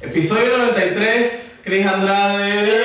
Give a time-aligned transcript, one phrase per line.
[0.00, 2.82] Episodio 93, Cris Andrade.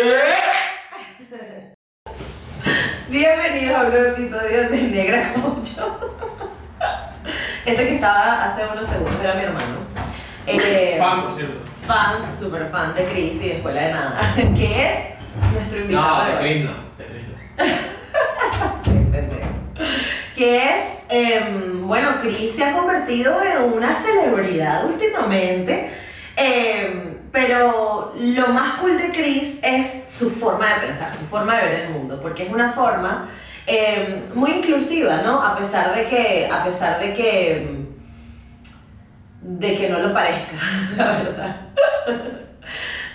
[3.09, 6.17] Bienvenidos a un nuevo episodio de Negra como yo.
[7.65, 9.77] Ese que estaba hace unos segundos era mi hermano.
[10.47, 11.59] Eh, Fan, por cierto.
[11.85, 14.97] fan, super fan de Chris y de Escuela de Nada, que es
[15.53, 16.23] nuestro invitado.
[16.23, 16.39] No, de.
[16.39, 16.71] Cris no.
[16.97, 17.65] De Cris no.
[18.85, 18.91] Sí.
[20.35, 25.91] Que es, em, bueno, Chris se ha convertido en una celebridad últimamente,
[26.41, 31.67] em, pero lo más cool de Chris es su forma de pensar, su forma de
[31.67, 33.27] ver el mundo, porque es una forma
[33.67, 35.41] em, muy inclusiva, ¿no?
[35.41, 37.85] A pesar de que, a pesar de que, em,
[39.41, 40.57] de que no lo parezca,
[40.97, 41.55] la verdad.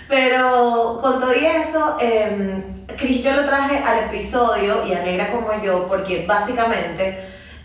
[0.07, 2.63] Pero con todo y eso, eh,
[2.97, 7.19] Chris yo lo traje al episodio y a Negra como yo porque básicamente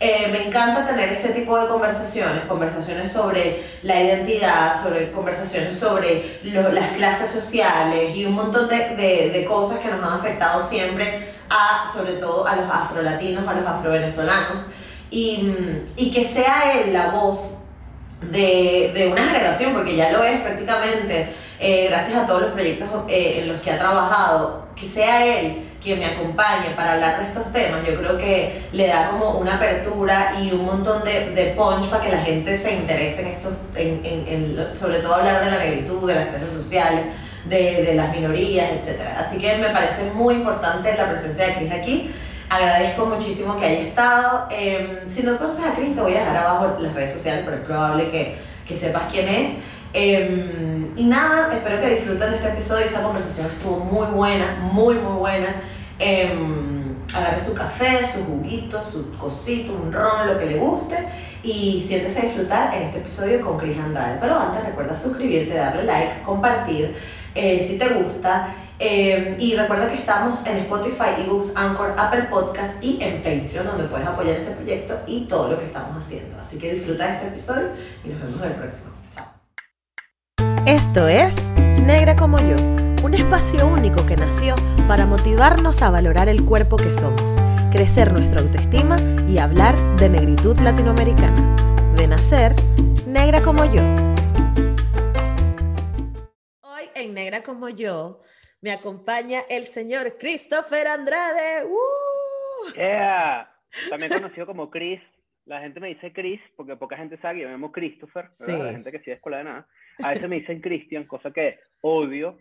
[0.05, 6.41] eh, me encanta tener este tipo de conversaciones, conversaciones sobre la identidad, sobre conversaciones sobre
[6.43, 11.89] las clases sociales y un montón de, de, cosas que nos han afectado siempre a,
[11.95, 14.63] sobre todo a los afrolatinos, a los afrovenezolanos.
[15.13, 15.55] Y,
[15.97, 17.53] y que sea él la voz
[18.23, 22.89] de, de una generación, porque ya lo es prácticamente, eh, gracias a todos los proyectos
[23.07, 27.25] eh, en los que ha trabajado, que sea él quien me acompañe para hablar de
[27.27, 31.47] estos temas, yo creo que le da como una apertura y un montón de, de
[31.57, 35.45] punch para que la gente se interese en estos, en, en- en sobre todo hablar
[35.45, 37.07] de la negritud, de las clases sociales,
[37.47, 39.01] de, de las minorías, etc.
[39.19, 42.15] Así que me parece muy importante la presencia de Cris aquí.
[42.49, 44.47] Agradezco muchísimo que haya estado.
[44.51, 47.57] Eh, si no conoces a Cris, te voy a dejar abajo las redes sociales, pero
[47.57, 48.37] es probable que,
[48.69, 49.49] que sepas quién es.
[49.95, 52.87] Eh, y nada, espero que disfruten de este episodio.
[52.87, 55.55] Esta conversación estuvo muy buena, muy, muy buena.
[55.99, 56.33] Eh,
[57.13, 60.97] agarre su café, su juguito, su cosito, un ron, lo que le guste.
[61.43, 64.19] Y siéntese a disfrutar en este episodio con Cris Andrade.
[64.21, 66.97] Pero antes recuerda suscribirte, darle like, compartir
[67.35, 68.49] eh, si te gusta.
[68.79, 73.85] Eh, y recuerda que estamos en Spotify, eBooks, Anchor, Apple Podcast y en Patreon, donde
[73.85, 76.37] puedes apoyar este proyecto y todo lo que estamos haciendo.
[76.41, 77.69] Así que disfruta de este episodio
[78.05, 79.02] y nos vemos en el próximo.
[80.93, 81.49] Esto es
[81.87, 82.57] Negra como yo,
[83.03, 84.55] un espacio único que nació
[84.87, 87.35] para motivarnos a valorar el cuerpo que somos,
[87.73, 91.57] crecer nuestra autoestima y hablar de negritud latinoamericana.
[91.97, 92.53] De nacer,
[93.07, 93.81] negra como yo.
[96.61, 98.21] Hoy en Negra como yo
[98.61, 101.65] me acompaña el señor Christopher Andrade.
[101.65, 102.75] ¡Uh!
[102.75, 103.51] Yeah.
[103.89, 105.01] También conocido como Chris.
[105.47, 108.29] La gente me dice Chris porque poca gente sabe que yo me llamo Christopher.
[108.37, 108.53] Sí.
[108.53, 109.69] La gente que sí es escuela de nada.
[110.03, 112.39] A veces me dicen Christian, cosa que odio.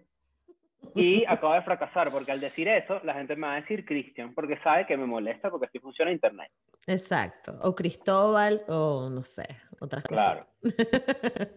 [0.96, 4.34] Y acabo de fracasar porque al decir eso, la gente me va a decir Christian
[4.34, 6.52] porque sabe que me molesta porque así funciona Internet.
[6.88, 7.58] Exacto.
[7.62, 9.46] O Cristóbal, o no sé,
[9.80, 10.48] otras cosas.
[10.62, 11.52] Claro.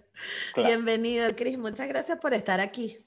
[0.64, 1.58] Bienvenido, Cris.
[1.58, 2.98] Muchas gracias por estar aquí.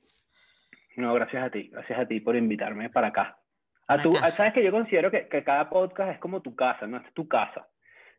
[0.95, 1.69] No, gracias a ti.
[1.71, 3.39] Gracias a ti por invitarme para acá.
[3.87, 6.97] A tu, Sabes que yo considero que, que cada podcast es como tu casa, ¿no?
[6.97, 7.67] Es tu casa.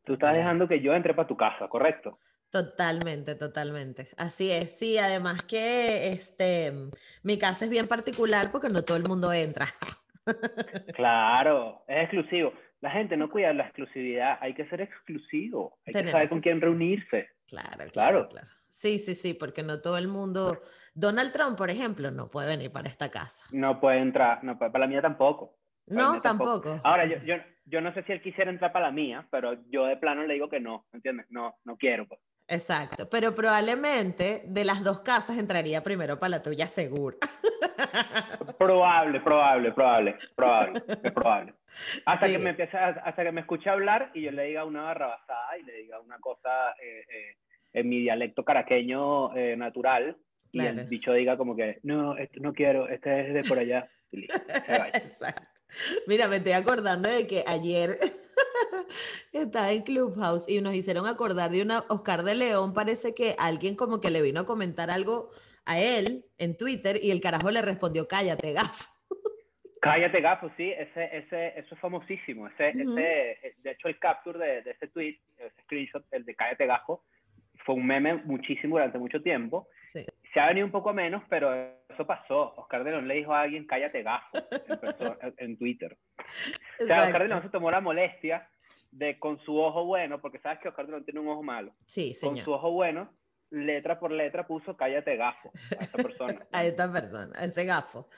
[0.05, 2.21] Tú estás dejando que yo entre para tu casa, ¿correcto?
[2.51, 4.09] Totalmente, totalmente.
[4.17, 4.79] Así es.
[4.79, 6.73] Sí, además que este,
[7.23, 9.67] mi casa es bien particular porque no todo el mundo entra.
[10.95, 12.53] Claro, es exclusivo.
[12.81, 16.31] La gente no cuida la exclusividad, hay que ser exclusivo, hay que Tenemos saber que
[16.31, 17.31] con quién reunirse.
[17.47, 18.29] Claro, claro, Claro.
[18.29, 18.47] claro.
[18.71, 20.61] Sí, sí, sí, porque no todo el mundo.
[20.95, 23.47] Donald Trump, por ejemplo, no puede venir para esta casa.
[23.51, 25.57] No puede entrar, no, puede- para la mía tampoco.
[25.87, 26.79] No, tampoco.
[26.85, 29.87] Ahora, yo, yo, yo no sé si él quisiera entrar para la mía, pero yo
[29.87, 31.27] de plano le digo que no, ¿entiendes?
[31.31, 32.07] No, no quiero.
[32.07, 32.21] Pues.
[32.49, 37.19] Exacto, pero probablemente de las dos casas entraría primero para la tuya, seguro.
[38.59, 40.81] Probable, probable, probable, probable,
[41.13, 41.55] probable.
[42.07, 42.33] Hasta Sí.
[42.33, 45.57] que me empiece, a- hasta que me escuche hablar y yo le diga una barrabasada
[45.59, 47.37] y le diga una cosa eh, eh,
[47.73, 50.17] en mi dialecto caraqueño eh, natural
[50.51, 50.81] y Claro.
[50.81, 53.87] el bicho diga como que no, este no quiero, este es de por allá.
[54.11, 54.93] Y listo, se vaya.
[54.95, 55.43] Exacto.
[56.07, 57.99] Mira, me estoy acordando de que ayer
[59.33, 62.75] estaba en Clubhouse y nos hicieron acordar de una Oscar de León.
[62.75, 65.31] Parece que alguien como que le vino a comentar algo
[65.67, 68.87] a él en Twitter y el carajo le respondió, cállate, gafo.
[69.81, 72.49] Cállate, gafo, sí, ese, ese, eso es famosísimo.
[72.49, 76.67] Ese, ese, de hecho, el capture de, de ese tweet, ese screenshot, el de Cállate,
[76.67, 77.05] gafo,
[77.65, 79.69] fue un meme muchísimo durante mucho tiempo.
[79.93, 80.05] Sí.
[80.33, 81.55] Se ha venido un poco menos, pero
[81.89, 82.55] eso pasó.
[82.57, 84.39] Oscar de León le dijo a alguien, cállate, gafo,
[85.39, 85.97] en, Twitter.
[86.81, 88.49] O sea, Oscar de León se tomó la molestia
[88.91, 91.75] de, con su ojo bueno, porque sabes que Oscar de León tiene un ojo malo,
[91.87, 92.45] Sí, con señor.
[92.45, 93.13] su ojo bueno,
[93.51, 96.47] letra por letra puso cállate, gafo, a esa persona.
[96.53, 98.09] A esta persona, a ese gafo.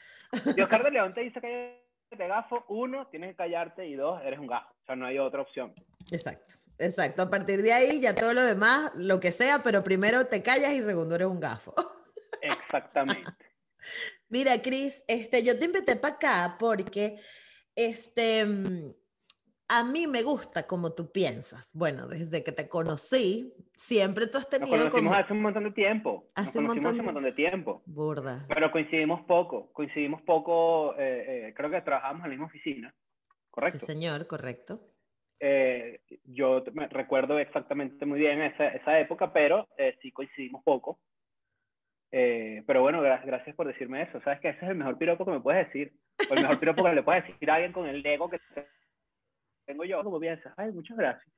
[0.55, 4.39] Si Oscar de León te dice cállate, gafo, uno, tienes que callarte, y dos, eres
[4.39, 4.71] un gafo.
[4.71, 5.73] O sea, no hay otra opción.
[6.11, 7.23] Exacto, exacto.
[7.23, 10.73] A partir de ahí ya todo lo demás, lo que sea, pero primero te callas
[10.73, 11.75] y segundo eres un gafo.
[12.43, 13.31] Exactamente.
[14.29, 17.19] Mira, Cris, este, yo te invité para acá porque
[17.75, 18.93] este, mm,
[19.69, 21.71] a mí me gusta como tú piensas.
[21.75, 25.15] Bueno, desde que te conocí, siempre tú has Nos tenido conocimos como...
[25.15, 26.31] hace un montón de tiempo.
[26.37, 27.83] Nos Hace un conocimos montón hace un montón de tiempo.
[27.87, 28.47] Burda.
[28.49, 29.73] Pero coincidimos poco.
[29.73, 30.95] Coincidimos poco.
[30.99, 32.95] eh, eh, creo que trabajamos en la misma oficina.
[33.51, 33.79] ¿Correcto?
[33.79, 34.81] Sí, señor, correcto.
[35.41, 41.01] Eh, yo me recuerdo exactamente muy bien esa, esa época, pero eh, sí coincidimos poco.
[42.13, 44.21] Eh, pero bueno, gra- gracias por decirme eso.
[44.21, 45.93] Sabes que ese es el mejor piropo que me puedes decir.
[46.31, 48.39] O el mejor piropo que le puedes decir a alguien con el ego que
[49.65, 50.03] tengo yo.
[50.05, 51.33] Como piensas, ay, muchas gracias.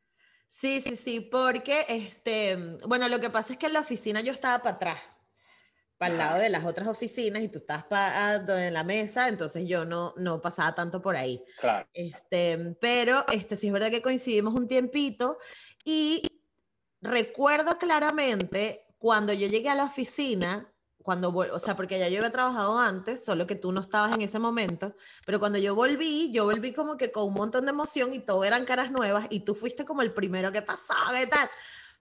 [0.49, 2.57] Sí, sí, sí, porque, este,
[2.87, 5.22] bueno, lo que pasa es que en la oficina yo estaba para atrás,
[6.03, 9.29] para el lado de las otras oficinas y tú estabas pa- a- en la mesa,
[9.29, 11.45] entonces yo no, no pasaba tanto por ahí.
[11.61, 11.89] Claro.
[11.95, 15.39] Este, pero este, sí es verdad que coincidimos un tiempito
[15.85, 16.23] y
[17.01, 20.69] recuerdo claramente cuando yo llegué a la oficina,
[21.03, 24.23] cuando, o sea, porque ya yo había trabajado antes, solo que tú no estabas en
[24.23, 24.95] ese momento,
[25.25, 28.43] pero cuando yo volví, yo volví como que con un montón de emoción y todo
[28.45, 31.49] eran caras nuevas y tú fuiste como el primero que pasaba y tal,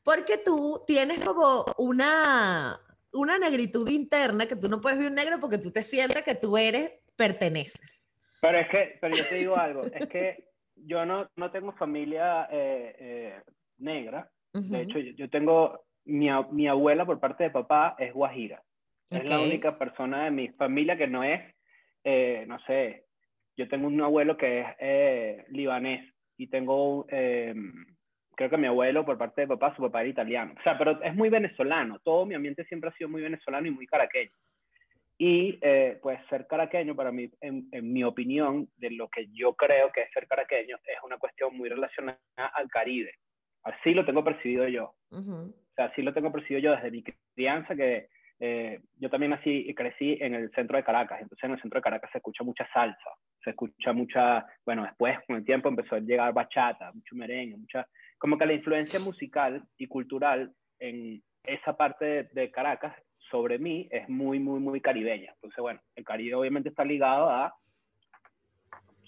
[0.03, 2.80] porque tú tienes como una,
[3.13, 6.36] una negritud interna que tú no puedes ver un negro porque tú te sientes que
[6.36, 8.06] tú eres, perteneces.
[8.42, 12.48] Pero es que, pero yo te digo algo, es que yo no, no tengo familia
[12.52, 13.42] eh, eh,
[13.78, 14.30] negra.
[14.54, 18.62] De hecho, yo, yo tengo, mi, mi abuela por parte de papá es guajira.
[19.10, 21.42] Es la única persona de mi familia que no es,
[22.04, 23.06] eh, no sé,
[23.58, 27.54] yo tengo un abuelo que es eh, libanés y tengo, eh,
[28.41, 30.55] creo que mi abuelo por parte de papá, su papá era italiano.
[30.59, 31.99] O sea, pero es muy venezolano.
[31.99, 34.31] Todo mi ambiente siempre ha sido muy venezolano y muy caraqueño.
[35.19, 39.53] Y eh, pues ser caraqueño para mí, en, en mi opinión, de lo que yo
[39.53, 43.13] creo que es ser caraqueño, es una cuestión muy relacionada al Caribe.
[43.63, 44.95] Así lo tengo percibido yo.
[45.11, 45.53] ujú.
[45.53, 47.03] O sea, así lo tengo percibido yo desde mi
[47.35, 48.07] crianza, que
[48.39, 51.21] eh, yo también nací y crecí en el centro de Caracas.
[51.21, 53.11] Entonces, en el centro de Caracas se escucha mucha salsa,
[53.43, 57.88] se escucha mucha, bueno, después con el tiempo empezó a llegar bachata, mucho merengue, mucha,
[58.21, 62.95] como que la influencia musical y cultural en esa parte de, de Caracas
[63.31, 65.31] sobre mí es muy, muy, muy caribeña.
[65.33, 67.56] Entonces, bueno, el Caribe obviamente está ligado a,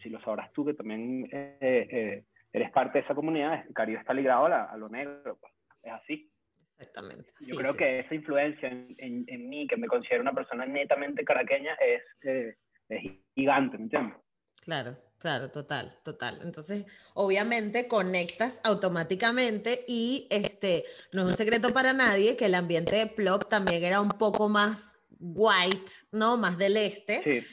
[0.01, 3.99] si lo sabrás tú, que también eh, eh, eres parte de esa comunidad, el Caribe
[3.99, 5.53] está ligado a, la- a lo negro, pues.
[5.83, 6.31] es así.
[6.79, 7.29] Exactamente.
[7.41, 10.33] Yo sí, creo sí, que esa influencia en, en, en mí, que me considero una
[10.33, 12.55] persona netamente caraqueña, es, eh,
[12.89, 14.17] es gigante, ¿me entiendes?
[14.65, 16.37] Claro, claro, total, total.
[16.43, 20.83] Entonces, obviamente conectas automáticamente y este,
[21.13, 24.49] no es un secreto para nadie que el ambiente de Plop también era un poco
[24.49, 26.35] más white, ¿no?
[26.35, 27.21] Más del este.
[27.23, 27.47] Sí,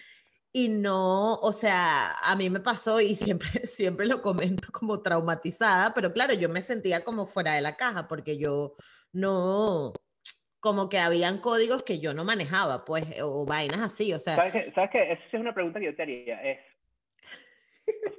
[0.52, 5.94] Y no, o sea, a mí me pasó y siempre, siempre lo comento como traumatizada,
[5.94, 8.72] pero claro, yo me sentía como fuera de la caja porque yo
[9.12, 9.92] no,
[10.58, 14.52] como que habían códigos que yo no manejaba, pues, o vainas así, o sea, ¿sabes
[14.52, 14.72] qué?
[14.72, 15.12] ¿Sabes qué?
[15.12, 16.58] Esa es una pregunta que yo te haría, es,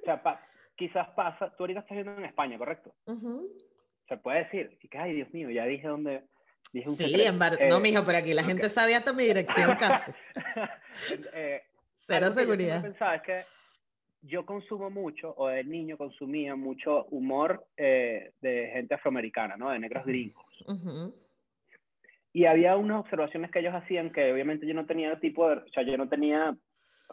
[0.02, 0.42] o sea, pa-
[0.76, 2.94] quizás pasa, tú ahorita estás viviendo en España, ¿correcto?
[3.06, 3.48] ujú.
[4.08, 6.24] Se puede decir, y que, ay, Dios mío, ya dije dónde,
[6.74, 7.30] dije un Sí, secreto.
[7.30, 8.48] en Bar- Eh, no, mijo, pero aquí la ok.
[8.50, 10.12] gente sabe hasta mi dirección casi.
[11.34, 11.62] Eh,
[11.96, 12.82] Cero algo que yo seguridad.
[12.82, 13.44] pensaba es que
[14.24, 19.70] yo consumo mucho, o de niño consumía mucho humor eh, de gente afroamericana, ¿no?
[19.72, 20.46] De negros gringos.
[20.68, 21.14] Ujú,
[22.34, 25.68] Y había unas observaciones que ellos hacían que obviamente yo no tenía tipo de, o
[25.70, 26.56] sea, yo no tenía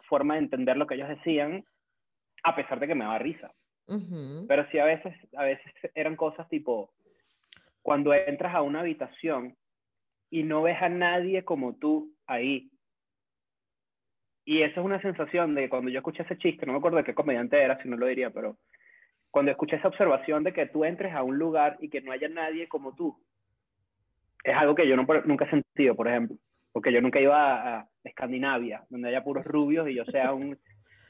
[0.07, 1.65] forma de entender lo que ellos decían,
[2.43, 3.51] a pesar de que me daba risa.
[4.47, 6.91] Pero sí a veces, a veces eran cosas tipo,
[7.81, 9.55] cuando entras a una habitación
[10.29, 12.69] y no ves a nadie como tú ahí.
[14.45, 17.03] Y eso es una sensación de cuando yo escuché ese chiste, no me acuerdo de
[17.03, 18.57] qué comediante era, si no lo diría, pero
[19.31, 22.29] cuando escuché esa observación de que tú entres a un lugar y que no haya
[22.29, 23.19] nadie como tú,
[24.43, 26.37] es algo que yo no, nunca he sentido, por ejemplo,
[26.71, 30.57] porque yo nunca iba a, a Escandinavia, donde haya puros rubios y yo sea un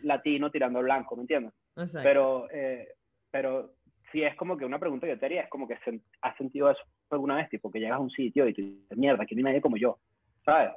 [0.02, 1.54] latino tirando blanco, ¿me entiendes?
[1.76, 2.00] exacto.
[2.04, 2.88] Pero, eh,
[3.32, 3.76] pero
[4.12, 6.36] sí es como que una pregunta que yo te haría, es como que sen- has
[6.38, 9.34] sentido eso alguna vez, tipo que llegas a un sitio y tú dices, mierda, aquí
[9.36, 10.00] no hay nadie como yo,
[10.46, 10.72] ¿sabes?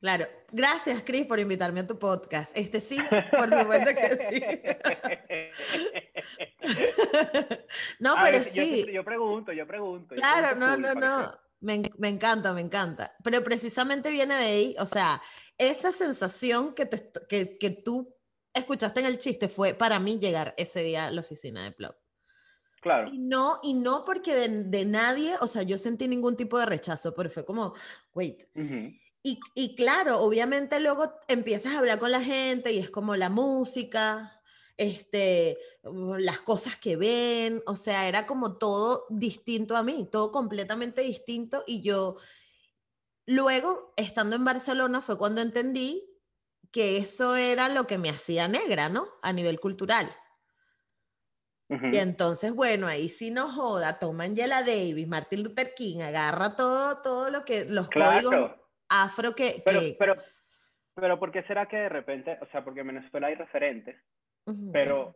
[0.00, 2.56] Claro, gracias Cris por invitarme a tu podcast.
[2.56, 2.98] Este sí,
[3.36, 4.42] por supuesto que sí.
[8.00, 8.50] no, A pero yo sí.
[8.50, 10.14] siempre- Yo, pregunto, yo pregunto.
[10.14, 11.32] yo Claro, pregunto no, no, no.
[11.60, 13.12] Me, me encanta, me encanta.
[13.24, 15.20] Pero precisamente viene de ahí, o sea,
[15.58, 18.14] esa sensación que, te, que, que tú
[18.54, 21.96] escuchaste en el chiste fue para mí llegar ese día a la oficina de Plop.
[21.96, 26.36] que- Claro, Y no, y no porque de, de nadie, o sea, yo sentí ningún
[26.36, 27.74] tipo de rechazo, pero fue como,
[28.14, 28.44] wait.
[29.24, 33.30] Y, y claro, obviamente luego empiezas a hablar con la gente y es como la
[33.30, 34.40] música,
[34.76, 41.02] este, las cosas que ven, o sea, era como todo distinto a mí, todo completamente
[41.02, 42.16] distinto y yo,
[43.26, 46.04] luego, estando en Barcelona, fue cuando entendí
[46.70, 49.06] que eso era lo que me hacía negra, ¿no?
[49.22, 50.08] A nivel cultural.
[51.70, 57.02] Y entonces, bueno, ahí sí no joda, toma Angela Davis, Martin Luther King, agarra todo,
[57.02, 59.60] todo lo que, los códigos Claro, afro que...
[59.66, 60.16] pero, que- pero,
[60.94, 63.96] pero ¿por qué será que de repente, o sea, porque en Venezuela hay referentes,
[64.72, 65.14] pero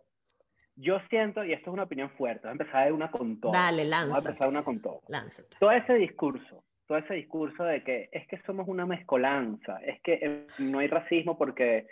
[0.76, 3.52] yo siento, y esto es una opinión fuerte, voy a empezar de una con todo.
[3.52, 5.00] Dale, Voy a empezar de lánzate, una con todo.
[5.08, 5.56] lánzate.
[5.58, 10.18] todo ese discurso, todo ese discurso de que es que somos una mezcolanza, es que
[10.22, 11.86] eh, no hay racismo porque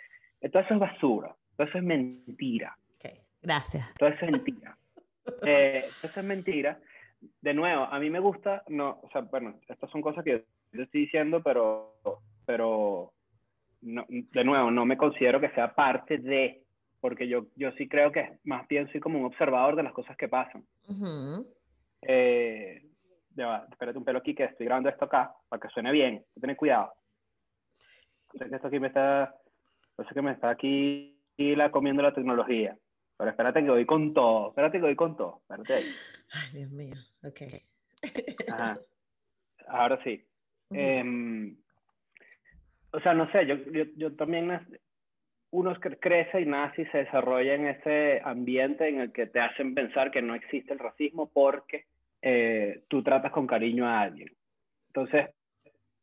[0.51, 3.87] todo eso es basura, todo eso es mentira, Ok, gracias.
[3.97, 4.77] todo eso es mentira.
[5.43, 6.79] Eh, todo eso es mentira.
[7.41, 10.81] De nuevo, a mí me gusta, no, o sea, bueno, estas son cosas que yo
[10.83, 11.93] estoy diciendo, pero,
[12.45, 13.13] pero
[13.81, 16.63] no, de nuevo, no me considero que sea parte de,
[16.99, 20.17] porque yo, yo sí creo que más bien soy como un observador de las cosas
[20.17, 20.65] que pasan.
[20.87, 21.47] Ujú.
[22.01, 22.83] Eh,
[23.35, 26.25] ya espérate un pelo aquí que estoy grabando esto acá para que suene bien.
[26.39, 26.93] Ten cuidado.
[28.37, 29.35] Sé que esto aquí me está,
[29.97, 32.77] sé que me está aquí la comiendo la tecnología.
[33.17, 34.49] Pero espérate que voy con todo.
[34.49, 35.41] Espérate que voy con todo.
[35.41, 35.73] Espérate.
[36.33, 37.41] Ay, Dios mío, ok.
[38.51, 38.79] Ajá.
[39.67, 40.25] Ahora sí.
[40.69, 40.79] Ujú.
[40.79, 41.57] Em,
[42.91, 44.49] o sea, no sé, yo, yo, yo también,
[45.51, 49.39] uno cre- crece y nace y se desarrolla en ese ambiente en el que te
[49.39, 51.85] hacen pensar que no existe el racismo porque
[52.21, 54.29] eh, tú tratas con cariño a alguien.
[54.87, 55.29] Entonces,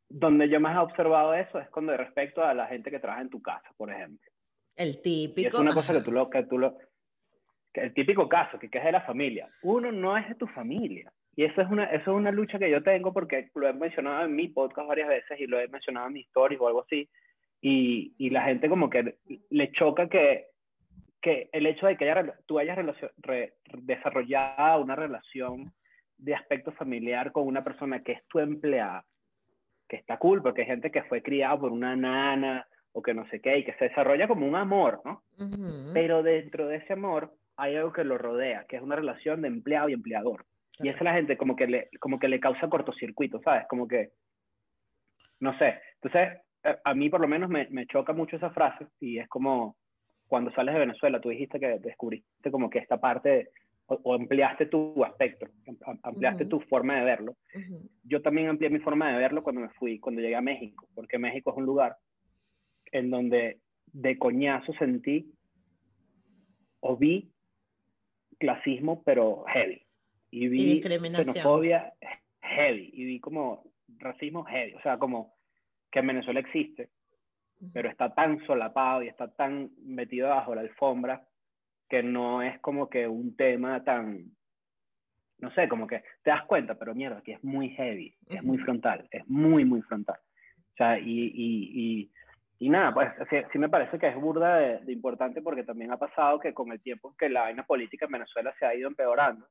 [0.08, 3.22] donde yo más he observado eso es con de respecto a la gente que trabaja
[3.22, 4.30] en tu casa, por ejemplo.
[4.76, 5.60] El Y es típico.
[5.60, 6.78] una cosa que tú lo, que tú lo,
[7.72, 9.48] que el típico caso, que, que es de la familia.
[9.62, 11.12] Uno no es de tu familia.
[11.37, 14.25] Y eso es una, eso es una lucha que yo tengo porque lo he mencionado
[14.25, 17.08] en mi podcast varias veces y lo he mencionado en mis stories o algo así.
[17.60, 19.16] Y, y la gente como que
[19.50, 20.46] le choca que,
[21.20, 25.72] que el hecho de que haya, tú hayas relacio- re- desarrollado una relación
[26.18, 29.04] de aspecto familiar con una persona que es tu empleada,
[29.88, 33.26] que está cool, porque hay gente que fue criada por una nana o que no
[33.28, 35.22] sé qué, y que se desarrolla como un amor, ¿no?
[35.92, 39.48] Pero dentro de ese amor hay algo que lo rodea, que es una relación de
[39.48, 40.44] empleado y empleador.
[40.80, 43.66] Y eso a la gente como que le, como que le causa cortocircuito, ¿sabes?
[43.68, 44.10] Como que,
[45.40, 45.80] no sé.
[45.94, 49.28] Entonces, a, a mí por lo menos me, me choca mucho esa frase y es
[49.28, 49.76] como
[50.28, 53.50] cuando sales de Venezuela, tú dijiste que descubriste como que esta parte,
[53.88, 55.47] o, o ampliaste tu aspecto,
[55.87, 56.50] am- ampliaste Ujú.
[56.59, 57.37] tu forma de verlo.
[57.54, 57.88] Ujú.
[58.04, 61.18] Yo también amplié mi forma de verlo cuando me fui, cuando llegué a México, porque
[61.18, 61.97] México es un lugar
[62.92, 63.61] en donde
[63.92, 65.33] de coñazo sentí
[66.80, 67.30] o vi
[68.38, 69.83] clasismo, pero heavy.
[70.30, 71.35] Y vi Y discriminación.
[71.35, 71.92] xenofobia
[72.42, 72.90] heavy.
[72.92, 73.64] Y vi como
[73.99, 74.75] racismo heavy.
[74.75, 75.35] O sea, como
[75.90, 76.90] que en Venezuela existe,
[77.73, 81.26] pero está tan solapado y está tan metido bajo la alfombra
[81.88, 84.25] que no es como que un tema tan,
[85.38, 88.59] no sé, como que te das cuenta, pero mierda, que es muy heavy, es muy
[88.59, 90.18] frontal, es muy, muy frontal.
[90.73, 91.04] O sea, y,
[91.35, 92.11] y, y,
[92.61, 95.92] y nada, pues sí, sí me parece que es burda de, de importante porque también
[95.92, 98.88] ha pasado que con el tiempo que la vaina política en Venezuela se ha ido
[98.88, 99.47] empeorando,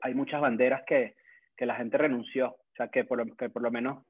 [0.00, 1.14] hay muchas banderas que,
[1.56, 4.04] que la gente renunció, o sea, que por, lo- que por lo menos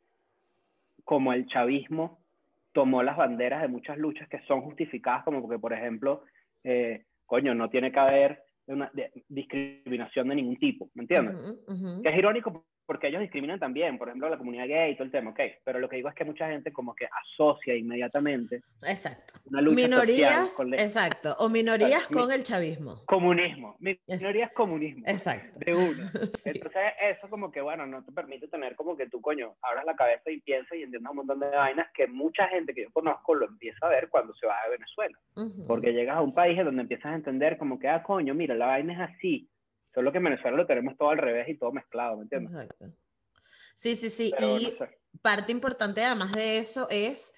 [1.04, 2.18] como el chavismo
[2.72, 6.24] tomó las banderas de muchas luchas que son justificadas, como porque, por ejemplo,
[6.66, 11.54] eh, coño, no tiene que haber una de- discriminación de ningún tipo, ¿me entiendes?
[12.02, 15.10] Que es irónico porque ellos discriminan también, por ejemplo, la comunidad gay y todo el
[15.10, 19.34] tema, ok, pero lo que digo es que mucha gente como que asocia inmediatamente Exacto.
[19.46, 21.34] una lucha Minorías, con exacto.
[21.40, 23.02] O minorías Mi- con el chavismo.
[23.06, 25.58] comunismo, minorías comunismo, Exacto.
[25.58, 26.12] de una.
[26.38, 26.50] Sí.
[26.54, 29.96] Entonces eso como que, bueno, no te permite tener como que tú, coño, abras la
[29.96, 33.34] cabeza y piensas y entiendas un montón de vainas que mucha gente que yo conozco
[33.34, 35.18] lo empieza a ver cuando se va de Venezuela.
[35.36, 35.66] Ujú.
[35.66, 38.66] Porque llegas a un país donde empiezas a entender como que, ah, coño, mira, la
[38.66, 39.48] vaina es así.
[39.96, 42.52] Solo que en Venezuela lo tenemos todo al revés y todo mezclado, ¿me entiendes?
[42.52, 42.92] Exacto.
[43.74, 44.34] Sí, sí, sí.
[44.38, 44.98] Pero y no sé.
[45.22, 47.32] parte importante además de eso es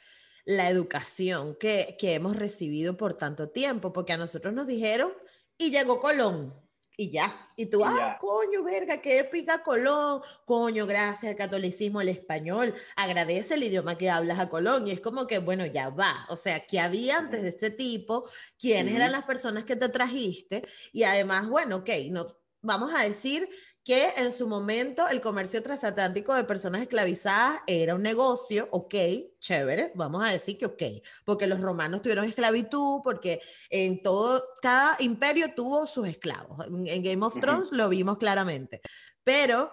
[0.44, 5.12] la educación que, que hemos recibido por tanto tiempo, porque a nosotros nos dijeron
[5.56, 6.52] y llegó Colón.
[7.00, 8.18] Y ya, y tú, Y ah, ya.
[8.18, 14.10] coño, verga, qué pica Colón, coño, gracias al catolicismo, el español, agradece el idioma que
[14.10, 17.42] hablas a Colón, y es como que, bueno, ya va, o sea, ¿qué había antes
[17.42, 18.28] de este tipo?
[18.58, 18.96] ¿Quiénes Ujú.
[18.96, 20.62] eran las personas que te trajiste?
[20.92, 23.48] Y además, bueno, ok, no, vamos a decir
[23.88, 28.94] que en su momento el comercio transatlántico de personas esclavizadas era un negocio, ok,
[29.40, 30.82] chévere, vamos a decir que ok,
[31.24, 36.66] porque los romanos tuvieron esclavitud, porque en todo, cada imperio tuvo sus esclavos.
[36.66, 37.40] En, en Game of.
[37.40, 38.82] Thrones lo vimos claramente,
[39.24, 39.72] pero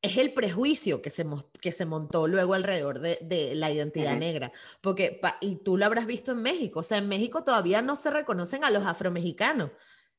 [0.00, 1.26] es el prejuicio que se,
[1.60, 6.06] que se montó luego alrededor de, de la identidad negra, porque, y tú lo habrás
[6.06, 9.70] visto en México, o sea, en México todavía no se reconocen a los afromexicanos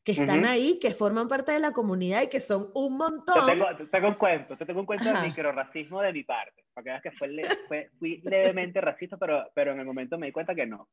[0.05, 3.45] que están ahí, que forman parte de la comunidad y que son un Te montón.
[3.47, 5.21] tengo, te tengo un cuento, te tengo un cuento Ajá.
[5.21, 9.17] de microracismo de mi parte, para que veas que fue, le- fue- fui levemente racista,
[9.17, 10.87] pero, pero en el momento me di cuenta que no.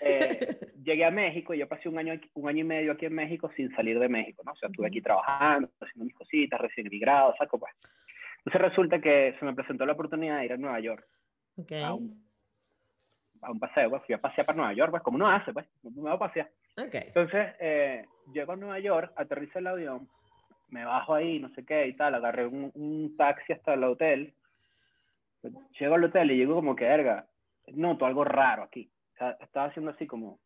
[0.00, 0.38] Eh,
[0.82, 3.50] llegué a México y yo pasé un año, un año y medio aquí en México
[3.54, 4.52] sin salir de México, ¿no?
[4.52, 7.72] O sea, estuve aquí trabajando, haciendo mis cositas, recién emigrado, saco pues.
[8.38, 11.06] Entonces resulta que se me presentó la oportunidad de ir a Nueva York
[11.56, 11.72] Ok.
[11.84, 12.26] a un,
[13.42, 15.66] a un paseo, pues fui a pasear para Nueva York, pues como uno hace, pues,
[15.82, 16.50] me voy a pasear.
[16.78, 16.94] Ok.
[16.94, 20.08] Entonces, eh, llego a Nueva York, aterrizo el avión,
[20.70, 24.34] me bajo ahí, no sé qué y tal, agarré un, un taxi hasta el hotel.
[25.78, 27.26] Llego al hotel y llego como que, verga,
[27.68, 28.90] noto algo raro aquí.
[29.14, 30.38] O sea, estaba haciendo así como,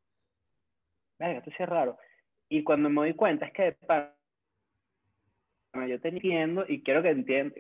[1.18, 1.98] verga, esto sí es raro.
[2.48, 4.12] Y cuando me doy cuenta es que de pana,
[5.88, 7.54] yo te entiendo y quiero que, entiendas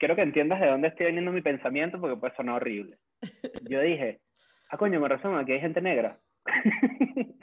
[0.00, 2.96] quiero que entiendas de dónde estoy viniendo mi pensamiento porque puede sonar horrible.
[3.68, 4.20] Yo dije,
[4.70, 6.18] ah, coño, me razón, aquí hay gente negra.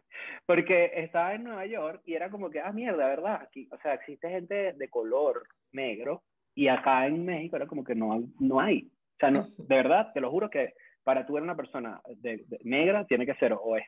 [0.47, 3.39] Porque estaba en Nueva York y era como que, ah, mierda, ¿verdad?
[3.43, 6.23] Aquí, o sea, existe gente de color negro
[6.55, 8.87] y acá en México era como que no, hay- no hay.
[8.87, 10.73] O sea, no, de verdad, te lo juro que
[11.03, 13.83] para tú ser una persona de- de- negra tiene que ser o es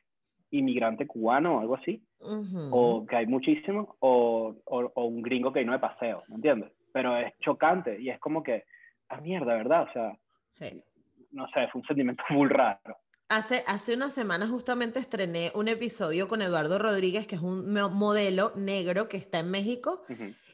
[0.51, 2.69] inmigrante cubano o algo así, Ujú.
[2.71, 6.71] o que hay muchísimos, o, o, o un gringo que vino de paseo, ¿me entiendes?
[6.91, 8.63] Pero es chocante y es como que,
[9.09, 9.83] ah, mierda, ¿verdad?
[9.83, 10.17] O sea,
[10.55, 10.83] Sí.
[11.31, 12.97] no sé, fue un sentimiento muy raro.
[13.29, 17.89] Hace, hace unas semanas justamente estrené un episodio con Eduardo Rodríguez, que es un mo-
[17.89, 20.03] modelo negro que está en México.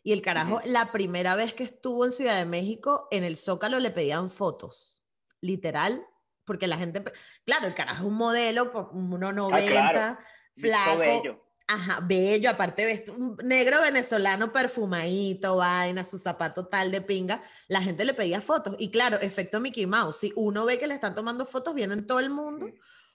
[0.03, 3.79] Y el carajo, la primera vez que estuvo en Ciudad de México, en el Zócalo
[3.79, 5.03] le pedían fotos.
[5.41, 6.05] Literal,
[6.43, 7.01] porque la gente.
[7.45, 10.19] Claro, el carajo es un modelo, por 1,90,
[10.55, 11.44] Visto flaco.
[11.67, 17.81] Ajá, bello, aparte ves un negro venezolano perfumadito, vaina, su zapato tal de pinga, la
[17.81, 18.75] gente le pedía fotos.
[18.77, 22.19] Y claro, efecto Mickey Mouse, si uno ve que le están tomando fotos, vienen todo
[22.19, 22.71] el mundo,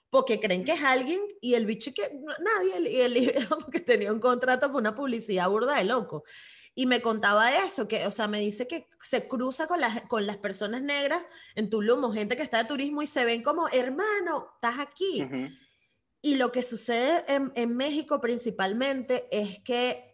[0.09, 2.11] porque creen que es alguien y el bicho que
[2.43, 3.13] nadie, y él
[3.71, 6.23] que tenía un contrato por una publicidad burda de loco.
[6.75, 10.25] Y me contaba eso, que, o sea, me dice que se cruza con las, con
[10.25, 11.23] las personas negras
[11.55, 15.25] en Tulum, gente que está de turismo y se ven como, hermano, estás aquí.
[16.21, 20.13] Y lo que sucede en, en México principalmente es que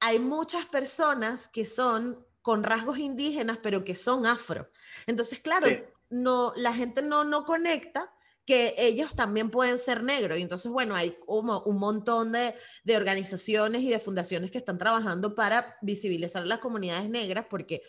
[0.00, 4.70] hay muchas personas que son con rasgos indígenas, pero que son afro.
[5.06, 5.78] Entonces, claro, Sí.
[6.10, 8.12] no, la gente no, no conecta
[8.46, 10.38] que ellos también pueden ser negros.
[10.38, 14.78] Y entonces, bueno, hay como un montón de, de organizaciones y de fundaciones que están
[14.78, 17.82] trabajando para visibilizar a las comunidades negras, porque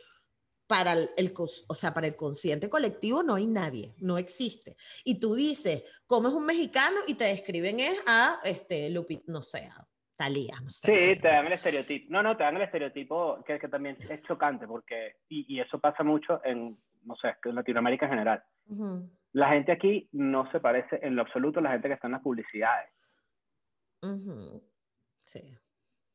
[0.68, 4.76] para el, o sea, para el consciente colectivo no hay nadie, no existe.
[5.06, 6.98] Y tú dices, ¿cómo es un mexicano?
[7.08, 10.88] Y te describen es a, este, Lupi, no sé, a Talía, no sé.
[10.88, 11.20] Sí, qué.
[11.22, 12.12] te dan el estereotipo.
[12.12, 15.80] No, no, te dan el estereotipo que, que también es chocante porque, y, y eso
[15.80, 18.44] pasa mucho en, no sé, en Latinoamérica en general.
[18.68, 22.08] Ujú, La gente aquí no se parece en lo absoluto a la gente que está
[22.08, 22.90] en las publicidades.
[25.26, 25.58] Sí.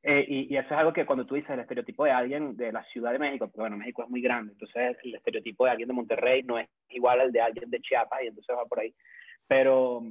[0.05, 2.73] Eh, y, y eso es algo que cuando tú dices el estereotipo de alguien de
[2.73, 5.89] la Ciudad de México, porque bueno, México es muy grande, entonces el estereotipo de alguien
[5.89, 8.93] de Monterrey no es igual al de alguien de Chiapas y entonces va por ahí.
[9.47, 10.03] Pero,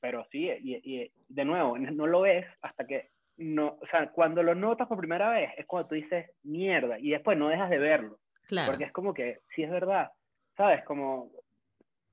[0.00, 3.08] pero sí, y, y de nuevo, no lo ves hasta que,
[3.38, 7.10] no, o sea, cuando lo notas por primera vez es cuando tú dices mierda y
[7.10, 8.72] después no dejas de verlo, Claro.
[8.72, 10.10] porque es como que, sí es verdad,
[10.56, 10.84] ¿sabes?
[10.84, 11.30] Como,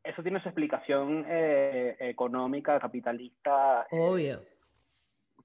[0.03, 4.41] eso tiene su explicación eh, económica, capitalista, eh, Obvio.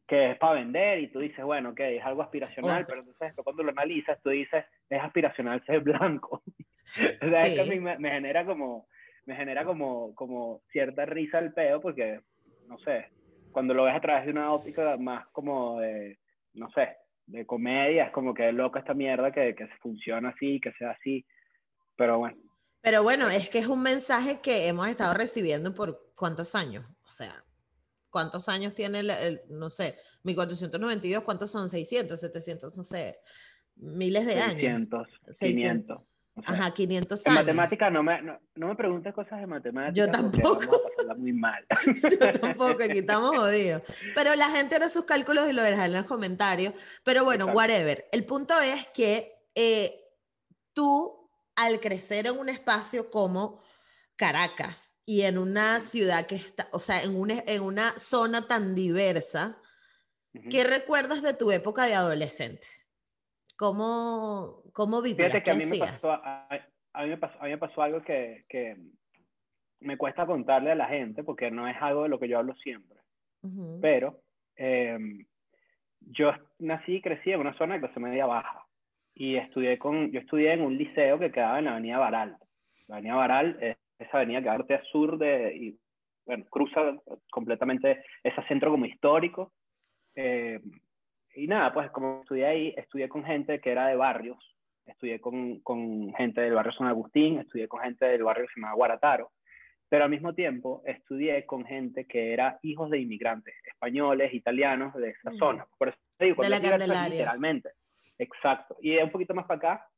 [0.08, 3.62] Que es para vender y tú dices, bueno, ok, es algo aspiracional, pero entonces cuando
[3.62, 6.42] lo analizas, tú dices, es aspiracional ser blanco.
[7.22, 7.70] o sea, es que a Sí.
[7.70, 8.88] mí me, me genera como,
[9.26, 12.22] me genera como, como cierta risa el peo porque,
[12.66, 13.10] no sé,
[13.52, 16.18] cuando lo ves a través de una óptica más como de,
[16.54, 20.58] no sé, de comedia, es como que es loco esta mierda que, que funciona así,
[20.58, 21.26] que sea así,
[21.96, 22.38] pero bueno.
[22.80, 26.86] Pero bueno, es que es un mensaje que hemos estado recibiendo por cuántos años.
[27.04, 27.32] O sea,
[28.10, 31.22] ¿cuántos años tiene el, el- no sé, 1492?
[31.24, 31.68] ¿Cuántos son?
[31.70, 33.18] 600, 700, no sé,
[33.76, 34.54] miles de años.
[34.54, 35.98] 600, 600.
[35.98, 35.98] 500.
[36.36, 37.42] o sea, Ajá, 500 En años.
[37.44, 39.94] matemática no me, no, no me preguntes cosas de matemáticas.
[40.06, 40.60] Yo tampoco.
[40.60, 41.64] vamos a pasarla muy mal.
[42.20, 43.82] Yo tampoco, aquí estamos jodidos.
[44.14, 46.74] Pero la gente hará sus cálculos y lo dejará en los comentarios.
[47.04, 47.58] Pero bueno, Exacto.
[47.58, 48.04] whatever.
[48.12, 50.00] El punto es que eh,
[50.72, 53.60] tú, al crecer en un espacio como
[54.14, 58.74] Caracas y en una ciudad que está, o sea, en una, en una zona tan
[58.74, 59.56] diversa.
[60.50, 62.66] ¿qué recuerdas de tu época de adolescente?
[63.56, 65.32] ¿Cómo, cómo vivías?
[65.32, 66.46] Fíjate que a ¿Qué mí, me pasó, a,
[66.92, 68.76] a mí me pasó, a mí me pasó algo que, que
[69.80, 72.54] me cuesta contarle a la gente porque no es algo de lo que yo hablo
[72.56, 72.98] siempre.
[73.40, 73.78] Ujú.
[73.80, 74.20] Pero
[74.56, 74.98] eh,
[76.00, 78.66] yo nací y crecí en una zona de clase media baja.
[79.14, 82.36] Y estudié, con, yo estudié en un liceo que quedaba en la avenida Baral.
[82.86, 85.78] La avenida Baral es esa avenida que va norte a sur de, y,
[86.26, 86.94] bueno, cruza
[87.30, 89.52] completamente ese centro como histórico.
[90.14, 90.60] Eh,
[91.34, 94.38] y nada, pues como estudié ahí, estudié con gente que era de barrios,
[94.84, 98.60] estudié con, con gente del barrio San Agustín, estudié con gente del barrio que se
[98.60, 99.30] llama Guarataro,
[99.88, 105.10] pero al mismo tiempo estudié con gente que era hijos de inmigrantes, españoles, italianos de
[105.10, 105.66] esa zona.
[105.78, 107.08] Por eso te digo, De la Candelaria.
[107.08, 107.70] literalmente.
[108.18, 108.76] Exacto.
[108.80, 109.88] Y un poquito más para acá,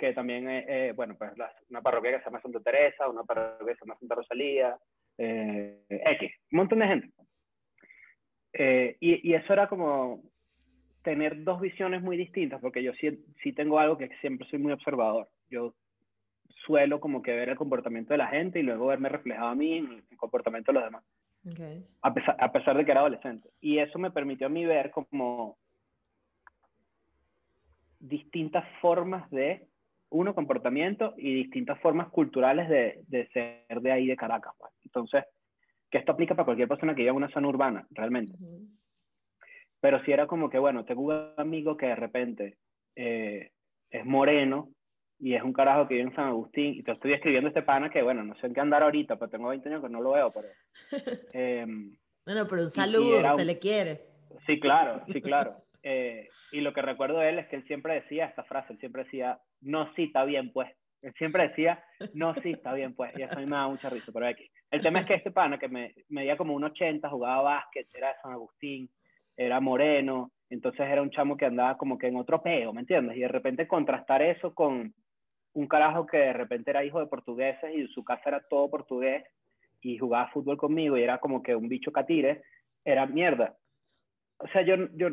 [0.00, 3.22] que también, eh, eh, bueno, pues la- una parroquia que se llama Santa Teresa, una
[3.22, 4.78] parroquia que se llama Santa Rosalía,
[5.18, 7.12] eh, X, un montón de gente.
[8.54, 10.22] Eh, y, y eso era como
[11.02, 14.72] tener dos visiones muy distintas, porque yo sí, sí tengo algo que siempre soy muy
[14.72, 15.28] observador.
[15.50, 15.74] Yo
[16.64, 19.78] suelo como que ver el comportamiento de la gente y luego verme reflejado a mí
[19.78, 21.04] en el comportamiento de los demás,
[21.46, 21.60] Ok.
[22.02, 23.50] a pesar, a pesar de que era adolescente.
[23.60, 25.58] Y eso me permitió a mí ver como
[27.98, 29.66] distintas formas de,
[30.10, 34.52] uno, comportamiento y distintas formas culturales de, de ser de ahí, de Caracas.
[34.58, 34.72] pues.
[34.84, 35.24] Entonces,
[35.90, 38.34] que esto aplica para cualquier persona que viva en una zona urbana, realmente.
[39.80, 42.58] Pero si era como que, bueno, tengo un amigo que de repente
[42.96, 43.52] eh,
[43.90, 44.68] es moreno
[45.18, 47.90] y es un carajo que vive en San Agustín, y te estoy escribiendo este pana
[47.90, 50.12] que, bueno, no sé en qué andar ahorita, pero tengo 20 años que no lo
[50.12, 50.48] veo, pero...
[51.32, 51.94] em,
[52.24, 54.00] Bueno, pero un saludo, era se un- le quiere.
[54.46, 55.56] Sí, claro, sí, claro.
[55.82, 58.78] Eh, y lo que recuerdo de él es que él siempre decía esta frase, él
[58.80, 60.70] siempre decía, no, sí, está bien, pues.
[61.16, 63.18] Siempre decía, no, sí, está bien, pues.
[63.18, 64.50] Y eso a mí me da mucha risa, pero aquí.
[64.70, 68.08] El tema es que este pana, que me medía como un 80, jugaba básquet, era
[68.08, 68.90] de San Agustín,
[69.36, 73.16] era moreno, entonces era un chamo que andaba como que en otro peo, ¿me entiendes?
[73.16, 74.92] Y de repente contrastar eso con
[75.54, 79.24] un carajo que de repente era hijo de portugueses y su casa era todo portugués
[79.80, 82.42] y jugaba fútbol conmigo y era como que un bicho catire,
[82.84, 83.56] era mierda.
[84.38, 85.08] O sea, yo, yo,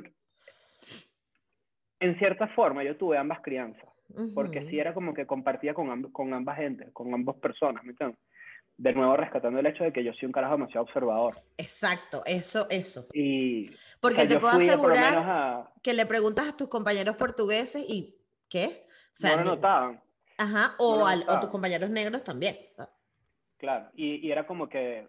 [2.00, 3.90] en cierta forma, yo tuve ambas crianzas,
[4.34, 7.92] porque sí era como que compartía con, amb- con ambas gente, con ambas personas, ¿me
[7.92, 8.18] entiendes?
[8.78, 11.36] De nuevo, rescatando el hecho de que yo soy un carajo demasiado observador.
[11.58, 13.08] Exacto, eso, eso.
[13.14, 17.84] Y, Porque o sea, te puedo asegurar a- que le preguntas a tus compañeros portugueses
[17.88, 18.16] y
[18.50, 18.86] ¿qué?
[18.86, 20.02] O sea, no lo notaban,
[20.38, 21.40] Ajá, no o, lo al- o notaba.
[21.40, 22.56] tus compañeros negros también.
[23.58, 23.90] claro.
[23.96, 25.08] Y, y era como que,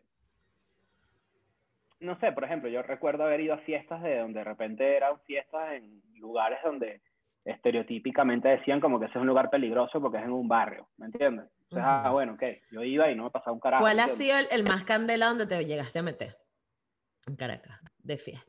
[2.00, 5.20] no sé, por ejemplo, yo recuerdo haber ido a fiestas de donde de repente eran
[5.26, 7.02] fiestas en lugares donde
[7.50, 11.06] estereotípicamente decían como que ese es un lugar peligroso porque es en un barrio, ¿me
[11.06, 11.46] entiendes?
[11.62, 12.12] Entonces, ah, Ujú.
[12.14, 13.82] bueno, ok, yo iba y no me pasaba un carajo.
[13.82, 16.36] ¿Cuál ¿me ha sido el, el más candela donde te llegaste a meter?
[17.26, 18.46] En Caracas, de fiesta.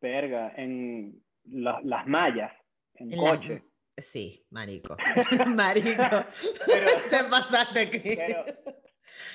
[0.00, 2.52] Verga, en la- las mallas,
[2.94, 3.62] en, En las- coche.
[3.96, 4.96] Sí, marico.
[5.48, 6.02] marico.
[6.66, 8.16] Pero- te pasaste.
[8.16, 8.44] Pero,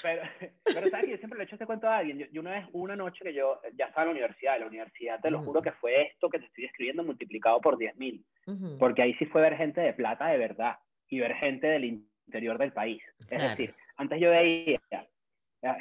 [0.01, 0.21] pero,
[0.65, 2.19] pero ¿sabes que Yo siempre le he hecho este cuento a alguien.
[2.19, 5.19] Yo, yo una vez, una noche que yo ya estaba en la universidad, la universidad,
[5.21, 8.23] te lo juro que fue esto que te estoy escribiendo multiplicado por 10.000.
[8.47, 8.77] Ujú.
[8.77, 10.77] Porque ahí sí fue ver gente de plata de verdad
[11.09, 13.03] y ver gente del interior del país.
[13.19, 13.49] Es Claro.
[13.49, 14.79] decir, antes yo veía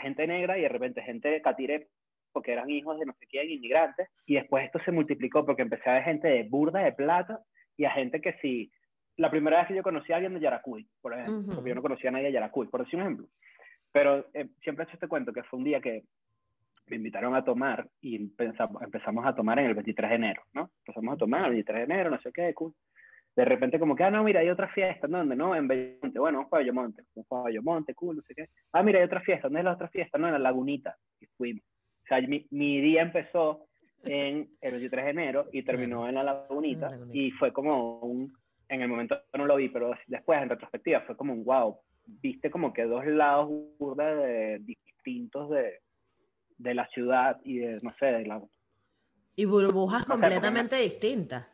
[0.01, 1.89] gente negra y de repente gente de Catire
[2.33, 5.91] porque eran hijos de no sé quién, inmigrantes, y después esto se multiplicó porque empecé
[5.91, 7.41] a ver gente de burda de plata
[7.77, 8.73] y a gente que sí,
[9.17, 11.55] la primera vez que yo conocí a alguien de Yaracuy, por ejemplo, Ujú.
[11.57, 13.27] porque yo no conocía a nadie de Yaracuy, por decir un ejemplo.
[13.93, 16.05] Pero eh, siempre he hecho este cuento que fue un día que
[16.87, 20.71] me invitaron a tomar y pensamos, empezamos a tomar en el 23 de enero, ¿no?
[20.85, 22.75] Empezamos a tomar el 23 de enero, no sé qué, cool.
[23.35, 25.37] De repente como que, ah, no, mira, hay otra fiesta, ¿en ¿dónde?
[25.37, 26.19] No, en Bellomonte.
[26.19, 27.03] Bueno, vamos para Bellomonte.
[27.15, 28.49] Vamos para Bellomonte, cool, no sé qué.
[28.73, 29.49] Ah, mira, hay otra fiesta.
[29.49, 30.19] ¿Dónde es la otra fiesta?
[30.19, 30.97] No, en la Lagunita.
[31.19, 31.65] Y fuimos.
[31.65, 33.69] O sea, mi, mi día empezó
[34.05, 36.87] en el 23 de enero y terminó en la Lagunita.
[36.87, 37.19] En la Lagunita.
[37.19, 38.35] Y fue como un,
[38.69, 41.79] en el momento no lo vi, pero después en retrospectiva fue como un wow.
[42.05, 45.81] Viste como que dos lados burda de, distintos de,
[46.59, 48.43] de la ciudad y de, no sé, de la,
[49.37, 51.47] Y burbujas porque completamente distintas.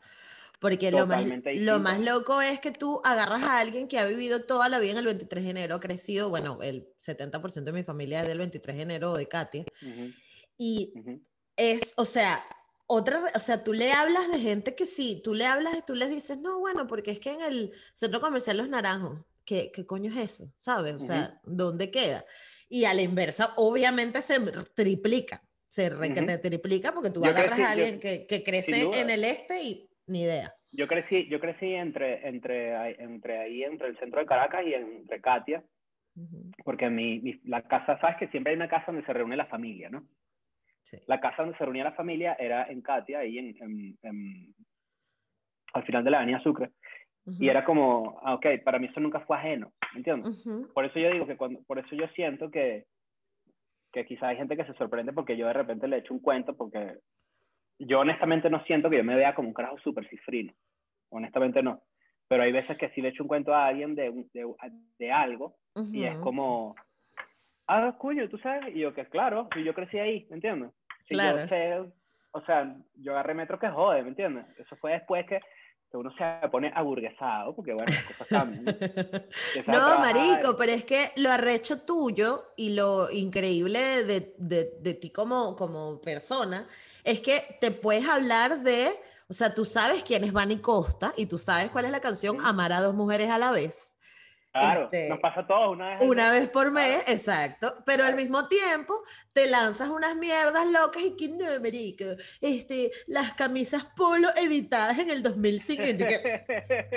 [0.60, 4.42] Porque lo más, lo más loco es que tú agarras a alguien que ha vivido
[4.44, 7.84] toda la vida en el 23 de enero, ha crecido, bueno, el 70% de mi
[7.84, 9.64] familia es del 23 de enero de Katia,
[10.56, 10.92] y
[11.56, 12.42] es, o sea,
[12.88, 16.10] otra, o sea, tú le hablas de gente que sí, tú le hablas, tú les
[16.10, 20.10] dices, no, bueno, porque es que en el centro comercial Los Naranjos, ¿qué, qué coño
[20.12, 20.52] es eso?
[20.56, 20.92] ¿Sabes?
[20.92, 22.22] O sea, ¿dónde queda?
[22.68, 24.34] Y a la inversa, obviamente se
[24.74, 28.26] triplica, se re que te triplica porque tú Yo agarras crecí- a yo- alguien que,
[28.26, 30.54] que crece en el este y ni idea.
[30.72, 35.18] Yo crecí, yo crecí entre, entre, entre ahí, entre el centro de Caracas y entre
[35.22, 35.64] Katia,
[36.14, 39.34] Ujú, porque mi, mi- la casa, sabes que siempre hay una casa donde se reúne
[39.36, 40.06] la familia, ¿no?
[40.82, 40.98] sí.
[41.06, 44.54] La casa donde se reunía la familia era en Katia, ahí en, en- en-
[45.74, 46.70] al final de la avenida Sucre,
[47.38, 50.30] y Ujú, era como, ah, ok, para mí eso nunca fue ajeno, ¿me entiendes?
[50.30, 52.86] ujú, Por eso yo digo que cuando, por eso yo siento que,
[53.92, 56.56] que quizá hay gente que se sorprende porque yo de repente le echo un cuento,
[56.56, 56.98] porque
[57.78, 60.52] yo honestamente no siento que yo me vea como un carajo súper cifrino,
[61.10, 61.82] honestamente no.
[62.28, 64.54] Pero hay veces que sí le echo un cuento a alguien de, de,
[64.98, 65.56] de algo
[65.92, 66.74] y es como,
[67.68, 70.72] ah, coño, tú sabes, y yo que claro, y yo crecí ahí, ¿me entiendes?
[71.08, 71.38] Si Claro.
[71.38, 71.92] yo sé
[72.32, 74.44] o sea, yo agarré metro que jode, ¿me entiendes?
[74.58, 75.40] Eso fue después que
[75.96, 78.64] uno se pone aburguesado, porque bueno, las cosas cambian.
[79.66, 85.10] No, marico, pero es que lo arrecho tuyo y lo increíble de, de- de ti
[85.10, 86.66] como, como persona
[87.04, 88.90] es que te puedes hablar de,
[89.28, 92.36] o sea, tú sabes quién es Vani Costa y tú sabes cuál es la canción.
[92.44, 93.87] Amar a dos mujeres a la vez.
[94.60, 96.02] Claro, este, nos pasa a todos una vez.
[96.02, 97.12] Una vez por mes, Claro.
[97.18, 97.74] exacto.
[97.86, 98.94] Pero al mismo tiempo
[99.32, 102.04] te lanzas unas mierdas locas y que no, marico,
[102.40, 105.82] este, las camisas polo editadas en el 2005.
[105.84, 106.44] Y tú que,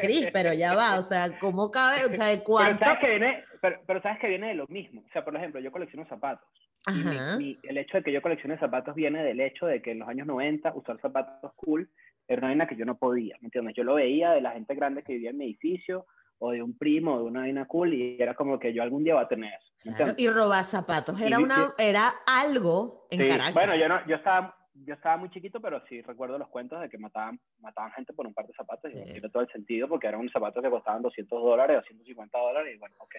[0.02, 2.06] Cris, pero ya va, o sea, ¿cómo cabe?
[2.06, 2.86] O sea, ¿de Pero cuánto?
[2.86, 5.02] sabes, que viene, pero, pero sabes que viene de lo mismo.
[5.08, 6.48] O sea, por ejemplo, yo colecciono zapatos.
[6.88, 7.38] Y Ajá.
[7.38, 10.10] mi- el hecho de que yo coleccione zapatos viene del hecho de que en los
[10.10, 11.88] años 90 usar zapatos cool
[12.28, 13.76] era una vaina que yo no podía, ¿me entiendes?
[13.76, 16.08] Yo lo veía de la gente grande que vivía en mi edificio
[16.44, 19.04] o de un primo o de una vaina cool y era como que yo algún
[19.04, 19.54] día voy a tener
[19.86, 23.54] eso, y robar zapatos Y era, una, era algo en Sí, Caracas.
[23.54, 26.90] Bueno, yo, no, yo, estaba, yo estaba muy chiquito, pero sí recuerdo los cuentos de
[26.90, 29.00] que mataban, mataban gente por un par de zapatos y Sí.
[29.00, 32.74] bueno, tiene todo el sentido porque eran unos zapatos que costaban 200 dólares, 250 dólares
[32.76, 33.16] y bueno, ok.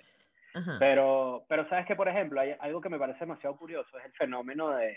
[0.54, 0.76] Ajá.
[0.80, 4.12] Pero, pero sabes que, por ejemplo, hay algo que me parece demasiado curioso, es el
[4.14, 4.96] fenómeno de,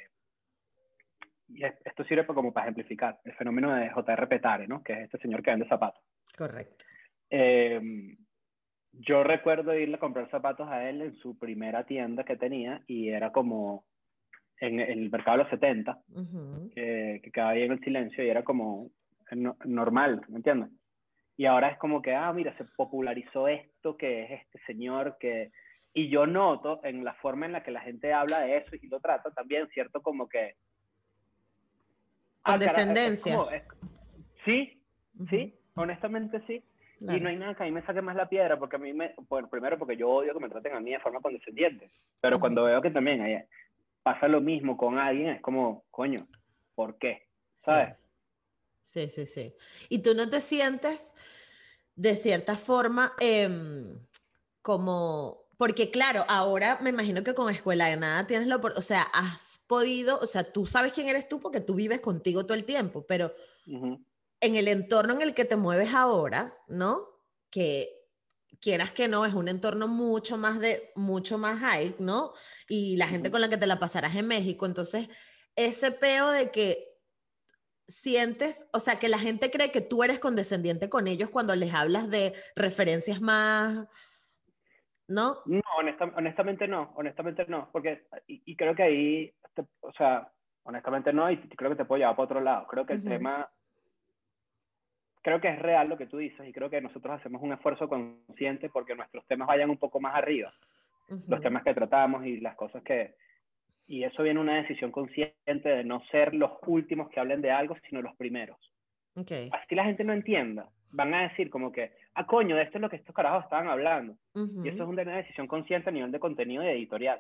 [1.50, 4.28] y es- esto sirve como para ejemplificar, el fenómeno de J.R.
[4.28, 4.84] Petare, ¿no?
[4.84, 6.02] Que es este señor que vende zapatos.
[6.36, 6.84] Correcto.
[7.30, 8.16] Eh,
[8.94, 13.10] yo recuerdo irle a comprar zapatos a él en su primera tienda que tenía y
[13.10, 13.86] era como
[14.62, 16.70] en el mercado de los 70, Ujú.
[16.74, 18.90] que, que quedaba ahí en el silencio y era como
[19.32, 20.70] no- normal, ¿me entiendes?
[21.38, 25.52] Y ahora es como que, ah, mira, se popularizó esto, que es este señor que...
[25.94, 28.88] Y yo noto en la forma en la que la gente habla de eso y
[28.88, 30.02] lo trata también, ¿cierto?
[30.02, 30.56] Como que...
[32.42, 33.36] Con Ah, es descendencia.
[33.36, 33.64] como- es-
[34.46, 34.82] sí,
[35.20, 35.28] Ujú.
[35.30, 36.64] sí, honestamente sí.
[37.00, 37.18] Claro.
[37.18, 38.94] Y no hay nada que a mí me saque más la piedra, porque a mí
[38.94, 41.90] me, bueno, primero porque yo odio que me traten a mí de forma condescendiente,
[42.22, 43.44] pero cuando veo que también hay-
[44.02, 46.28] pasa lo mismo con alguien, es como, coño,
[46.74, 47.28] ¿por qué?
[47.58, 47.96] ¿Sabes?
[48.86, 49.56] Sí, sí, sí.
[49.90, 51.12] Y tú no te sientes
[51.96, 54.00] de cierta forma em,
[54.62, 58.88] como, porque claro, ahora me imagino que con Escuela de Nada tienes la oportunidad, o
[58.88, 62.54] sea, has podido, o sea, tú sabes quién eres tú porque tú vives contigo todo
[62.56, 63.34] el tiempo, pero
[63.68, 64.00] Ujú.
[64.46, 67.08] En el entorno en el que te mueves ahora, ¿no?
[67.50, 67.88] Que
[68.62, 72.34] quieras que no, es un entorno mucho más de, mucho más high, ¿no?
[72.68, 75.10] Y la gente con la que te la pasarás en México, entonces,
[75.56, 76.96] ese peo de que
[77.88, 81.74] sientes, o sea, que la gente cree que tú eres condescendiente con ellos cuando les
[81.74, 83.88] hablas de referencias más,
[85.08, 85.38] ¿no?
[85.46, 90.32] No, honesta- honestamente no, honestamente no, porque, y, y creo que ahí, te- o sea,
[90.64, 92.66] honestamente no, y creo que te puedo llevar para otro lado.
[92.68, 93.10] Creo que el Ujú.
[93.10, 93.52] tema,
[95.26, 97.90] creo que es real lo que tú dices, y creo que nosotros hacemos un esfuerzo
[97.90, 100.54] consciente porque nuestros temas vayan un poco más arriba.
[101.10, 101.42] los Ujú.
[101.42, 103.16] temas que tratamos y las cosas que...
[103.88, 107.76] Y eso viene una decisión consciente de no ser los últimos que hablen de algo,
[107.90, 108.58] sino los primeros.
[109.16, 109.32] Ok.
[109.52, 110.70] Así la gente no entienda.
[110.92, 113.68] Van a decir como que, ah, coño, de esto es lo que estos carajos estaban
[113.68, 114.16] hablando.
[114.36, 117.20] Y eso es una decisión consciente a nivel de contenido y editorial.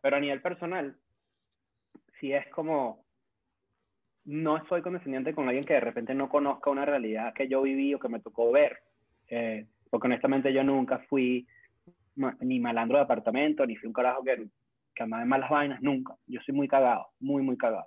[0.00, 0.96] Pero a nivel personal,
[2.18, 3.04] si es como,
[4.26, 7.94] no soy condescendiente con alguien que de repente no conozca una realidad que yo viví
[7.94, 8.78] o que me tocó ver.
[9.28, 11.46] Eh, porque honestamente yo nunca fui
[12.16, 14.46] ma- ni malandro de apartamento, ni fui un carajo que,
[14.94, 16.16] que andaba en malas vainas, nunca.
[16.26, 17.86] Yo soy muy cagado, muy, muy cagado.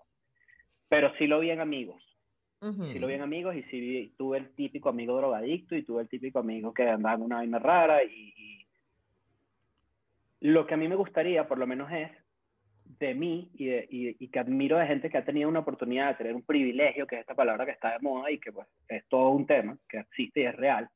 [0.88, 2.02] Pero sí lo vi en amigos.
[2.94, 6.02] Sí lo vi en amigos y sí vi- tuve el típico amigo drogadicto y tuve
[6.04, 8.68] el típico amigo que andaba en una vaina rara y, y
[10.42, 12.10] lo que a mí me gustaría por lo menos es
[13.00, 16.10] de mí y, de- y- y que admiro de gente que ha tenido una oportunidad
[16.10, 18.68] de tener un privilegio, que es esta palabra que está de moda y que pues
[18.88, 20.90] es todo un tema, que existe y es real,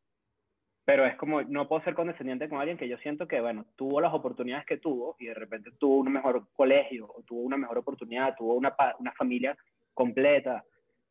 [0.85, 4.01] pero es como, no puedo ser condescendiente con alguien que yo siento que, bueno, tuvo
[4.01, 7.77] las oportunidades que tuvo y de repente tuvo un mejor colegio o tuvo una mejor
[7.77, 9.55] oportunidad, tuvo una, una familia
[9.93, 10.65] completa,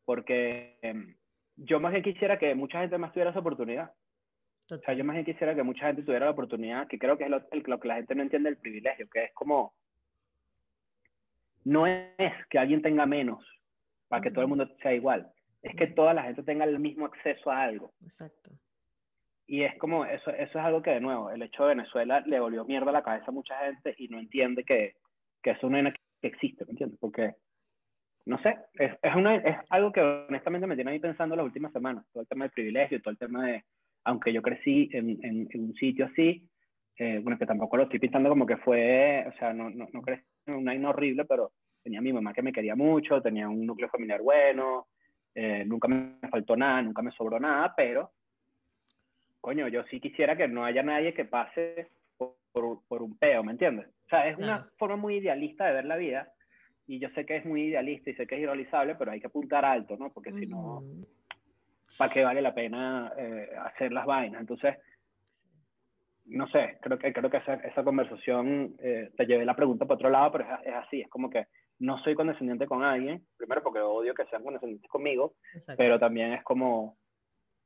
[0.05, 1.15] porque em,
[1.55, 3.91] yo más bien quisiera que mucha gente más tuviera esa oportunidad.
[4.69, 7.25] O sea, yo más bien quisiera que mucha gente tuviera la oportunidad, que creo que
[7.25, 9.73] es lo, el- lo que la gente no entiende del privilegio, que es como,
[11.65, 13.43] no es que alguien tenga menos
[14.07, 17.05] para que todo el mundo sea igual, es que toda la gente tenga el mismo
[17.05, 17.93] acceso a algo.
[18.03, 18.51] Exacto.
[19.47, 22.39] Y es como, eso, eso es algo que de nuevo, el hecho de Venezuela le
[22.39, 24.93] volvió mierda a la cabeza a mucha gente y no entiende que,
[25.41, 26.99] que eso no es que existe, ¿me entiendes?
[26.99, 27.35] Porque,
[28.25, 31.73] no sé, es, es, una, es algo que honestamente me tiene ahí pensando las últimas
[31.73, 33.63] semanas, todo el tema del privilegio, todo el tema de,
[34.05, 36.47] aunque yo crecí en, en, en un sitio así,
[36.97, 40.01] eh, bueno, que tampoco lo estoy pintando como que fue, o sea, no, no, no
[40.01, 41.51] crecí en un año horrible, pero
[41.81, 44.87] tenía a mi mamá que me quería mucho, tenía un núcleo familiar bueno,
[45.35, 48.11] eh, nunca me faltó nada, nunca me sobró nada, pero
[49.41, 53.43] coño, yo sí quisiera que no haya nadie que pase por, por, por un peo,
[53.43, 53.87] ¿me entiendes?
[54.05, 54.71] O sea, es una Claro.
[54.77, 56.31] forma muy idealista de ver la vida,
[56.87, 59.27] y yo sé que es muy idealista y sé que es irrealizable, pero hay que
[59.27, 60.11] apuntar alto, ¿no?
[60.11, 60.83] Porque si no.
[61.97, 64.41] ¿para qué vale la pena eh, hacer las vainas?
[64.41, 64.77] Entonces,
[66.25, 69.95] no sé, creo que, creo que esa, esa conversación, eh, te llevé la pregunta por
[69.95, 71.47] otro lado, pero es, es así, es como que
[71.79, 75.77] no soy condescendiente con alguien, primero porque odio que sean condescendientes conmigo, Exacto.
[75.77, 76.97] pero también es como,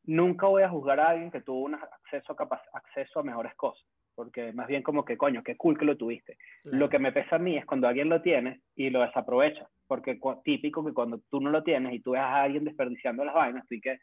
[0.03, 3.85] nunca voy a juzgar a alguien que tuvo un acceso a, acceso a mejores cosas,
[4.15, 6.37] porque más bien como que, coño, qué cool que lo tuviste.
[6.63, 6.77] Claro.
[6.77, 10.19] Lo que me pesa a mí es cuando alguien lo tiene y lo desaprovecha, porque
[10.43, 13.67] típico que cuando tú no lo tienes y tú ves a alguien desperdiciando las vainas,
[13.67, 13.99] tú y que.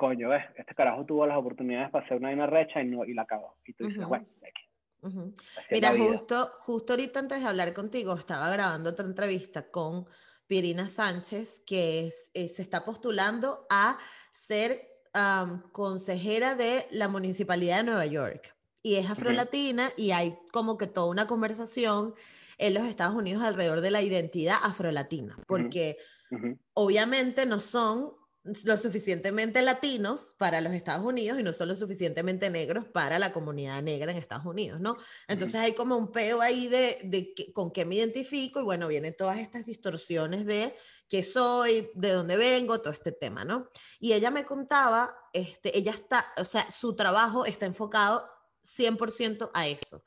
[0.00, 3.12] Coño, ves, este carajo tuvo las oportunidades para hacer una vaina recha y, no, y
[3.12, 3.58] la cagó.
[3.66, 5.22] Y tú dices, bueno, aquí,
[5.70, 10.06] Mira, justo, justo ahorita antes de hablar contigo, estaba grabando otra entrevista con
[10.46, 13.98] Pirina Sánchez, que es, eh, se está postulando a
[14.32, 14.80] ser
[15.12, 18.56] am, consejera de la Municipalidad de Nueva York.
[18.82, 22.14] Y es afrolatina y hay como que toda una conversación
[22.56, 25.98] en los Estados Unidos alrededor de la identidad afrolatina, porque
[26.72, 32.48] obviamente no son lo suficientemente latinos para los Estados Unidos y no son lo suficientemente
[32.48, 34.96] negros para la comunidad negra en Estados Unidos, ¿no?
[35.28, 38.88] Entonces hay como un peo ahí de, de que- con qué me identifico y bueno,
[38.88, 40.74] vienen todas estas distorsiones de
[41.08, 43.68] qué soy, de dónde vengo, todo este tema, ¿no?
[43.98, 48.24] Y ella me contaba, este, ella está, o sea, su trabajo está enfocado
[48.62, 50.04] 100% a eso,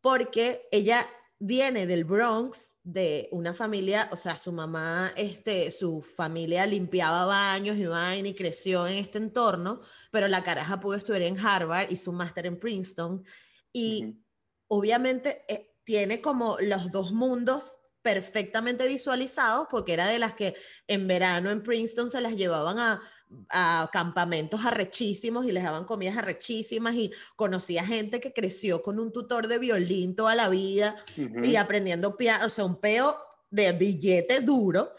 [0.00, 1.06] porque ella
[1.38, 7.78] viene del Bronx, de una familia, o sea, su mamá, este, su familia limpiaba baños
[7.78, 11.96] y vaina y creció en este entorno, pero la caraja pudo estudiar en Harvard y
[11.96, 13.24] su máster en Princeton.
[13.72, 14.22] Y
[14.68, 20.54] obviamente eh, tiene como los dos mundos perfectamente visualizados porque era de las que
[20.86, 23.00] en verano en Princeton se las llevaban a,
[23.48, 29.10] a campamentos arrechísimos y les daban comidas arrechísimas y conocía gente que creció con un
[29.10, 33.16] tutor de violín toda la vida y aprendiendo piano, o sea, un peo
[33.50, 34.92] de billete duro.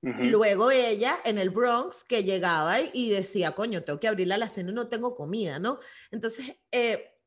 [0.00, 4.36] Y luego ella en el Bronx que llegaba y, decía, coño, tengo que abrir la
[4.36, 5.78] alacena y no tengo comida, ¿no?
[6.10, 7.17] Entonces, eh,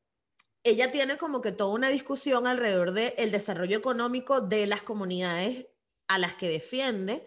[0.64, 5.68] ella tiene como que toda una discusión alrededor del desarrollo económico de las comunidades
[6.08, 7.24] a las que defiende,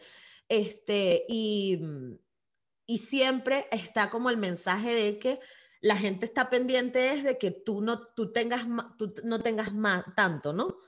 [0.48, 2.18] este, y, mm,
[2.88, 5.40] y siempre está como el mensaje de que
[5.82, 8.66] la gente está pendiente es de que tú no, tú tengas,
[8.98, 10.80] tú no tengas más, tanto, ¿no?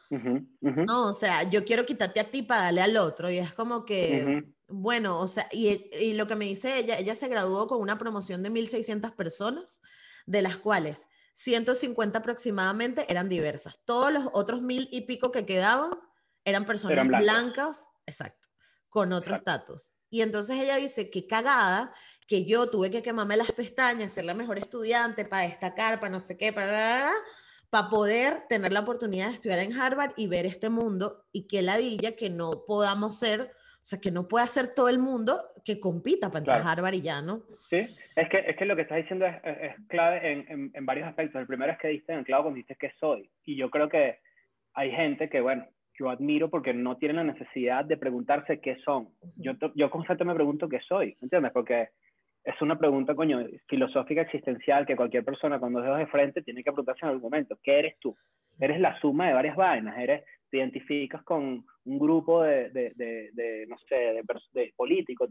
[0.61, 3.29] No, o sea, yo quiero quitarte a ti para darle al otro.
[3.29, 4.25] Y es como que,
[4.67, 4.79] ujú.
[4.79, 7.99] bueno, o sea, y, y lo que me dice ella, ella se graduó con una
[7.99, 9.81] promoción de 1.600 personas,
[10.25, 11.07] de las cuales
[11.37, 13.79] 150 aproximadamente eran diversas.
[13.85, 15.91] Todos los otros mil y pico que quedaban
[16.43, 17.25] eran personas Eran blancas.
[17.25, 18.49] blancas, exacto,
[18.89, 19.93] con otro estatus.
[20.09, 21.93] Y entonces ella dice, qué cagada,
[22.27, 26.19] que yo tuve que quemarme las pestañas, ser la mejor estudiante para destacar, para no
[26.19, 27.11] sé qué, para
[27.69, 31.61] para poder tener la oportunidad de estudiar en Harvard y ver este mundo y que
[31.61, 33.53] ladilla que no podamos ser,
[33.89, 36.69] sea, que no pueda ser todo el mundo que compita para entrar Claro.
[36.69, 37.41] a Harvard y ya, ¿no?
[37.69, 37.77] Sí,
[38.15, 40.85] es que, es que lo que estás diciendo es, es- es clave en, en- en
[40.85, 41.39] varios aspectos.
[41.39, 43.29] El primero es que diste en clavo cuando dices que soy.
[43.45, 44.19] Y yo creo que
[44.73, 45.65] hay gente que, bueno,
[45.99, 49.09] yo admiro porque no tienen la necesidad de preguntarse qué son.
[49.37, 51.51] Yo, yo constantemente me pregunto qué soy, ¿entiendes?
[51.53, 51.89] Porque
[52.43, 56.71] es una pregunta, coño, filosófica, existencial, que cualquier persona dos dedos de frente tiene que
[56.71, 57.57] preguntarse en algún momento.
[57.63, 58.15] ¿Qué eres tú?
[58.59, 59.97] Eres la suma de varias vainas.
[59.97, 65.29] Eres, te identificas con un grupo de, de, de, de, no sé, de, de políticos.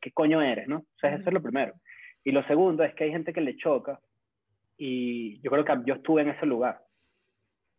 [0.00, 0.78] ¿Qué coño eres, no?
[0.78, 1.74] O sea, eso es lo primero.
[2.24, 4.00] Y lo segundo es que hay gente que le choca
[4.76, 6.80] y yo creo que yo estuve en ese lugar.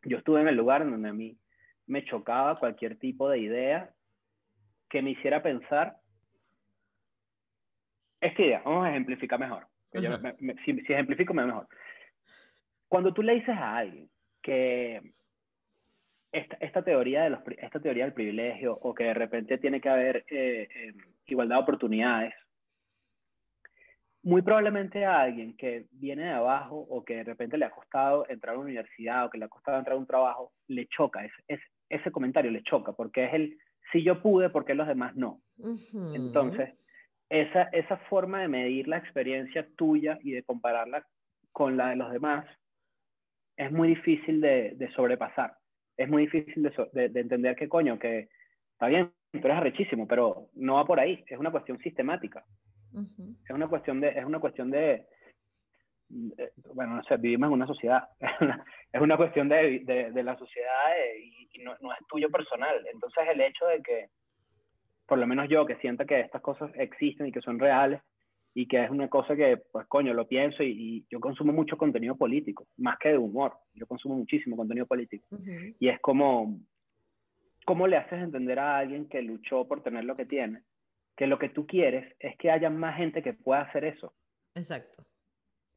[0.04, 1.38] Yo estuve en el lugar donde a mí
[1.88, 3.90] me chocaba cualquier tipo de idea
[4.90, 5.98] que me hiciera pensar
[8.22, 9.68] esta idea, vamos a ejemplificar mejor.
[10.20, 11.68] me- me- si, si ejemplifico, me mejor.
[12.88, 14.10] Cuando tú le dices a alguien
[14.42, 15.02] que
[16.32, 19.90] esta, esta, teoría de los, esta teoría del privilegio o que de repente tiene que
[19.90, 20.94] haber eh, eh,
[21.26, 22.34] igualdad de oportunidades,
[24.22, 28.28] muy probablemente a alguien que viene de abajo o que de repente le ha costado
[28.30, 31.24] entrar a una universidad o que le ha costado entrar a un trabajo, le choca,
[31.26, 33.58] es, es, ese comentario le choca, porque es el,
[33.92, 35.42] si yo pude, ¿por qué los demás no?
[36.14, 36.76] Entonces,
[37.30, 41.06] esa, esa forma de medir la experiencia tuya y de compararla
[41.52, 42.46] con la de los demás
[43.58, 45.59] es muy difícil de, de sobrepasar.
[46.00, 48.30] Es muy difícil de, de- de entender que coño, que
[48.74, 51.24] está bien, tú eres arrechísimo, pero no va por ahí.
[51.28, 52.44] Es una cuestión sistemática.
[53.44, 55.06] Es una cuestión de, es una cuestión de,
[56.08, 58.08] de- bueno, no sé, vivimos en una sociedad.
[58.94, 62.30] es una cuestión de, de, de la sociedad eh, y, y no, no es tuyo
[62.30, 62.76] personal.
[62.92, 64.08] Entonces el hecho de que,
[65.06, 68.02] por lo menos yo, que sienta que estas cosas existen y que son reales
[68.54, 71.78] y que es una cosa que, pues coño, lo pienso y, y yo consumo mucho
[71.78, 73.54] contenido político, más que de humor.
[73.74, 75.26] Yo consumo muchísimo contenido político.
[75.32, 75.76] Ujú.
[75.80, 76.60] Y es como,
[77.66, 80.64] ¿cómo le haces entender a alguien que luchó por tener lo que tiene?
[81.16, 84.14] Que lo que tú quieres es que haya más gente que pueda hacer eso.
[84.56, 85.06] Exacto.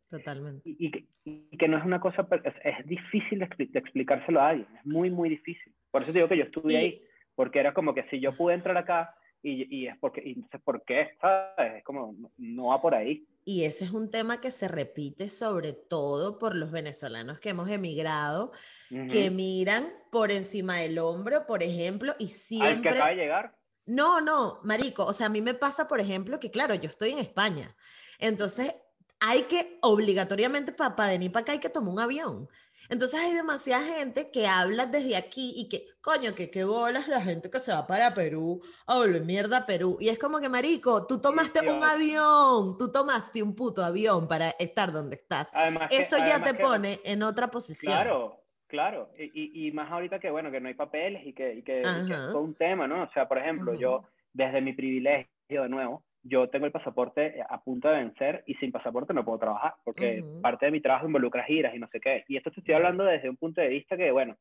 [0.09, 0.68] Totalmente.
[0.68, 4.41] Y, y que, y que no es una cosa, es, es difícil de, de explicárselo
[4.41, 5.73] a alguien, es muy, muy difícil.
[5.91, 7.03] Por eso te digo que yo estuve ahí,
[7.35, 10.61] porque era como que si yo pude entrar acá, y, y es porque, y entonces,
[10.62, 11.11] ¿por qué?
[11.20, 11.78] ¿Sabes?
[11.78, 13.26] Es como, no, va por ahí.
[13.45, 17.68] Y ese es un tema que se repite sobre todo por los venezolanos que hemos
[17.68, 18.53] emigrado,
[18.90, 19.09] Ujú.
[19.09, 22.90] que miran por encima del hombro, por ejemplo, y Al que siempre...
[22.90, 23.57] acaba de llegar.
[23.84, 27.11] No, no, marico, o sea, a mí me pasa, por ejemplo, que claro, yo estoy
[27.11, 27.74] en España,
[28.20, 28.76] entonces
[29.18, 32.49] hay que obligatoriamente para venir para acá hay que tomar un avión.
[32.93, 37.22] Entonces hay demasiada gente que habla desde aquí y que, coño, que qué bolas la
[37.22, 39.97] gente que se va para Perú a volver mierda a Perú.
[39.99, 44.51] Y es como que, marico, tú tomaste un avión, tú tomaste un puto avión para
[44.59, 45.49] estar donde estás.
[45.55, 47.95] Además que- Eso ya además te que- pone en otra posición.
[47.95, 49.11] Claro, claro.
[49.18, 49.24] Y,
[49.64, 52.07] y, y más ahorita que, bueno, que no hay papeles y que, y que, y
[52.07, 53.05] que es todo un tema, ¿no?
[53.05, 57.61] O sea, por ejemplo, yo, desde mi privilegio, de nuevo, yo tengo el pasaporte a
[57.62, 61.45] punto de vencer y sin pasaporte no puedo trabajar, porque parte de mi trabajo involucra
[61.45, 62.25] giras y no sé qué.
[62.29, 64.37] Y esto te estoy hablando desde un punto de vista que, bueno,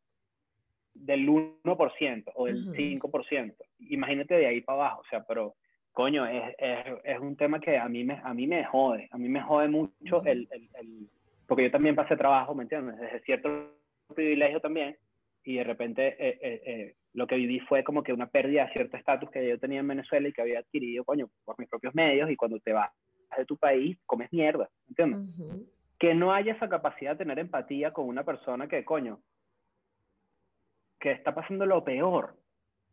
[0.93, 2.73] del 1% o del Ujú.
[2.75, 3.55] 5%.
[3.79, 5.55] Imagínate de ahí para abajo, o sea, pero
[5.91, 9.17] coño, es, es, es un tema que a mí me, a mí me jode, a
[9.17, 11.09] mí me jode mucho el, el, el-
[11.47, 12.97] porque yo también pasé trabajo, ¿me entiendes?
[12.97, 13.49] Desde cierto
[14.15, 14.95] privilegio también,
[15.43, 18.73] y de repente eh, eh, eh, lo que viví fue como que una pérdida de
[18.73, 21.93] cierto estatus que yo tenía en Venezuela y que había adquirido, coño, por mis propios
[21.95, 22.91] medios, y cuando te vas
[23.37, 25.67] de tu país, comes mierda, ¿me entiendes?
[25.97, 29.21] Que no haya esa capacidad de tener empatía con una persona que, coño,
[30.99, 32.35] que está pasando lo peor.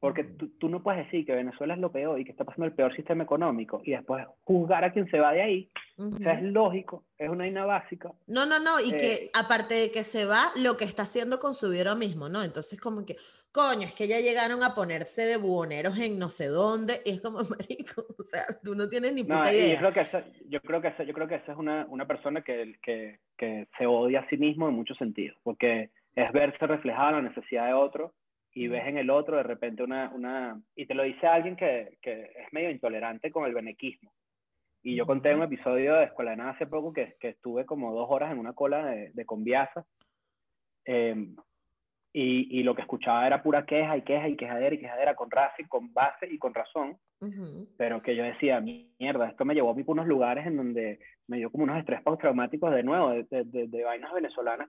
[0.00, 2.66] Porque tú, tú no puedes decir que Venezuela es lo peor y que está pasando
[2.66, 5.70] el peor sistema económico y después juzgar a quien se va de ahí.
[5.96, 8.12] O sea, es lógico, es una vaina básica.
[8.28, 11.40] No, no, no, y que Eh, aparte de que se va, lo que está haciendo
[11.40, 12.44] con su vida mismo, ¿no?
[12.44, 13.16] Entonces, como que,
[13.50, 17.20] coño, es que ya llegaron a ponerse de buhoneros en no sé dónde, y es
[17.20, 19.78] como, marico, o sea, tú no tienes ni No, puta y yo idea.
[19.80, 22.42] creo que esa, yo creo que esa, yo creo que esa es una, una persona
[22.42, 27.12] que, que, que se odia a sí mismo en muchos sentidos, porque es verse reflejada
[27.12, 28.14] la necesidad de otro
[28.58, 31.98] y ves en el otro de repente una, una y te lo dice alguien que,
[32.02, 34.12] que es medio intolerante con el benequismo.
[34.82, 37.92] Y yo conté un episodio de Escuela de Nada hace poco que, que estuve como
[37.94, 39.84] dos horas en una cola de, de Conviasa
[40.86, 41.14] eh,
[42.12, 45.30] y, y lo que escuchaba era pura queja y queja y quejadera y quejadera con
[45.30, 47.68] raza y con base y con razón Ujú.
[47.76, 51.00] pero que yo decía, mierda, esto me llevó a mí por unos lugares en donde
[51.26, 54.68] me dio como unos estrés postraumáticos de nuevo, de, de- de vainas venezolanas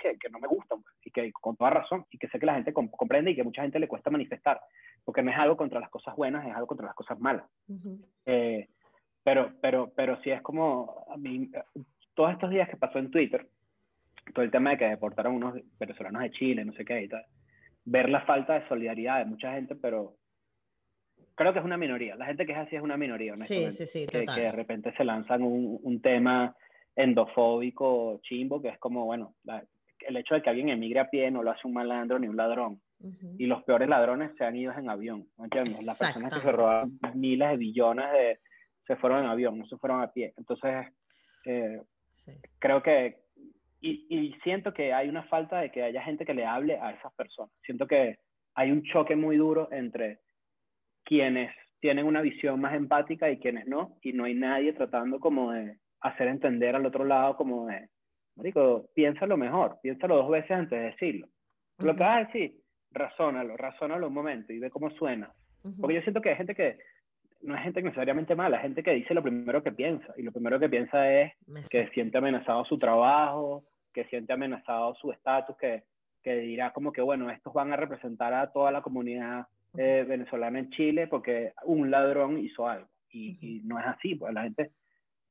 [0.00, 2.46] que, que no me gustan, pues, y que con toda razón, y que sé que
[2.46, 4.60] la gente com- comprende y que mucha gente le cuesta manifestar,
[5.04, 7.44] porque no es algo contra las cosas buenas, es algo contra las cosas malas.
[7.68, 7.98] Ujú.
[8.26, 8.68] Eh,
[9.22, 11.50] pero, pero, pero sí es como, a mí,
[12.14, 13.46] todos estos días que pasó en Twitter,
[14.34, 17.24] todo el tema de que deportaron unos venezolanos de Chile, no sé qué y tal,
[17.84, 20.14] ver la falta de solidaridad de mucha gente, pero
[21.34, 22.16] creo que es una minoría.
[22.16, 24.34] La gente que es así es una minoría, Sí, sí, sí, que, total.
[24.34, 26.54] que de repente se lanzan un, un tema
[26.96, 29.64] endofóbico, chimbo, que es como, bueno, la-
[30.06, 32.36] el hecho de que alguien emigre a pie no lo hace un malandro ni un
[32.36, 32.80] ladrón.
[33.38, 35.82] Y los peores ladrones se han ido en avión, ¿me entiendes?
[35.84, 38.38] Las personas que se robaron miles de billones de,
[38.86, 40.34] se fueron en avión, no se fueron a pie.
[40.36, 40.86] Entonces,
[41.46, 41.80] eh,
[42.12, 42.32] Sí.
[42.58, 43.16] creo que,
[43.80, 46.90] y, y siento que hay una falta de que haya gente que le hable a
[46.90, 47.50] esas personas.
[47.64, 48.18] Siento que
[48.54, 50.18] hay un choque muy duro entre
[51.04, 55.52] quienes tienen una visión más empática y quienes no, y no hay nadie tratando como
[55.52, 57.88] de hacer entender al otro lado como de,
[58.36, 61.26] marico, piénsalo mejor, piénsalo dos veces antes de decirlo.
[61.78, 62.60] Lo que vas a decir,
[62.90, 65.32] razónalo, razónalo un momento y ve cómo suena.
[65.80, 66.78] Porque yo siento que hay gente que,
[67.42, 70.32] no es gente necesariamente mala, es gente que dice lo primero que piensa, y lo
[70.32, 71.90] primero que piensa es Me que sé.
[71.94, 73.62] siente amenazado su trabajo,
[73.92, 75.84] que siente amenazado su estatus, que,
[76.22, 80.58] que dirá como que, bueno, estos van a representar a toda la comunidad eh, venezolana
[80.58, 82.88] en Chile porque un ladrón hizo algo.
[83.12, 84.70] Y, y no es así, pues la gente,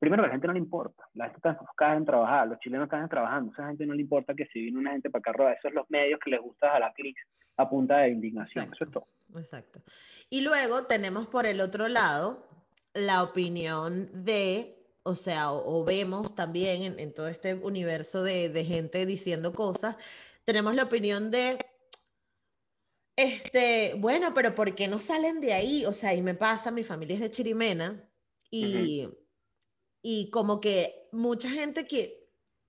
[0.00, 2.86] primero a la gente no le importa, la gente está enfocada en trabajar, los chilenos
[2.86, 5.30] están trabajando, a esa gente no le importa que si viene una gente para acá
[5.30, 7.20] a robar, eso es los medios que les gusta a la clics
[7.58, 9.06] a punta de indignación, eso es todo.
[9.36, 9.82] Exacto.
[10.30, 12.48] Y luego tenemos por el otro lado
[12.94, 18.48] la opinión de, o sea, o, o vemos también en, en todo este universo de,
[18.48, 19.96] de gente diciendo cosas,
[20.46, 21.58] tenemos la opinión de,
[23.16, 25.84] este, bueno, pero ¿por qué no salen de ahí?
[25.84, 28.02] O sea, y me pasa, mi familia es de Chirimena
[28.50, 29.06] y,
[30.02, 32.28] y como que mucha gente que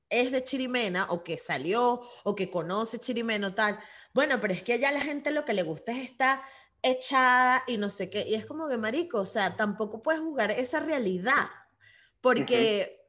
[0.10, 3.80] es de Chirimena o que salió o que conoce Chirimena o tal,
[4.14, 6.42] bueno, pero es que allá la gente lo que le gusta es estar
[6.82, 10.52] echada y no sé qué, y es como que marico, o sea, tampoco puedes jugar
[10.52, 11.48] esa realidad,
[12.20, 13.02] porque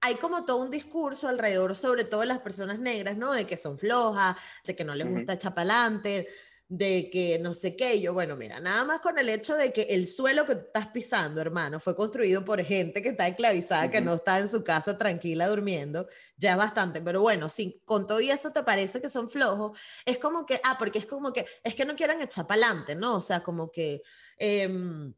[0.00, 3.32] hay como todo un discurso alrededor, sobre todo de las personas negras, ¿no?
[3.32, 6.28] De que son flojas, de que no les gusta chapalante,
[6.68, 7.96] de que no sé qué.
[7.96, 10.88] Y Yo, bueno, mira, nada más con el hecho de que el suelo que estás
[10.88, 14.98] pisando, hermano, fue construido por gente que está esclavizada, que no está en su casa
[14.98, 16.06] tranquila durmiendo,
[16.36, 17.00] ya es bastante.
[17.00, 20.60] Pero bueno, si con todo y eso te parece que son flojos, es como que,
[20.64, 23.16] ah, porque es como que, es que no quieren echar para adelante, ¿no?
[23.16, 24.02] O sea, como que...
[24.38, 25.14] em,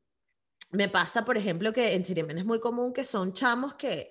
[0.70, 4.10] me pasa, por ejemplo, que en Chirimen es muy común que son chamos que,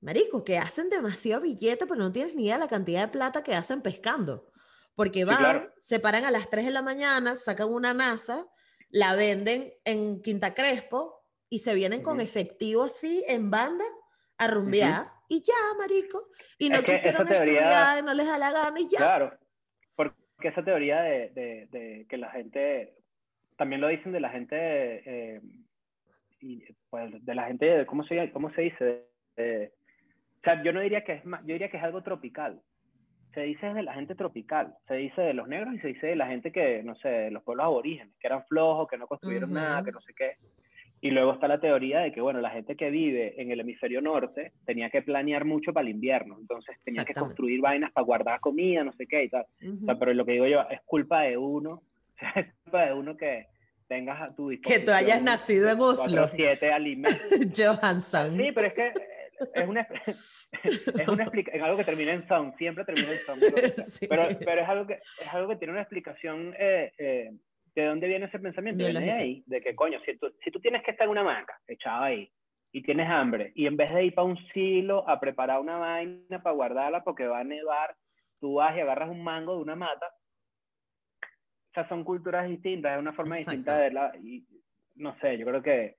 [0.00, 3.42] marico, que hacen demasiado billete, pero no tienes ni idea de la cantidad de plata
[3.42, 4.50] que hacen pescando.
[4.96, 5.72] Porque van, claro.
[5.78, 8.46] se paran a las 3 de la mañana, sacan una NASA,
[8.90, 13.84] la venden en Quinta Crespo y se vienen con efectivo así en banda
[14.38, 16.22] a rumbear y ya, marico.
[16.58, 18.98] Y no Es que quisieron teoría- estudiar, no les da la gana y ya.
[18.98, 19.38] Claro,
[19.94, 20.16] porque
[20.48, 22.96] esa teoría de, de- de que la gente,
[23.58, 25.40] también lo dicen de la gente, eh,
[26.40, 29.06] y, pues, de la gente, ¿cómo se, cómo se dice?
[29.36, 29.72] Eh,
[30.38, 32.62] o sea, yo no diría que es más, yo diría que es algo tropical.
[33.36, 36.16] Se dice de la gente tropical, se dice de los negros y se dice de
[36.16, 39.52] la gente que, no sé, de los pueblos aborígenes, que eran flojos, que no construyeron
[39.52, 40.36] nada, que no sé qué.
[41.02, 44.00] Y luego está la teoría de que, bueno, la gente que vive en el hemisferio
[44.00, 48.40] norte tenía que planear mucho para el invierno, entonces tenía que construir vainas para guardar
[48.40, 49.44] comida, no sé qué y tal.
[49.60, 49.80] Ujú.
[49.82, 51.82] O sea, pero lo que digo yo, es culpa de uno,
[52.36, 53.48] es culpa de uno que
[53.86, 56.22] tengas a tu Que tú hayas disposición nacido en Oslo.
[56.22, 57.20] cuatro siete alimentos.
[57.54, 58.34] Johansson.
[58.34, 58.92] Sí, pero es que
[59.54, 59.80] es una,
[60.62, 63.42] es una es algo que termina en sound, siempre termina en sound.
[63.86, 64.06] Sí.
[64.08, 67.30] Pero, pero es, algo que, es algo que tiene una explicación eh, eh,
[67.74, 68.84] de dónde viene ese pensamiento.
[68.84, 71.20] Viene de ahí, de que coño, si tú, si tú tienes que estar en una
[71.20, 72.30] hamaca, echado ahí,
[72.72, 76.42] y tienes hambre, y en vez de ir para un silo a preparar una vaina
[76.42, 77.96] para guardarla porque va a nevar,
[78.40, 80.06] tú vas y agarras un mango de una mata.
[81.70, 83.50] O sea, son culturas distintas, es una forma Exacto.
[83.56, 84.12] distinta de verla.
[84.22, 84.46] Y
[84.96, 85.96] no sé, yo creo que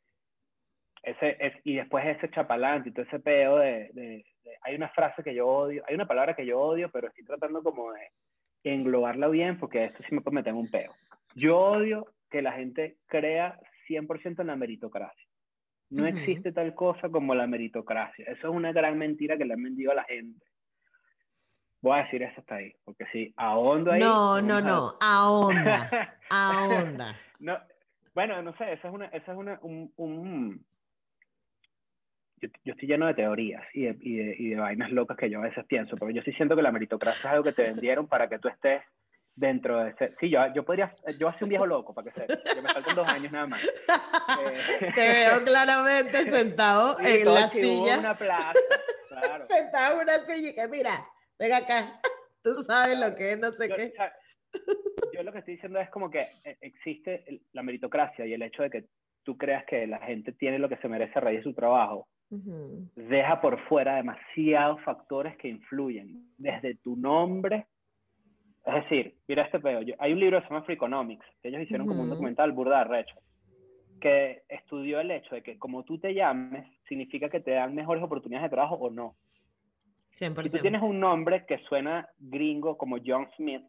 [1.12, 4.90] ese es, y después ese chapalante y todo ese peo de, de- de- hay una
[4.90, 8.12] frase que yo odio, hay una palabra que yo odio, pero estoy tratando como de
[8.64, 10.94] englobarla bien porque esto sí me puede meter en un peo.
[11.36, 15.28] Yo odio que la gente crea 100% en la meritocracia.
[15.90, 18.26] No existe tal cosa como la meritocracia.
[18.26, 20.46] Eso es una gran mentira que le han vendido a la gente.
[21.82, 24.02] Voy a decir eso hasta ahí, porque si ahondo ahí...
[24.02, 27.16] No, no, no, ahonda, ahonda.
[27.40, 27.58] no,
[28.16, 30.66] bueno, no sé, esa es una, esa es una, un, un-
[32.42, 35.30] yo, yo estoy lleno de teorías y de, y, de, y de vainas locas que
[35.30, 37.64] yo a veces pienso, pero yo sí siento que la meritocracia es algo que te
[37.64, 38.82] vendieron para que tú estés
[39.38, 40.16] dentro de ese...
[40.20, 42.96] Sí, yo, yo podría, yo soy un viejo loco, para que sepas, que me faltan
[42.96, 43.66] dos años nada más.
[43.66, 48.00] Eh, Te veo claramente sentado en la silla.
[48.00, 48.54] una plaza,
[49.08, 49.46] claro.
[49.48, 51.06] Sentado en una silla y que mira,
[51.40, 52.02] ven acá.
[52.44, 53.84] Tú sabes lo que es, no sé yo, qué.
[53.84, 54.14] o sea,
[55.14, 58.64] yo lo que estoy diciendo es como que eh, existe la meritocracia y el hecho
[58.64, 58.86] de que
[59.24, 62.08] tú creas que la gente tiene lo que se merece a raíz de su trabajo,
[62.96, 67.68] Deja por fuera demasiados factores que influyen, desde tu nombre.
[68.66, 69.82] Es decir, mira este pedo.
[69.82, 72.84] yo- hay un libro que se llama Freakonomics, que ellos hicieron como un documental burda
[72.84, 73.16] recho,
[74.02, 78.04] que estudió el hecho de que como tú te llames, significa que te dan mejores
[78.04, 79.16] oportunidades de trabajo o no.
[80.12, 80.44] 100%.
[80.52, 83.64] Si tú tienes un nombre que suena gringo como John Smith,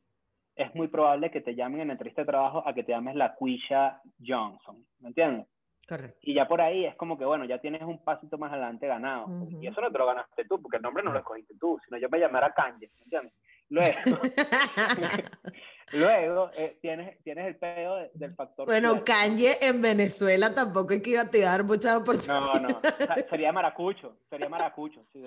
[0.56, 3.14] es muy probable que te llamen en la entrevista de trabajo a que te llames
[3.14, 5.46] la Quisha Johnson, ¿me entiendes?
[5.88, 6.18] Correcto.
[6.20, 9.26] Y ya por ahí es como que, bueno, ya tienes un pasito más adelante ganado.
[9.60, 11.96] Y eso no te lo ganaste tú, porque el nombre no lo escogiste tú, sino
[11.96, 13.32] yo me llamara Kanye, ¿me entiendes?
[13.70, 13.98] Luego,
[15.92, 18.66] luego eh, tienes, tienes el pedo de- del factor...
[18.66, 19.12] bueno, suerte.
[19.12, 22.62] Kanye en Venezuela tampoco hay que iba a te dar muchas oportunidades.
[22.62, 22.80] No, no,
[23.30, 25.22] sería maracucho, sería maracucho, sí,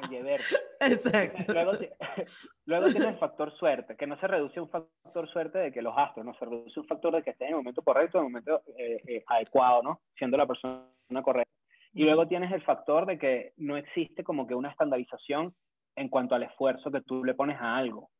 [0.00, 0.44] Kanye Verde.
[0.80, 1.52] Exacto.
[1.52, 1.72] Luego,
[2.66, 5.82] luego tienes el factor suerte, que no se reduce a un factor suerte de que
[5.82, 8.18] los astros, no se reduce a un factor de que estés en el momento correcto,
[8.18, 10.00] en el momento eh, eh, adecuado, ¿no?
[10.16, 10.84] Siendo la persona
[11.22, 11.52] correcta.
[11.94, 15.54] Y luego tienes el factor de que no existe como que una estandarización
[15.98, 18.10] en cuanto al esfuerzo que tú le pones a algo.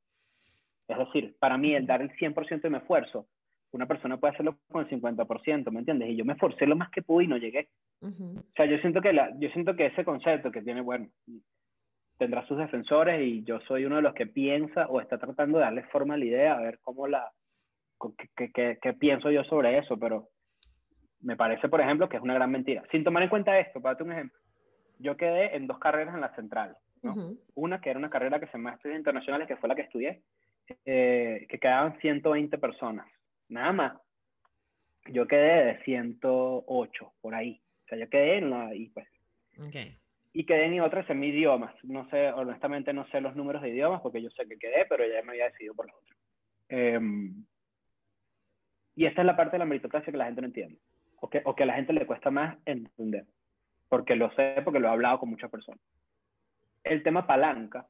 [0.88, 3.26] Es decir, para mí el dar el 100% de mi esfuerzo,
[3.72, 6.08] una persona puede hacerlo con el 50%, ¿me entiendes?
[6.08, 7.68] Y yo me esforcé lo más que pude y no llegué.
[8.00, 8.38] Ujú.
[8.38, 11.08] O sea, yo siento que, la, yo siento que ese concepto que tiene, bueno,
[12.16, 15.64] tendrá sus defensores y yo soy uno de los que piensa o está tratando de
[15.64, 17.30] darle forma a la idea, a ver cómo la,
[18.36, 20.28] qué pienso yo sobre eso, pero
[21.20, 22.82] me parece, por ejemplo, que es una gran mentira.
[22.90, 24.38] Sin tomar en cuenta esto, para darte un ejemplo,
[24.98, 27.36] yo quedé en dos carreras en la central, ¿no?
[27.54, 30.22] Una que era una carrera que se llama Estudios Internacionales, que fue la que estudié,
[30.84, 33.06] eh, que quedaban 120 personas,
[33.48, 33.92] nada más.
[35.06, 37.62] Yo quedé de 108, por ahí.
[37.84, 39.08] O sea, yo quedé en la, y pues,
[39.58, 39.76] Ok.
[40.34, 41.74] y quedé en otras en idiomas.
[41.84, 45.04] No sé, honestamente no sé los números de idiomas porque yo sé que quedé, pero
[45.06, 46.16] ya me había decidido por la otra.
[46.68, 47.44] Em,
[48.94, 50.78] y esta es la parte de la meritocracia que la gente no entiende,
[51.20, 53.24] o que, o que a la gente le cuesta más entender,
[53.88, 55.80] porque lo sé, porque lo he hablado con muchas personas.
[56.88, 57.86] El tema palanca,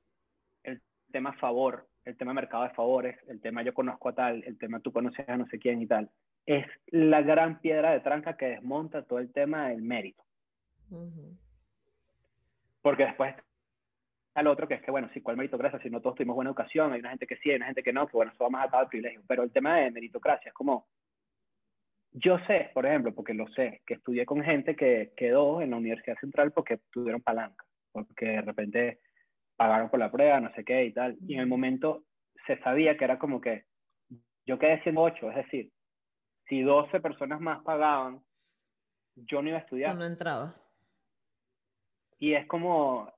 [0.64, 0.82] el
[1.12, 4.80] tema favor, el tema mercado de favores, el tema yo conozco a tal, el tema
[4.80, 6.10] tú conoces a no sé quién y tal,
[6.46, 10.24] es la gran piedra de tranca que desmonta todo el tema del mérito.
[12.80, 15.78] Porque después está el otro que es que, bueno, sí, ¿cuál meritocracia?
[15.80, 17.92] Si no todos tuvimos buena educación, hay una gente que sí, hay una gente que
[17.92, 19.22] no, que bueno, eso va más atado al privilegio.
[19.28, 20.86] Pero el tema de meritocracia es como,
[22.12, 25.76] yo sé, por ejemplo, porque lo sé, que estudié con gente que quedó en la
[25.76, 29.00] Universidad Central porque tuvieron palanca, porque de repente
[29.56, 31.16] pagaron por la prueba, no sé qué y tal.
[31.26, 32.04] Y en el momento
[32.46, 33.64] se sabía que era como que
[34.46, 35.70] yo quedé siendo ocho, es decir,
[36.48, 38.22] si 12 personas más pagaban,
[39.14, 39.94] yo no iba a estudiar.
[39.96, 40.66] No entrabas.
[42.18, 43.12] Y es como,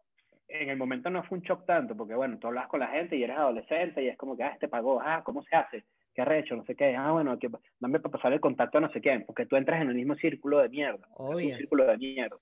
[0.49, 3.17] en el momento no fue un shock tanto, porque bueno, tú hablas con la gente
[3.17, 5.85] y eres adolescente y es como que, ah, este pagó, ah, ¿cómo se hace?
[6.13, 6.57] ¿Qué hecho?
[6.57, 7.49] No sé qué, ah, bueno, que,
[7.79, 10.17] dame para pasar el contacto a no sé quién, porque tú entras en el mismo
[10.17, 11.07] círculo de mierda.
[11.15, 11.51] Obvio.
[11.51, 12.37] Un círculo de mierda.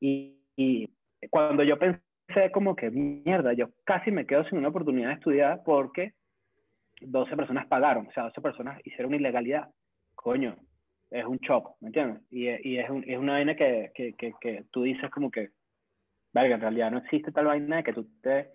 [0.00, 0.88] Y, y
[1.30, 5.62] cuando yo pensé como que, mierda, yo casi me quedo sin una oportunidad de estudiar
[5.64, 6.14] porque
[7.00, 9.68] 12 personas pagaron, o sea, 12 personas hicieron ilegalidad
[10.18, 10.56] coño,
[11.10, 12.22] es un shock, ¿me entiendes?
[12.30, 15.50] Y, y es, un, es, una vaina que, que, que, que, tú dices como que,
[16.32, 18.50] verga, en realidad no existe tal vaina de que tú te...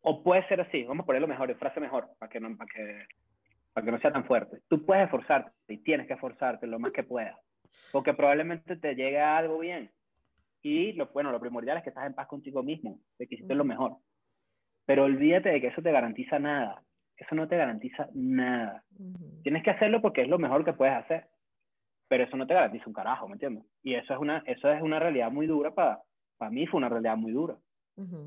[0.00, 3.06] O puede ser así, vamos a ponerlo mejor, frase mejor, para que no, para que,
[3.72, 4.60] para que no sea tan fuerte.
[4.68, 7.36] Tú puedes esforzarte y tienes que esforzarte lo más que puedas,
[7.92, 9.90] porque probablemente te llegue algo bien.
[10.68, 13.54] Y lo, bueno, lo primordial es que estás en paz contigo mismo, de que hiciste
[13.54, 13.96] lo mejor.
[14.86, 16.82] Pero olvídate de que eso te garantiza nada
[17.18, 18.84] eso no te garantiza nada.
[19.42, 21.26] Tienes que hacerlo porque es lo mejor que puedes hacer,
[22.08, 23.64] pero eso no te garantiza un carajo, ¿me entiendes?
[23.82, 26.00] Y eso es una, eso es una realidad muy dura para,
[26.38, 27.56] para mí, fue una realidad muy dura.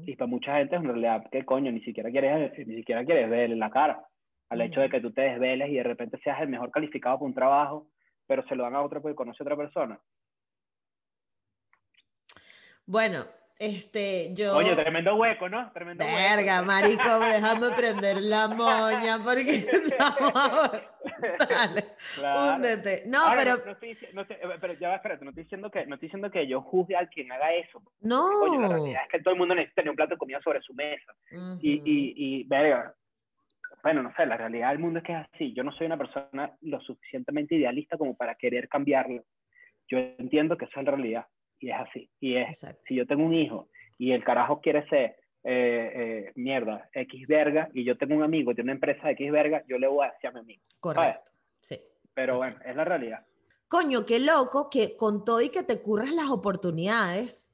[0.06, 3.30] Y para mucha gente es una realidad que coño, ni siquiera quieres, ni siquiera quieres
[3.30, 4.06] ver en la cara.
[4.50, 7.28] Al hecho de que tú te desveles y de repente seas el mejor calificado para
[7.28, 7.88] un trabajo,
[8.28, 9.98] pero se lo dan a otro porque conoce a otra persona.
[12.86, 13.26] Bueno,
[13.62, 14.58] este, yo...
[14.58, 15.72] Oye, tremendo hueco, ¿no?
[15.72, 20.34] Tremendo Verga, marico, déjame prender la moña porque estamos...
[21.48, 22.56] Dale, claro.
[22.56, 23.04] húndete.
[23.06, 23.58] No, pero...
[23.58, 26.08] No, estoy, no sé, eh, pero ya va, espérate, no estoy, diciendo que, no estoy
[26.08, 27.84] diciendo que yo juzgue al quien haga eso.
[28.00, 28.26] No.
[28.50, 30.62] Oye, la realidad es que todo el mundo necesita tener un plato de comida sobre
[30.62, 31.14] su mesa.
[31.62, 32.96] y, y, y, verga,
[33.84, 35.54] bueno, no sé, la realidad del mundo es que es así.
[35.54, 39.24] Yo no soy una persona lo suficientemente idealista como para querer cambiarlo.
[39.88, 41.28] Yo entiendo que esa es la realidad
[41.62, 42.10] y es así.
[42.20, 46.90] Y es, si yo tengo un hijo y el carajo quiere ser, eh, eh, mierda,
[46.94, 49.88] X verga, y yo tengo un amigo, tiene una empresa de X verga, yo le
[49.88, 50.64] voy a decir a mi amigo.
[50.80, 51.32] Correcto.
[51.62, 51.80] Sí.
[52.14, 53.26] Pero bueno, es la realidad.
[53.68, 57.48] Coño, qué loco que con todo y que te curras las oportunidades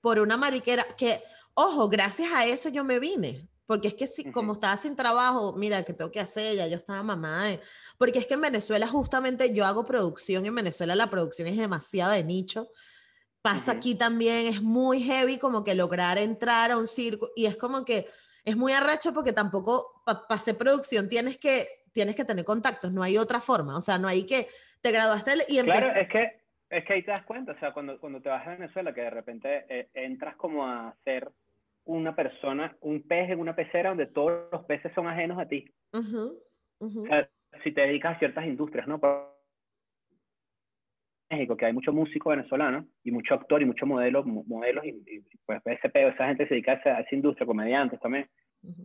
[0.00, 1.18] por una mariquera, que,
[1.54, 3.49] ojo, gracias a eso yo me vine.
[3.70, 6.56] Porque es que si, como estaba sin trabajo, mira, que tengo que hacer?
[6.56, 7.44] Ya yo estaba mamá.
[7.98, 12.10] Porque es que en Venezuela justamente yo hago producción, en Venezuela la producción es demasiado
[12.10, 12.68] de nicho.
[13.42, 17.56] Pasa aquí también, es muy heavy como que lograr entrar a un circo y es
[17.56, 18.08] como que
[18.44, 23.04] es muy arrecho porque tampoco para hacer producción tienes que, tienes que tener contactos, no
[23.04, 24.48] hay otra forma, o sea, no hay que
[24.80, 28.00] te graduaste y Claro, es que, es que ahí te das cuenta, o sea, cuando,
[28.00, 31.30] cuando te vas a Venezuela, que de repente eh, entras como a ser
[31.84, 35.64] una persona, un pez en una pecera donde todos los peces son ajenos a ti.
[37.64, 38.98] si te dedicas a ciertas industrias, ¿no?
[39.00, 39.30] Por
[41.30, 45.60] México, que hay mucho músico venezolano y mucho actor y muchos modelos, modelos y, pues
[45.64, 48.28] ese esa gente se dedica a esa, industria, comediantes también.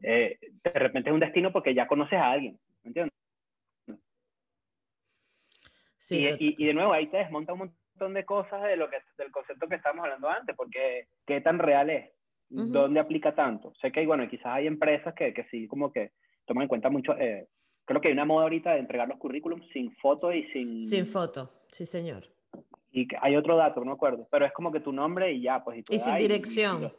[0.04, 3.14] Eh, de repente es un destino porque ya conoces a alguien, ¿me entiendes?
[5.98, 8.98] Sí, y, y, de nuevo ahí te desmonta un montón de cosas de lo que,
[9.18, 12.12] del concepto que estábamos hablando antes, porque qué tan real es.
[12.50, 13.74] ¿Dónde aplica tanto?
[13.82, 16.12] Sé que bueno, quizás hay empresas que, que sí, como que
[16.46, 17.18] toman en cuenta mucho.
[17.18, 17.48] Eh,
[17.86, 20.82] creo que hay una moda ahorita de entregar los currículums sin foto y sin.
[20.82, 22.24] Sin foto, sí, señor.
[22.92, 25.64] Y hay otro dato, no me acuerdo, pero es como que tu nombre y ya,
[25.64, 25.84] pues.
[25.90, 26.94] Y, sin dirección.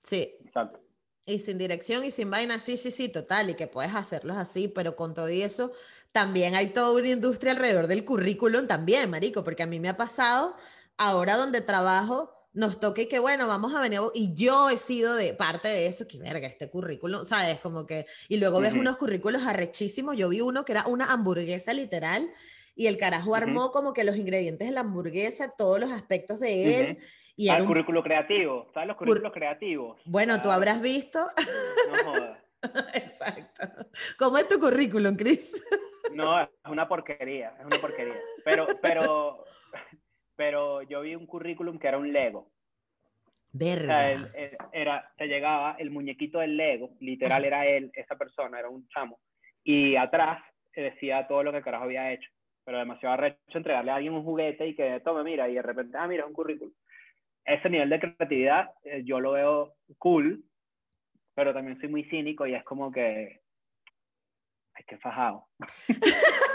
[0.00, 0.34] sí.
[0.44, 0.80] Exacto.
[1.26, 4.68] Y sin dirección y sin vaina, sí, sí, sí, total, y que puedes hacerlos así,
[4.68, 5.72] pero con todo y eso,
[6.12, 9.96] también hay toda una industria alrededor del currículum también, marico, porque a mí me ha
[9.96, 10.54] pasado,
[10.98, 15.34] ahora donde trabajo, nos toque que, bueno, vamos a venir, y yo he sido de
[15.34, 17.58] parte de eso, que verga, este currículum, ¿sabes?
[17.58, 21.72] Como que, y luego ves unos currículos arrechísimos, yo vi uno que era una hamburguesa
[21.72, 22.30] literal,
[22.76, 26.80] y el carajo armó como que los ingredientes de la hamburguesa, todos los aspectos de
[26.80, 26.98] él.
[27.36, 30.00] Y el currículo creativo, ¿sabes los currículos creativos?
[30.04, 31.18] Bueno, tú habrás visto.
[31.88, 32.38] No jodas.
[32.94, 33.86] Exacto.
[34.18, 35.52] ¿Cómo es tu currículum, Chris?
[36.12, 38.14] No, es una porquería, es una porquería.
[38.44, 39.44] Pero, pero,
[40.36, 42.50] pero yo vi un currículum que era un Lego.
[43.52, 44.10] Verga.
[44.72, 49.20] era, te llegaba el muñequito del Lego, literal era él, esa persona, era un chamo,
[49.62, 50.42] y atrás
[50.74, 52.28] decía todo lo que el carajo había hecho,
[52.64, 55.96] pero demasiado arrecho entregarle a alguien un juguete y que tome, mira, y de repente,
[55.96, 56.72] ah, mira, un currículum.
[57.44, 60.44] ese nivel de creatividad eh, yo lo veo cool,
[61.34, 63.40] pero también soy muy cínico y es como que,
[64.74, 65.46] ay, qué fajado.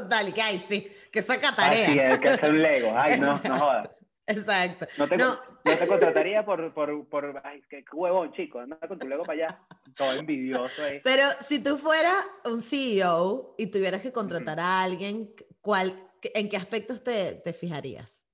[0.00, 1.86] Total, y que ay, sí, que saca tarea.
[1.86, 3.90] sí, es que es un Lego, ay, no, no jodas.
[4.26, 4.86] Exacto.
[4.98, 5.30] No te, No.
[5.64, 9.46] no te contrataría por, por, por, ay, qué huevón, chico, anda con tu Lego para
[9.46, 9.60] allá,
[9.96, 11.00] todo envidioso ahí.
[11.04, 12.14] Pero si tú fueras
[12.44, 15.30] un CEO y tuvieras que contratar a alguien,
[15.60, 15.92] ¿cuál,
[16.34, 18.24] ¿en qué aspectos te, te fijarías?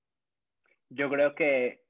[0.90, 1.84] Yo creo que,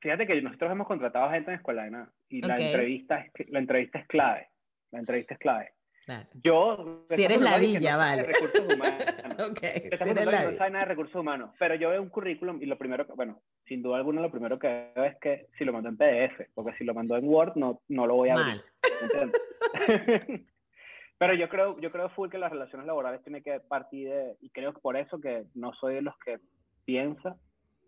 [0.00, 3.58] fíjate que nosotros hemos contratado gente en Escuela de Nada y la, entrevista es, la
[3.58, 4.48] entrevista es clave,
[4.90, 5.72] la entrevista es clave.
[6.08, 6.26] Claro.
[6.42, 7.04] Yo...
[7.10, 8.22] Si eres ladilla, no vale.
[8.22, 9.04] Recursos humanos.
[9.50, 12.08] Ok, Esta si eres la- no sabe nada de recursos humanos, pero yo veo un
[12.08, 15.48] currículum y lo primero, que, bueno, sin duda alguna lo primero que veo es que
[15.58, 18.30] si lo mandó en PDF, porque si lo mandó en Word no, no lo voy
[18.30, 18.46] a abrir.
[18.46, 18.64] Mal.
[19.00, 20.46] ¿me entiendes?
[21.18, 24.48] pero yo creo, yo creo full que las relaciones laborales tienen que partir de, y
[24.48, 26.38] creo que por eso que no soy de los que
[26.86, 27.36] piensa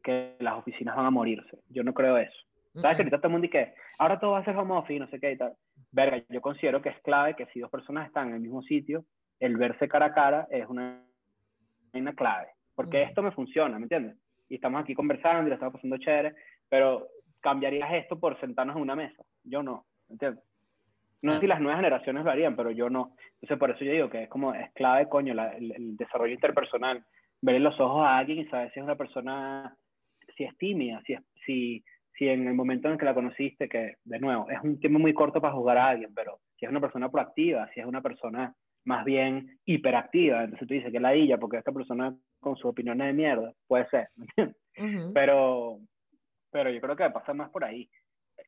[0.05, 1.59] que las oficinas van a morirse.
[1.71, 2.37] Yo no creo eso.
[2.75, 5.01] ¿Sabes que ahorita todo el mundo dice que ahora todo va a ser home office,
[5.01, 5.55] no sé qué y tal?
[5.93, 9.05] Verga, yo considero que es clave que si dos personas están en el mismo sitio,
[9.41, 11.05] el verse cara a cara es una,
[11.93, 12.49] una clave.
[12.75, 13.09] Porque Ujú.
[13.09, 14.17] esto me funciona, ¿me entiendes?
[14.49, 16.35] Y estamos aquí conversando y lo estamos pasando chévere,
[16.69, 17.09] pero
[17.41, 19.23] cambiarías esto por sentarnos en una mesa.
[19.45, 20.45] Yo no, ¿me entiendes?
[21.23, 23.15] No sé si las nuevas generaciones lo harían, pero yo no.
[23.35, 26.33] Entonces, por eso yo digo que es como, es clave, coño, la- el, el desarrollo
[26.33, 27.05] interpersonal.
[27.43, 29.77] Ver en los ojos a alguien y saber si es una persona,
[30.37, 31.85] si es tímida, si, es, si,
[32.21, 35.15] si en el momento en que la conociste, que de nuevo, es un tiempo muy
[35.15, 38.55] corto para juzgar a alguien, pero si es una persona proactiva, si es una persona
[38.85, 43.07] más bien hiperactiva, entonces tú dices que la illa, porque esta persona con sus opiniones
[43.07, 44.57] de mierda, puede ser, ¿me entiendes?
[44.77, 45.13] Ujú.
[45.15, 45.79] pero,
[46.51, 47.89] pero yo creo que pasa más por ahí.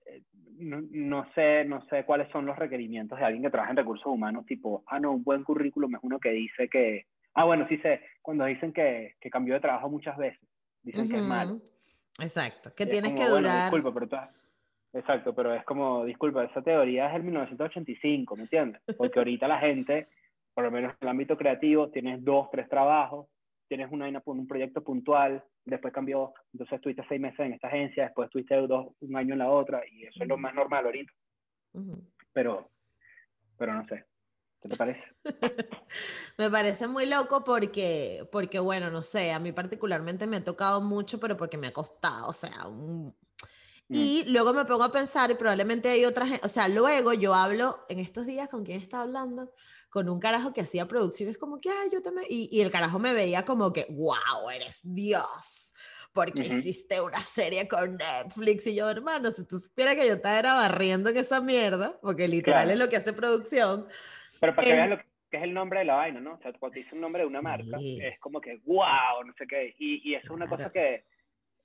[0.07, 0.20] Eh,
[0.59, 4.07] No, no sé, no sé cuáles son los requerimientos de alguien que trabaja en recursos
[4.07, 7.79] humanos, tipo, ah, no, un buen currículum es uno que dice que, ah, bueno, sí
[7.79, 10.47] sé, cuando dicen que, que cambió de trabajo muchas veces,
[10.83, 11.59] dicen que es malo.
[12.20, 13.70] Exacto, que es tienes como, que bueno, durar.
[13.72, 14.30] disculpa, pero has-
[14.94, 18.82] Exacto, pero es como, disculpa, esa teoría es el 1985, ¿me entiendes?
[18.98, 20.08] Porque ahorita la gente,
[20.52, 23.26] por lo menos en el ámbito creativo, tienes dos, tres trabajos,
[23.68, 28.26] tienes una, un proyecto puntual, después cambió, entonces estuviste seis meses en esta agencia, después
[28.26, 31.10] estuviste dos, un año en la otra, y eso es lo más normal ahorita,
[32.34, 32.68] pero,
[33.56, 34.04] pero no sé,
[34.62, 35.02] ¿qué te parece?
[36.38, 40.80] Me parece muy loco porque, porque, bueno, no sé, a mí particularmente me ha tocado
[40.80, 43.14] mucho, pero porque me ha costado, o sea, un...
[43.88, 43.94] Mm.
[43.94, 47.34] Y luego me pongo a pensar, y probablemente hay otra gente, o sea, luego yo
[47.34, 49.52] hablo en estos días con quién estaba hablando,
[49.90, 52.98] con un carajo que hacía producciones como que, ay, yo también, y, y el carajo
[52.98, 55.72] me veía como que, wow, eres Dios,
[56.14, 56.54] porque Ujú.
[56.58, 60.54] hiciste una serie con Netflix, y yo, hermano, si tú supieras que yo estaba era
[60.54, 62.70] barriendo en esa mierda, porque literal Claro.
[62.70, 63.86] es lo que hace producción,
[64.43, 64.99] Pero para que veas lo
[65.30, 66.34] que es el nombre de la vaina, ¿no?
[66.34, 68.01] O sea, cuando dice un nombre de una marca, Sí.
[68.03, 69.72] es como que, wow, no sé qué.
[69.78, 71.05] Y, y eso es una cosa que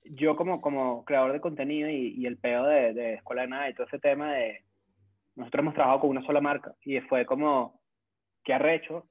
[0.04, 3.68] yo como, como creador de contenido y, y el peo de, de Escuela de Nada
[3.68, 4.62] y todo ese tema de...
[5.34, 7.80] Nosotros hemos trabajado con una sola marca y fue como,
[8.44, 9.08] qué arrecho,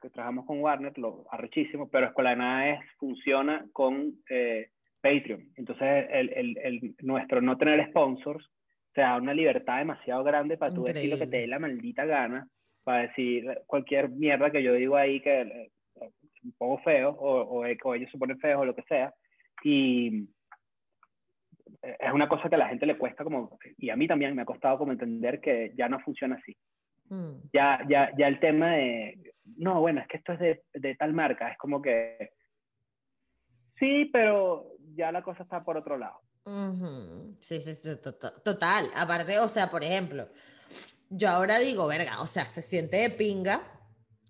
[0.00, 5.52] que trabajamos con Warner, lo arrechísimo, pero Escuela de Nada es, funciona con eh, Patreon.
[5.56, 8.48] Entonces, el, el, el, nuestro no tener sponsors
[8.92, 12.04] te da una libertad demasiado grande para tú decir lo que te dé la maldita
[12.04, 12.46] gana,
[12.84, 15.70] para decir cualquier mierda que yo digo ahí que eh,
[16.44, 19.14] un poco feo, o, o, o ellos se ponen feos o lo que sea.
[19.62, 20.28] Y
[21.82, 24.34] eh, es una cosa que a la gente le cuesta como, y a mí también
[24.34, 26.56] me ha costado como entender que ya no funciona así
[27.12, 27.50] Mm.
[27.52, 31.12] ya, ya, ya el tema de, no, bueno, es que esto es de, de tal
[31.12, 32.30] marca, es como que,
[33.78, 36.20] sí, pero ya la cosa está por otro lado.
[37.40, 38.88] Sí, sí, sí, to- to- total.
[38.96, 40.28] Aparte, o sea, por ejemplo,
[41.10, 43.62] yo ahora digo, verga, o sea, se siente de pinga,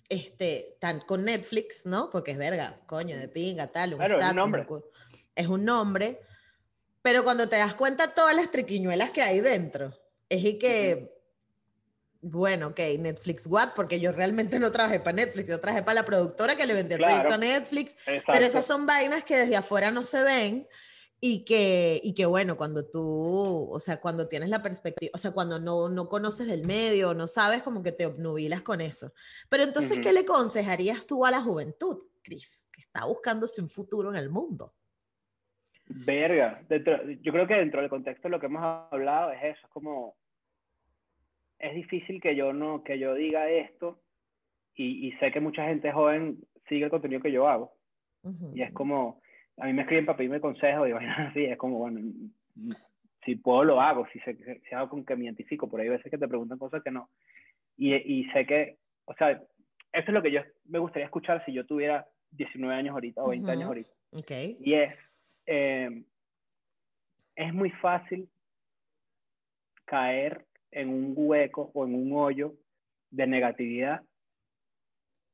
[0.09, 2.11] este, tan con Netflix, ¿no?
[2.11, 4.67] Porque es verga, coño, de pinga, tal, un Claro, es un nombre.
[4.67, 4.85] cu-
[5.35, 6.21] Es un nombre,
[7.01, 9.99] pero cuando te das cuenta todas las triquiñuelas que hay dentro,
[10.29, 11.19] es y que,
[12.21, 16.05] bueno, ok, Netflix what, porque yo realmente no trabajé para Netflix, yo trabajé para la
[16.05, 17.15] productora que le vendió el Claro.
[17.15, 18.33] proyecto a Netflix, Exacto.
[18.33, 20.69] pero esas son vainas que desde afuera no se ven
[21.25, 25.31] y que, y que bueno, cuando tú, o sea, cuando tienes la perspectiva, o sea,
[25.31, 29.13] cuando no, no conoces del medio, no sabes, como que te obnubilas con eso.
[29.49, 30.03] Pero entonces, Ujú.
[30.03, 34.31] ¿qué le aconsejarías tú a la juventud, Cris, que está buscándose un futuro en el
[34.31, 34.75] mundo?
[35.87, 39.61] Verga, dentro- yo creo que dentro del contexto de lo que hemos hablado es eso,
[39.67, 40.17] es como,
[41.61, 44.03] es difícil que yo no, que yo diga esto
[44.75, 47.77] y, y sé que mucha gente joven sigue el contenido que yo hago
[48.25, 48.51] Ujú.
[48.57, 49.22] y es como,
[49.59, 52.01] a mí me escriben para pedirme consejos y vainas así, es como, bueno,
[53.25, 54.37] si puedo lo hago, si, sé,
[54.69, 56.91] si hago con que me identifico, por ahí hay veces que te preguntan cosas que
[56.91, 57.09] no.
[57.77, 59.47] Y, y sé que, o sea, eso
[59.93, 63.51] es lo que yo me gustaría escuchar si yo tuviera 19 años ahorita o 20
[63.51, 63.69] años Ujú.
[63.69, 63.91] ahorita.
[64.13, 64.31] Ok.
[64.61, 64.95] Y es,
[65.47, 66.05] eh,
[67.37, 68.29] es muy fácil
[69.85, 72.55] caer en un hueco o en un hoyo
[73.11, 74.03] de negatividad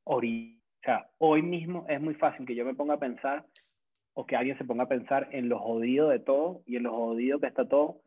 [0.04, 0.58] ahorita.
[0.58, 3.44] O sea, hoy mismo es muy fácil que yo me ponga a pensar
[4.20, 6.92] o que alguien se ponga a pensar en lo jodido de todo y en lo
[6.92, 8.00] jodido que está todo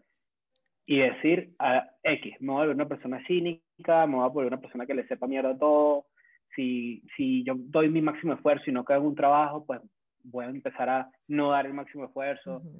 [0.85, 4.51] y decir a X, me voy a volver una persona cínica, me voy a volver
[4.51, 6.07] una persona que le sepa mierda todo.
[6.53, 9.79] Si, si yo doy mi máximo esfuerzo y no quedo en un trabajo, pues
[10.25, 12.57] voy a empezar a no dar el máximo esfuerzo.
[12.57, 12.77] Ujú.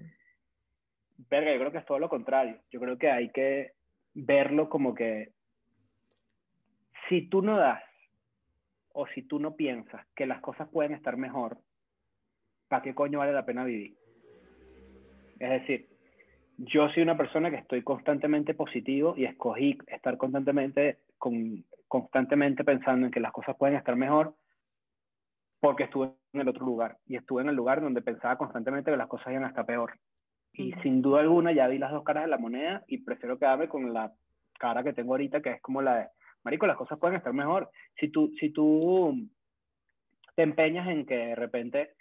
[1.30, 2.60] Verga, yo creo que es todo lo contrario.
[2.70, 3.72] Yo creo que hay que
[4.14, 5.30] verlo como que
[7.08, 7.82] si tú no das
[8.92, 11.60] o si tú no piensas que las cosas pueden estar mejor,
[12.72, 13.98] ¿para qué coño vale la pena vivir?
[15.40, 15.90] Es decir,
[16.56, 23.08] yo soy una persona que estoy constantemente positivo y escogí estar constantemente, con, constantemente pensando
[23.08, 24.36] en que las cosas pueden estar mejor
[25.60, 28.96] porque estuve en el otro lugar y estuve en el lugar donde pensaba constantemente que
[28.96, 30.00] las cosas iban hasta peor.
[30.54, 33.68] Y sin duda alguna ya vi las dos caras de la moneda y prefiero quedarme
[33.68, 34.14] con la
[34.58, 36.08] cara que tengo ahorita, que es como la de,
[36.44, 37.70] Marico, las cosas pueden estar mejor.
[38.00, 39.28] Si tú, si tú
[40.36, 41.96] te empeñas en que de repente,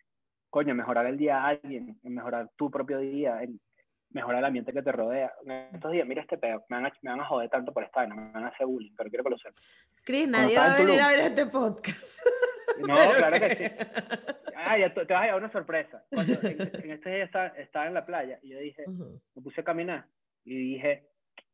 [0.50, 3.40] coño, mejorar el día a alguien, en mejorar tu propio día,
[4.10, 5.32] mejorar el ambiente que te rodea.
[5.72, 8.00] Estos días, mira este pedo, me van a, me van a joder tanto por esta
[8.00, 9.62] vaina, me van a hacer bullying, pero quiero que lo sepan.
[10.04, 12.18] Cris, nadie va a en venir a ver este podcast.
[12.86, 13.74] No, claro que- que sí.
[14.56, 16.02] Ah, ya te, vas a llevar una sorpresa.
[16.08, 19.20] Cuando en, en este día estaba, estaba en la playa y yo dije, Ujú.
[19.34, 20.06] me puse a caminar
[20.44, 21.08] y dije,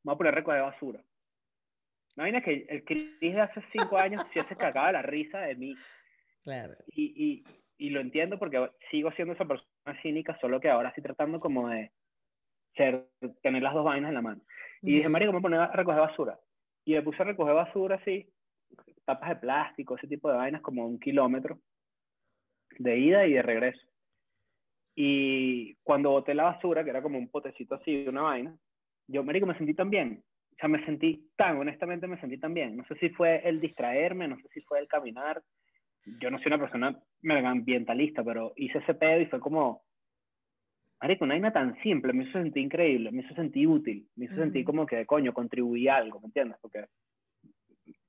[0.04, 1.00] me voy a poner recoger basura.
[2.14, 5.56] No vaina que el Chris de hace cinco años sí se cagaba la risa de
[5.56, 5.74] mí.
[6.44, 6.76] Claro.
[6.88, 7.44] Y, y,
[7.78, 11.68] y lo entiendo porque sigo siendo esa persona cínica, solo que ahora estoy tratando como
[11.68, 11.92] de
[12.74, 13.08] ser,
[13.42, 14.42] tener las dos vainas en la mano.
[14.82, 15.12] Y dije, Ujú.
[15.12, 16.38] marico, me voy a poner a recoger basura.
[16.84, 18.30] Y me puse a recoger basura así,
[19.04, 21.58] tapas de plástico, ese tipo de vainas, como un kilómetro
[22.78, 23.80] de ida y de regreso.
[24.94, 28.56] Y cuando boté la basura, que era como un potecito así de una vaina,
[29.08, 30.22] yo, marico, me sentí tan bien.
[30.52, 32.76] O sea, me sentí tan, honestamente me sentí tan bien.
[32.76, 35.42] No sé si fue el distraerme, no sé si fue el caminar.
[36.20, 39.82] Yo no soy una persona mega ambientalista, pero hice ese pedo y fue como,
[41.00, 44.34] marico, una vaina tan simple, me hizo sentir increíble, me hizo sentir útil, me hizo
[44.34, 44.42] Ujú.
[44.42, 46.58] sentir como que, coño, contribuí a algo, ¿me entiendes?
[46.60, 46.86] Porque,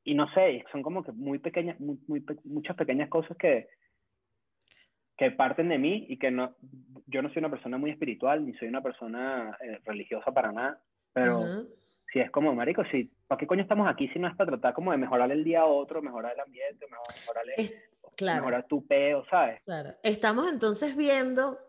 [0.04, 3.68] y no sé, son como que muy pequeñas, muy, muy muchas pequeñas cosas que,
[5.18, 6.56] que parten de mí y que no,
[7.08, 10.82] yo no soy una persona muy espiritual, ni soy una persona eh, religiosa para nada,
[11.14, 11.68] pero Ujú.
[12.12, 14.74] Si es como, marico, si, ¿para qué coño estamos aquí si no es para tratar
[14.74, 17.74] como de mejorar el día a otro, mejorar el ambiente, mejorar, el- Es-
[18.16, 18.40] claro.
[18.42, 19.62] mejorar tu peo, ¿sabes?
[19.66, 19.90] Claro.
[20.04, 21.60] Estamos entonces viendo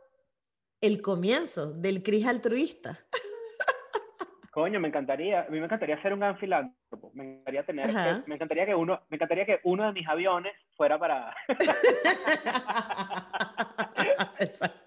[0.81, 2.99] el comienzo del Cris altruista.
[4.53, 7.11] Coño, me encantaría, a mí me encantaría ser un gran filántropo.
[7.15, 10.53] Me encantaría tener, que- me encantaría que uno, me encantaría que uno de mis aviones
[10.77, 11.35] fuera para.
[14.41, 14.81] Exacto.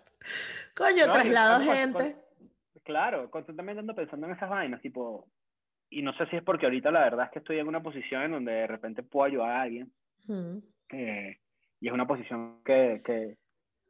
[0.76, 2.16] Coño, No, traslado con- gente.
[2.84, 5.28] claro, constantemente ando pensando en esas vainas, tipo,
[5.92, 8.24] y no sé si es porque ahorita la verdad es que estoy en una posición
[8.24, 9.92] en donde de repente puedo ayudar a alguien,
[10.90, 11.38] eh,
[11.80, 13.38] y es una posición que, que,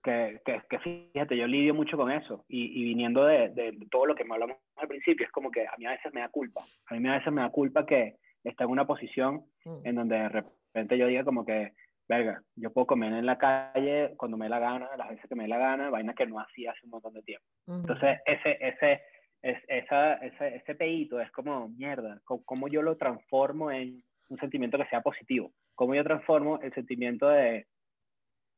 [0.03, 4.15] que, que, fíjate, yo lidio mucho con eso, y, y viniendo de, de todo lo
[4.15, 6.61] que me hablamos al principio, es como que a mí a veces me da culpa,
[6.87, 9.45] a mí a veces me da culpa que está en una posición
[9.83, 11.73] en donde de repente yo diga como que,
[12.07, 15.35] verga, yo puedo comer en la calle cuando me dé la gana, las veces que
[15.35, 17.45] me dé la gana, vaina que no hacía hace un montón de tiempo.
[17.67, 19.01] Entonces, ese, ese,
[19.41, 24.77] es, esa, ese, ese peito es como, mierda, ¿cómo yo lo transformo en un sentimiento
[24.77, 25.51] que sea positivo?
[25.75, 27.65] ¿Cómo yo transformo el sentimiento de,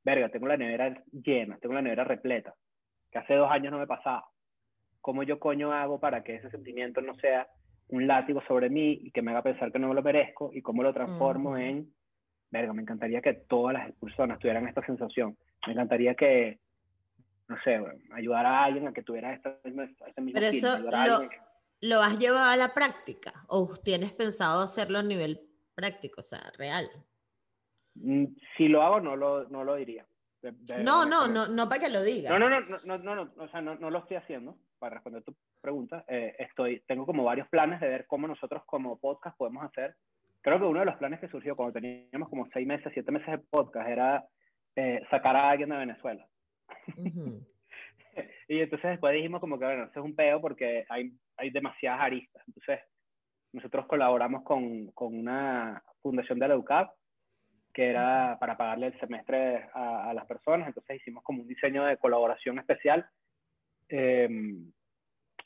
[0.04, 2.54] verga, tengo la nevera llena, tengo la nevera repleta,
[3.12, 4.26] que hace dos años no me pasaba?
[5.02, 7.48] ¿Cómo yo coño hago para que ese sentimiento no sea
[7.90, 10.52] un látigo sobre mí y que me haga pensar que no me lo merezco?
[10.54, 11.94] ¿Y cómo lo transformo en,
[12.52, 15.38] verga, me encantaría que todas las personas tuvieran esta sensación?
[15.66, 16.60] Me encantaría que,
[17.48, 20.80] no sé, bueno, ayudar a alguien a que tuviera esta misma, este mismo Pero eso
[20.82, 21.44] lo- que-
[21.82, 23.34] ¿Lo has llevado a la práctica?
[23.50, 25.42] ¿O tienes pensado hacerlo a nivel
[25.76, 26.90] práctico, o sea, real?
[27.96, 28.26] Mm,
[28.58, 30.06] Si lo hago, no lo, no lo diría.
[30.42, 32.32] de- de- No, no, no, no para que lo digas.
[32.32, 34.58] No, no, no, no, no, no, no, o sea, no, no lo estoy haciendo.
[34.80, 38.98] Para responder tu pregunta, eh, estoy, tengo como varios planes de ver cómo nosotros como
[39.00, 39.96] podcast podemos hacer.
[40.42, 43.28] Creo que uno de los planes que surgió cuando teníamos como seis meses, siete meses
[43.28, 44.26] de podcast era
[44.76, 46.28] eh, sacar a alguien de Venezuela.
[46.98, 47.46] Ujú.
[48.48, 52.02] Y entonces después dijimos como que, bueno, eso es un peo porque hay, hay demasiadas
[52.02, 52.44] aristas.
[52.46, 52.80] Entonces,
[53.54, 56.92] nosotros colaboramos con, con una fundación de la UCAP,
[57.74, 60.68] que era para pagarle el semestre a, a las personas.
[60.68, 63.08] Entonces hicimos como un diseño de colaboración especial
[63.90, 64.30] eh,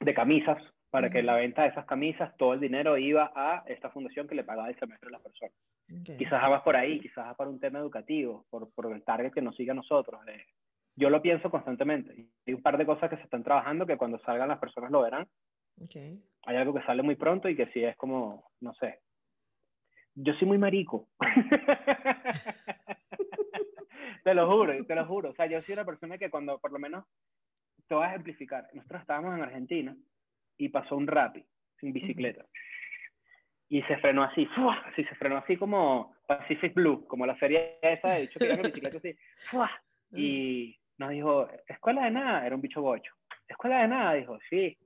[0.02, 1.26] de camisas, para que Ujú.
[1.26, 4.70] la venta de esas camisas, todo el dinero iba a esta fundación que le pagaba
[4.70, 5.56] el semestre a las personas.
[5.92, 6.18] Ok.
[6.18, 9.56] Quizás hagas por ahí, quizás para un tema educativo, por, por el target que nos
[9.56, 10.46] sigue a nosotros, de,
[10.98, 12.28] yo lo pienso constantemente.
[12.46, 15.04] Hay un par de cosas que se están trabajando que cuando salgan las personas lo
[15.04, 15.28] verán.
[15.80, 16.20] Okay.
[16.48, 19.00] Hay algo que sale muy pronto y que sí es como, no sé.
[20.16, 21.08] Yo soy muy marico.
[24.24, 25.30] te lo juro, te lo juro.
[25.30, 27.06] O sea, yo soy una persona que cuando, por lo menos,
[27.88, 28.68] te voy a ejemplificar.
[28.74, 29.96] Nosotros estábamos en Argentina
[30.58, 31.46] y pasó un rapi
[31.80, 32.44] sin bicicleta.
[33.70, 34.84] Y se frenó así, ¡fua!
[34.88, 38.64] así se frenó así como Pacific Blue, como la serie esa de dicho que en
[38.64, 39.16] bicicleta así,
[39.52, 39.70] ¡fua!
[40.12, 43.14] y nos dijo, escuela de nada, era un bicho bocho.
[43.48, 44.78] Escuela de nada, dijo, sí,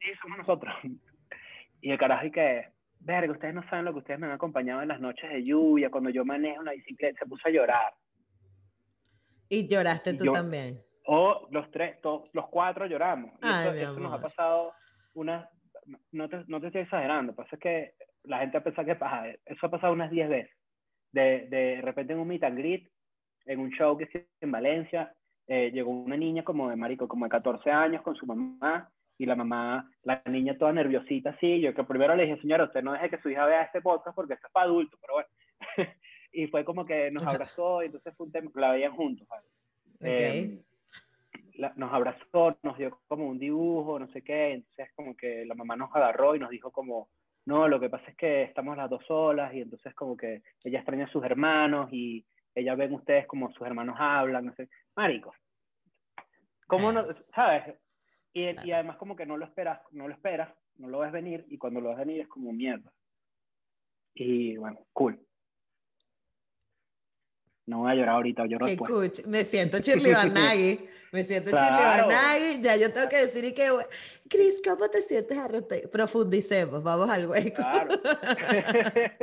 [0.00, 0.74] sí, somos nosotros.
[1.82, 2.66] Y el carajo y que,
[2.98, 5.90] verga, ustedes no saben lo que ustedes me han acompañado en las noches de lluvia,
[5.90, 7.94] cuando yo manejo una bicicleta, se puso a llorar.
[9.48, 10.82] Y lloraste Y tú yo- también.
[11.06, 13.32] O los tres, todos, los cuatro lloramos.
[13.40, 14.74] Ay, eso nos ha pasado
[15.14, 15.48] unas,
[16.12, 19.66] no te, no te estoy exagerando, pasa es que la gente piensa que paja, eso
[19.66, 20.54] ha pasado unas 10 veces.
[21.12, 22.88] De, de repente en un meet and greet,
[23.46, 25.12] en un show que hice en Valencia,
[25.52, 28.88] eh, llegó una niña como de marico, como de 14 años con su mamá,
[29.18, 32.84] y la mamá, la niña toda nerviosita así, yo que primero le dije, señora, usted
[32.84, 35.28] no deje que su hija vea este podcast porque esto es para adultos, pero bueno.
[36.32, 39.44] y fue como que nos abrazó, y entonces fue un tema, la veían juntos, ¿sabes?
[39.96, 40.02] Ok.
[40.02, 40.62] Eh,
[41.56, 45.56] la- nos abrazó, nos dio como un dibujo, no sé qué, entonces como que la
[45.56, 47.08] mamá nos agarró y nos dijo como,
[47.44, 50.78] no, lo que pasa es que estamos las dos solas y entonces como que ella
[50.78, 52.24] extraña a sus hermanos y
[52.54, 55.34] ella ven ustedes como sus hermanos hablan, no sé, marico.
[56.70, 57.74] ¿Cómo no, sabes?
[58.32, 61.44] Y, y además como que no lo esperas, no lo esperas, no lo ves venir
[61.48, 62.92] y cuando lo ves venir es como mierda.
[64.14, 65.20] Y bueno, cool.
[67.70, 69.12] No voy a llorar ahorita, lloro Qué después.
[69.12, 69.26] cuch.
[69.26, 70.88] Me siento Shirley Banagi.
[71.12, 72.08] Me siento Shirley Claro.
[72.08, 72.60] Banagi.
[72.62, 73.68] Ya yo tengo que decir y que,
[74.28, 75.88] Cris, ¿cómo te sientes al respecto?
[75.90, 77.56] Profundicemos, vamos al hueco.
[77.62, 77.94] Claro.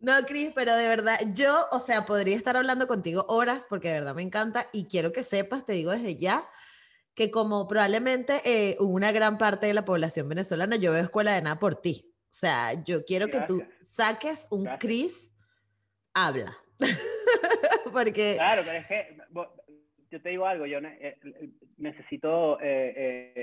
[0.00, 3.94] No, Cris, pero de verdad, yo, o sea, podría estar hablando contigo horas porque de
[3.94, 6.48] verdad me encanta y quiero que sepas, te digo desde ya,
[7.14, 11.42] que como probablemente eh, una gran parte de la población venezolana, yo veo escuela de
[11.42, 12.14] nada por ti.
[12.30, 13.88] O sea, yo quiero que tú Gracias.
[13.92, 14.80] saques un Gracias.
[14.80, 15.30] Cris,
[16.14, 16.56] habla.
[17.92, 18.34] porque...
[18.34, 19.52] Claro, pero es que bo-
[20.10, 21.18] yo te digo algo, yo eh,
[21.76, 22.92] necesito, eh,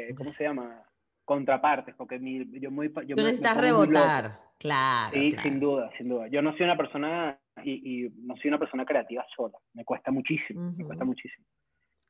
[0.10, 0.84] eh, ¿cómo se llama?
[1.24, 2.88] Contrapartes, porque mi, yo muy...
[2.88, 3.66] Yo Tú me- me necesitas loco.
[3.68, 5.12] rebotar, claro.
[5.14, 5.50] Sí, claro.
[5.50, 6.28] sin duda, sin duda.
[6.28, 10.12] Yo no soy una persona, y, y no soy una persona creativa sola, me cuesta
[10.12, 10.86] muchísimo, me Ujú.
[10.88, 11.46] cuesta muchísimo.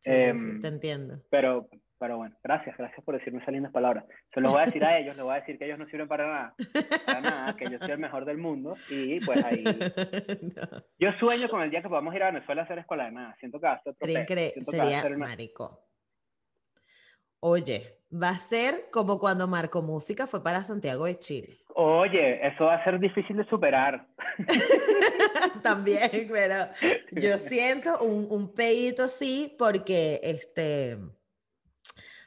[0.01, 1.21] Sí, sí, sí, Em, te entiendo.
[1.29, 1.67] Pero,
[1.97, 4.05] pero bueno, gracias, gracias por decirme esas lindas palabras.
[4.33, 6.07] Se los voy a decir a ellos, les voy a decir que ellos no sirven
[6.07, 6.55] para nada,
[7.05, 9.63] para nada, que yo soy el mejor del mundo, y pues ahí...
[10.55, 10.83] No.
[10.99, 13.35] Yo sueño con el día que podamos ir a Venezuela a hacer escuela de nada.
[13.39, 14.07] Siento que va a ser otro
[14.71, 15.79] Sería una- marico.
[17.39, 21.59] Oye, va a ser como cuando Marco Música fue para Santiago de Chile.
[21.75, 24.07] Oye, eso va a ser difícil de superar.
[25.63, 26.55] También, pero
[27.11, 30.97] yo siento un, un pedito así porque este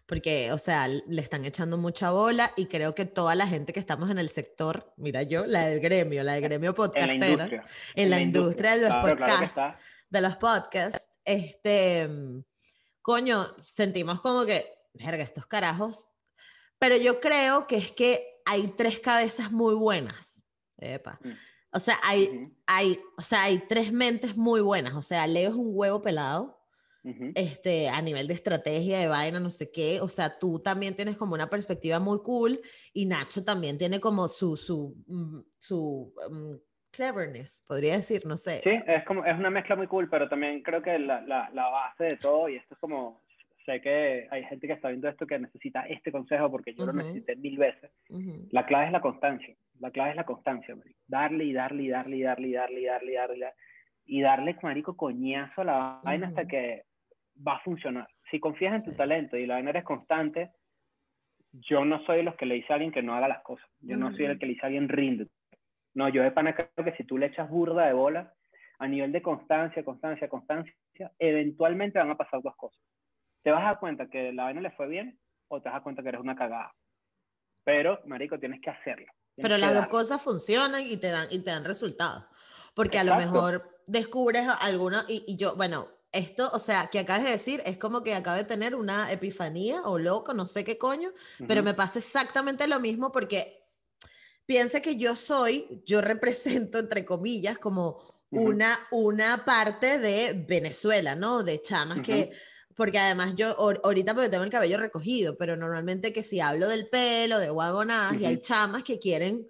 [0.08, 3.78] porque, o sea, le están echando mucha bola y creo que toda la gente que
[3.80, 7.14] estamos en el sector, mira yo, la del gremio, la del gremio En la podcastera,
[7.14, 7.64] industria.
[7.94, 9.78] en la industria de los Claro, claro podcasts, está.
[10.08, 12.42] de los podcasts, este, mm,
[13.02, 16.14] coño, sentimos como que, verga, estos carajos,
[16.78, 20.42] pero yo creo que es que hay tres cabezas muy buenas,
[20.78, 21.20] epa.
[21.22, 21.32] Mm.
[21.70, 25.50] O sea, hay, Ujú, hay, o sea, hay tres mentes muy buenas, o sea, Leo
[25.50, 26.57] es un huevo pelado,
[27.04, 27.32] ujú.
[27.34, 31.16] este, a nivel de estrategia, de vaina, no sé qué, o sea, tú también tienes
[31.16, 32.60] como una perspectiva muy cool
[32.92, 36.54] y Nacho también tiene como su, su, mm, su mm,
[36.90, 38.60] cleverness, podría decir, no sé.
[38.62, 41.68] Sí, es, como, es una mezcla muy cool, pero también creo que la, la, la
[41.68, 43.22] base de todo, y esto es como,
[43.64, 46.92] sé que hay gente que está viendo esto que necesita este consejo porque yo Ujú.
[46.92, 47.90] lo necesité mil veces.
[48.08, 48.48] Ujú.
[48.50, 49.54] La clave es la constancia.
[49.78, 50.98] La clave es la constancia, marico.
[51.06, 53.54] Darle y darle y darle y darle y darle y darle y darle y darle,
[54.06, 56.48] y darle marico, coñazo a la vaina hasta Ujú.
[56.48, 56.84] que
[57.46, 58.08] va a funcionar.
[58.30, 58.96] Si confías en tu Sí.
[58.96, 60.52] talento y la vaina eres constante,
[61.52, 63.66] yo no soy de los que le dice a alguien que no haga las cosas.
[63.80, 64.40] Yo no soy el Ujú.
[64.40, 65.28] que le dice a alguien rinde.
[65.94, 68.34] No, yo de pana creo que si tú le echas burda de bola,
[68.78, 70.74] a nivel de constancia, constancia, constancia,
[71.18, 72.80] eventualmente van a pasar dos cosas.
[73.42, 75.18] Te vas a dar cuenta que la vaina le fue bien
[75.48, 76.72] o te vas a dar cuenta que eres una cagada.
[77.64, 79.06] Pero, marico, tienes que hacerlo.
[79.34, 82.26] Tienes Pero que las dos cosas funcionan y te dan, y te dan resultados.
[82.74, 87.24] Porque a lo mejor descubres alguna, y, y yo, bueno, esto, o sea, que acabas
[87.24, 90.78] de decir, es como que acabo de tener una epifanía o loco, no sé qué
[90.78, 91.10] coño,
[91.46, 93.62] pero me pasa exactamente lo mismo porque
[94.46, 101.42] piensa que yo soy, yo represento, entre comillas, como una, una parte de Venezuela, ¿no?
[101.42, 102.30] De chamas que,
[102.74, 106.68] porque además yo ahor- ahorita porque tengo el cabello recogido, pero normalmente que si hablo
[106.68, 109.48] del pelo, de guabonadas, y hay chamas que quieren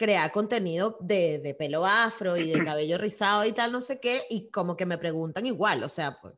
[0.00, 4.22] crear contenido de, de pelo afro y de cabello rizado y tal, no sé qué,
[4.30, 6.34] y como que me preguntan igual, o sea, pues,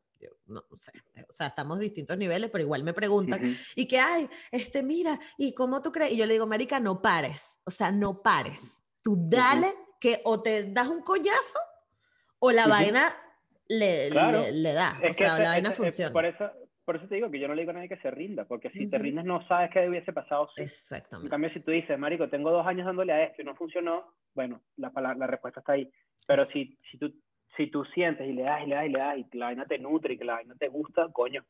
[0.47, 0.91] no sé,
[1.29, 3.41] o sea, estamos a distintos niveles, pero igual me preguntan,
[3.77, 6.13] y que, ay, este, mira, ¿y cómo tú crees?
[6.13, 8.59] Y yo le digo, Marica, no pares, o sea, no pares.
[9.01, 11.59] Tú dale que o te das un collazo
[12.41, 13.17] o la vaina
[13.69, 14.41] le, Claro.
[14.41, 16.13] le, le da, o Es sea, ese- la vaina ese- funciona.
[16.13, 16.51] por, eso,
[16.85, 18.71] por eso te digo que yo no le digo a nadie que se rinda, porque
[18.71, 19.05] si te Ujú.
[19.05, 20.49] rindes no sabes qué hubiese pasado.
[20.57, 21.31] En Exactamente.
[21.31, 24.63] cambio, si tú dices, Marico, tengo dos años dándole a esto y no funcionó, bueno,
[24.77, 25.91] la, pala- la respuesta está ahí.
[26.27, 27.13] Pero si, si, tú,
[27.57, 29.47] si tú sientes y le das y le das y le das y que la
[29.47, 31.45] vaina te nutre y que la vaina te gusta, coño.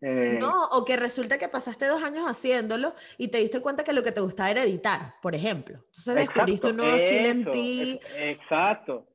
[0.00, 3.92] eh, No, o que resulta que pasaste dos años haciéndolo y te diste cuenta que
[3.92, 5.76] lo que te gustaba era editar, por ejemplo.
[5.76, 8.00] Entonces descubriste un nuevo skill en eso, ti.
[8.02, 9.08] es- exacto.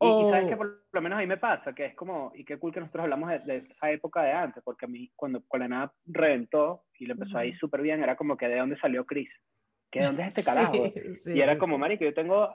[0.00, 2.44] Y, y sabes que por lo menos a mí me pasa, que es como, y
[2.44, 5.42] qué cool que nosotros hablamos de, de esa época de antes, porque a mí cuando
[5.48, 7.60] con la nada reventó y le empezó a ir Ujú.
[7.60, 9.30] súper bien, era como que de dónde salió Chris,
[9.90, 10.92] que de dónde es este carajo.
[10.92, 11.80] Sí, sí, y era sí, como, sí.
[11.80, 12.54] marico, yo tengo,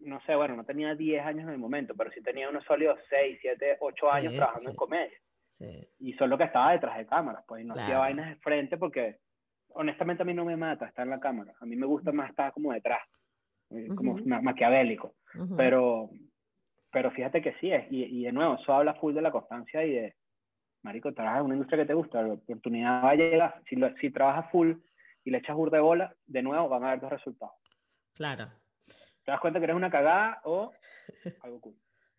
[0.00, 2.98] no sé, bueno, no tenía 10 años en el momento, pero sí tenía unos sólidos
[3.08, 5.18] 6, 7, 8 años trabajando en comedia.
[5.98, 8.00] Y solo que estaba detrás de cámaras, pues, y no hacía Claro.
[8.00, 9.18] vainas de frente porque,
[9.70, 11.54] honestamente, a mí no me mata estar en la cámara.
[11.60, 13.00] A mí me gusta más estar como detrás,
[13.70, 14.28] eh, como Ujú.
[14.28, 15.14] ma- maquiavélico.
[15.56, 16.10] Pero,
[16.92, 19.84] pero fíjate que sí es, y, y de nuevo, eso habla full de la constancia
[19.84, 20.16] y de,
[20.82, 23.94] marico, trabajas en una industria que te gusta, la oportunidad va a llegar, si, lo-
[23.96, 24.72] si trabajas full
[25.24, 27.54] y le echas burda de bola, de nuevo van a haber dos resultados.
[28.14, 28.48] Claro.
[29.24, 30.72] Te das cuenta que eres una cagada o
[31.42, 31.74] algo cool.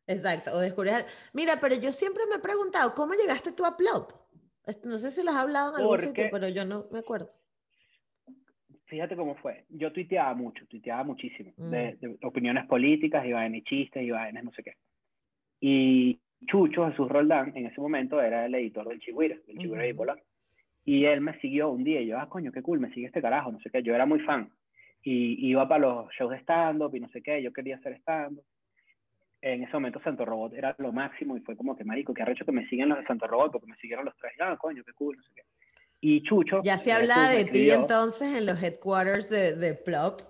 [0.06, 1.06] Exacto, o descubrir.
[1.34, 4.12] Mira, pero yo siempre me he preguntado, ¿cómo llegaste tú a Plop?
[4.84, 7.30] No sé si lo has hablado en algún Porque- sitio, pero yo no me acuerdo.
[8.88, 9.66] Fíjate cómo fue.
[9.70, 11.70] Yo tuiteaba mucho, tuiteaba muchísimo, Mm.
[11.72, 14.74] de, de opiniones políticas y vainas chistes y vainas, no sé qué.
[15.60, 19.88] Y Chucho, Jesús Roldán, en ese momento era el editor del Chihuahua, del Chihuahua Ujú.
[19.88, 20.24] Bipolar.
[20.86, 23.22] Y él me siguió un día y yo, ah, coño, qué cool, me sigue este
[23.22, 23.84] carajo, no sé qué.
[23.84, 24.50] Yo era muy fan.
[25.04, 28.44] Y iba para los shows de stand-up y no sé qué, yo quería hacer stand-up.
[29.42, 32.46] En ese momento Santo Robot era lo máximo y fue como que, marico, qué arrecho
[32.46, 34.34] que me siguen los de Santo Robot porque me siguieron los tres.
[34.40, 35.42] Ah, coño, qué cool, no sé qué.
[36.00, 36.62] Y Chucho...
[36.64, 40.22] Ya se eh, habla de ti entonces en los headquarters de, de Plop.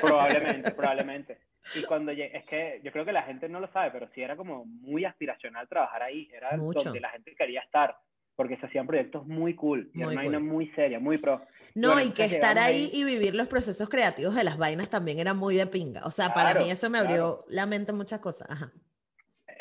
[0.00, 1.38] Probablemente, probablemente.
[1.74, 4.22] Y cuando llegué, es que yo creo que la gente no lo sabe, pero sí
[4.22, 6.84] era como muy aspiracional trabajar ahí, era Mucho.
[6.84, 7.96] donde la gente quería estar,
[8.36, 10.46] porque se hacían proyectos muy cool, Muy una vaina cool.
[10.48, 11.42] muy seria, muy pro.
[11.74, 14.88] No, Bueno, y que estar ahí ahí- y vivir los procesos creativos de las vainas
[14.88, 16.02] también era muy de pinga.
[16.04, 18.48] O sea, para Claro, mí eso me abrió la mente en muchas cosas.
[18.48, 18.72] Ajá.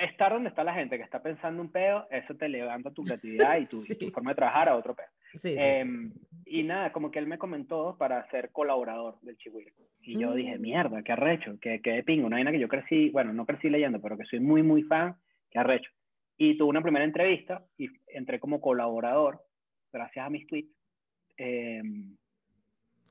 [0.06, 3.58] Estar donde está la gente que está pensando un peo, eso te levanta tu creatividad
[3.58, 4.12] y tu, y tu Sí.
[4.12, 5.08] forma de trabajar a otro peo.
[5.34, 5.56] Sí, sí.
[5.58, 6.12] Em,
[6.46, 9.72] y nada, como que él me comentó para ser colaborador del Chihuahua.
[10.02, 10.62] Y yo dije, Mm.
[10.62, 12.28] mierda, qué arrecho, qué, qué pingo.
[12.28, 15.16] Una vaina que yo crecí, bueno, no crecí leyendo, pero que soy muy, muy fan,
[15.50, 15.90] qué arrecho.
[16.38, 19.42] Y tuve una primera entrevista y entré como colaborador,
[19.92, 20.72] gracias a mis tweets.
[21.38, 22.16] Em,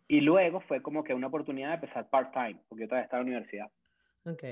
[0.09, 3.27] y luego fue como que una oportunidad de empezar part-time, porque yo todavía estaba en
[3.31, 3.71] la universidad.
[4.27, 4.45] Ok.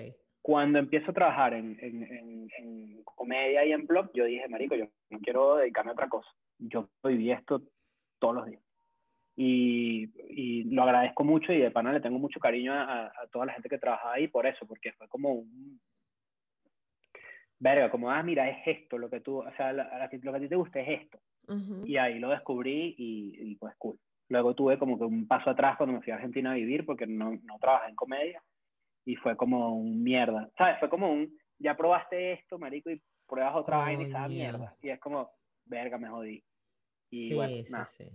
[0.43, 4.75] Cuando empiezo a trabajar en, en, en, en comedia y en blog, yo dije, marico,
[4.75, 6.29] yo no quiero dedicarme a otra cosa.
[6.59, 7.63] Yo viví esto
[8.19, 8.63] todos los días.
[9.37, 13.47] Y, y lo agradezco mucho y de pana le tengo mucho cariño a, a toda
[13.47, 15.81] la gente que trabaja ahí por eso, porque fue como un...
[17.59, 20.37] Verga, como, ah, mira, es esto lo que tú, o sea, la- la- lo que
[20.39, 21.21] a ti te gusta es esto.
[21.47, 21.87] Ujú.
[21.87, 23.97] Y ahí lo descubrí y, y pues cool.
[24.29, 27.07] Luego tuve como que un paso atrás cuando me fui a Argentina a vivir porque
[27.07, 28.43] no, no trabajé en comedia
[29.05, 30.51] y fue como un mierda.
[30.57, 30.79] ¿Sabes?
[30.81, 34.77] Fue como un, ya probaste esto, marico, y pruebas otra vaina y sabe mierda.
[34.83, 35.31] Y es como,
[35.65, 36.45] verga, me jodí.
[37.11, 38.11] Y sí, bueno, sí, sí.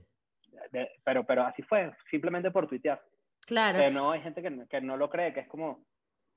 [0.71, 3.01] De- pero, pero así fue, simplemente por tuitear.
[3.45, 3.79] Claro.
[3.79, 5.85] Que no hay gente que, que no lo cree, que es como,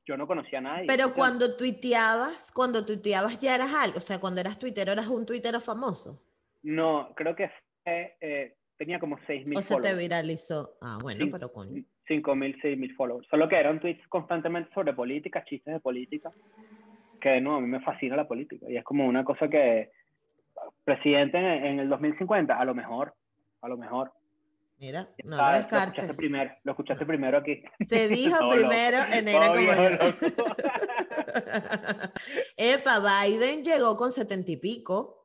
[0.06, 0.86] yo no conocía a nadie.
[0.86, 5.26] Pero cuando tuiteabas, cuando tuiteabas ya eras algo, o sea, cuando eras tuitero eras un
[5.26, 6.22] tuitero famoso.
[6.62, 7.50] No, creo que
[7.82, 10.76] fue, eh, tenía como 6.000 O se te viralizó.
[10.80, 11.30] Ah, bueno, Sí.
[11.30, 11.82] pero coño.
[12.10, 13.28] 5.000, 6.000 followers.
[13.28, 16.32] Solo que eran tweets constantemente sobre política, chistes de política,
[17.20, 18.66] que no, a mí me fascina la política.
[18.68, 19.90] Y es como una cosa que,
[20.84, 23.14] presidente en, en el 2050, a lo mejor,
[23.62, 24.12] a lo mejor.
[24.80, 25.52] Mira, no lo ¿sabes?
[25.52, 26.16] Lo escuchaste descartes.
[26.16, 27.62] primero, lo escuchaste primero aquí.
[27.86, 29.82] Se dijo primero en Todo como yo.
[32.56, 35.19] Epa, Biden llegó con setenta y pico.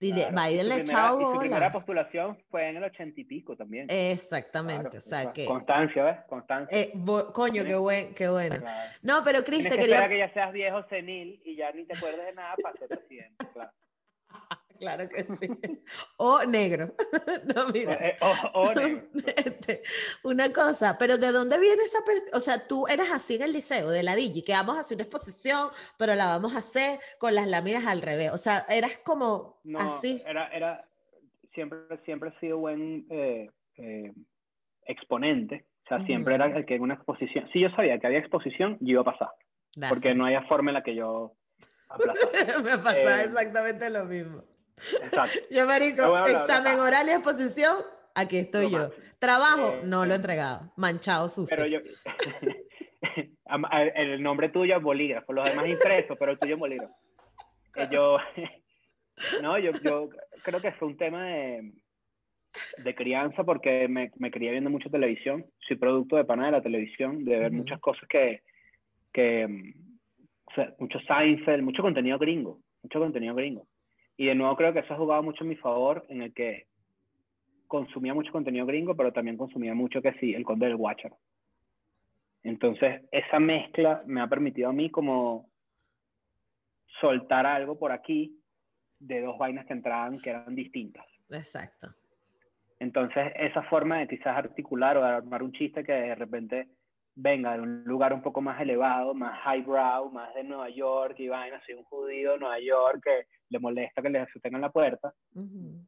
[0.00, 1.72] Y le- Claro, Biden le echaba Y su primera bola.
[1.72, 3.86] postulación fue en el ochenta y pico también.
[3.88, 5.46] Exactamente, Claro, o sea que...
[5.46, 6.16] Constancia, ¿ves?
[6.28, 6.78] Constancia.
[6.78, 8.56] eh, bo- coño, qué, buen, qué bueno.
[8.58, 8.90] Claro.
[9.02, 10.08] No, pero Cris, te que quería...
[10.08, 13.46] que ya seas viejo senil y ya ni te acuerdes de nada para ser presidente,
[13.52, 13.70] claro.
[14.84, 15.48] Claro que sí.
[16.18, 16.94] O negro.
[17.54, 17.94] no, mira.
[17.94, 19.02] Eh, o- o negro.
[19.36, 19.82] Este,
[20.22, 21.98] una cosa, pero ¿de dónde viene esa
[22.34, 24.96] O sea, tú eras así en el liceo, de la Digi, que vamos a hacer
[24.96, 28.30] una exposición, pero la vamos a hacer con las láminas al revés.
[28.32, 30.22] O sea, eras como No, así.
[30.26, 30.86] era, era,
[31.54, 34.12] siempre, siempre he sido buen eh, eh,
[34.86, 35.64] exponente.
[35.84, 38.76] O sea, siempre era el que en una exposición, si yo sabía que había exposición,
[38.80, 39.28] yo iba a pasar,
[39.76, 39.88] Gracias.
[39.90, 41.32] porque no había forma en la que yo.
[42.62, 44.42] Me pasaba Eh, exactamente lo mismo.
[44.76, 45.38] Exacto.
[45.50, 46.84] Yo, marico, examen no, no.
[46.84, 47.76] oral y exposición,
[48.14, 48.90] aquí estoy yo.
[49.18, 50.16] Trabajo, Eh, no lo he eh.
[50.16, 50.72] entregado.
[50.76, 51.56] Manchado, sucio.
[51.56, 51.78] Pero yo.
[53.94, 56.94] El nombre tuyo es bolígrafo, los demás impresos, pero el tuyo es bolígrafo.
[57.76, 58.18] Eh, yo.
[59.42, 60.08] No, yo, yo
[60.42, 61.72] creo que fue un tema de,
[62.78, 65.46] de crianza porque me, me crié viendo mucha televisión.
[65.60, 68.42] Soy producto de pana de la televisión, de ver muchas cosas que.
[69.12, 69.72] que mm,
[70.46, 72.60] o sea, mucho Seinfeld, mucho contenido gringo.
[72.82, 73.68] Mucho contenido gringo.
[74.16, 76.66] Y de nuevo creo que eso ha jugado mucho en mi favor, en el que
[77.66, 81.12] consumía mucho contenido gringo, pero también consumía mucho que sí, el Conde del Watcher.
[82.42, 85.48] Entonces, esa mezcla me ha permitido a mí como
[87.00, 88.38] soltar algo por aquí
[89.00, 91.04] de dos vainas que entraban que eran distintas.
[91.30, 91.94] Exacto.
[92.78, 96.68] Entonces, esa forma de quizás articular o de armar un chiste que de repente
[97.14, 101.28] venga de un lugar un poco más elevado, más highbrow, más de Nueva York y
[101.28, 105.14] vaina, soy un judío de Nueva York que le molesta que le sostengan la puerta,
[105.34, 105.84] Ujú.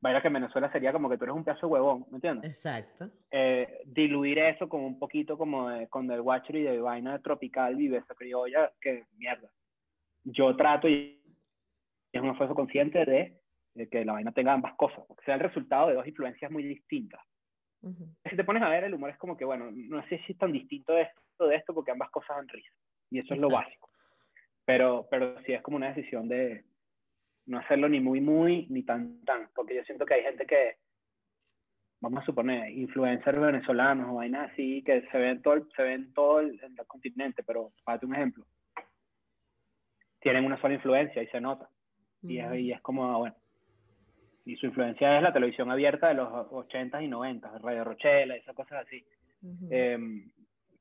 [0.00, 2.50] vaina que en Venezuela sería como que tú eres un pedazo de huevón, ¿me entiendes?
[2.50, 3.10] Exacto.
[3.30, 7.80] eh, diluir eso con un poquito como de, con del Watcher y de vaina tropical
[7.80, 9.50] esa criolla, que mierda.
[10.24, 11.20] Yo trato y
[12.12, 13.40] es un esfuerzo consciente de,
[13.74, 16.62] de que la vaina tenga ambas cosas, que sea el resultado de dos influencias muy
[16.62, 17.20] distintas.
[17.82, 18.06] Ujú.
[18.30, 20.38] Si te pones a ver, el humor es como que, bueno, no sé si es
[20.38, 22.72] tan distinto de esto, de esto, porque ambas cosas dan risa.
[23.10, 23.66] Y eso es lo Exacto.
[23.66, 23.90] básico.
[24.64, 26.64] Pero, pero sí es como una decisión de
[27.46, 29.48] no hacerlo ni muy, muy, ni tan, tan.
[29.54, 30.76] Porque yo siento que hay gente que,
[32.00, 36.12] vamos a suponer, influencers venezolanos o vainas así, que se ven todo, el- se ven
[36.14, 38.44] todo el, el continente, pero para un ejemplo,
[40.20, 41.68] tienen una sola influencia y se nota.
[42.22, 43.36] Y es, y es como, ah, bueno.
[44.46, 48.54] Y su influencia es la televisión abierta de los 80s y 90s, Radio Rochela, esas
[48.54, 49.04] cosas así.
[49.42, 49.68] Ujú.
[49.70, 49.98] Eh,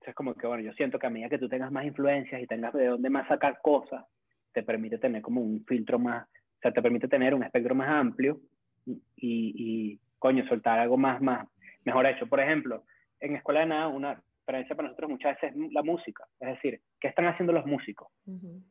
[0.05, 2.47] es como que, bueno, yo siento que a medida que tú tengas más influencias y
[2.47, 4.05] tengas de dónde más sacar cosas,
[4.51, 6.27] te permite tener como un filtro más,
[6.63, 8.39] sea, te permite tener un espectro más amplio
[8.85, 11.47] y, y coño, soltar algo más, más,
[11.83, 12.27] mejor hecho.
[12.27, 12.83] Por ejemplo,
[13.19, 16.25] en Escuela de Nada, una referencia para nosotros muchas veces es la música.
[16.39, 18.07] Es decir, ¿qué están haciendo los músicos?
[18.25, 18.61] Ujú.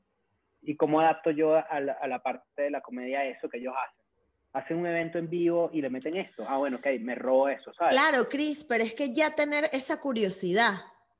[0.62, 3.74] ¿Y cómo adapto yo a la, a la parte de la comedia eso que ellos
[3.76, 4.02] hacen?
[4.54, 6.44] Hacen un evento en vivo y le meten esto.
[6.46, 7.94] Ah, bueno, ok, me robo eso, ¿sabes?
[7.94, 10.74] Claro, Cris, pero es que ya tener esa curiosidad,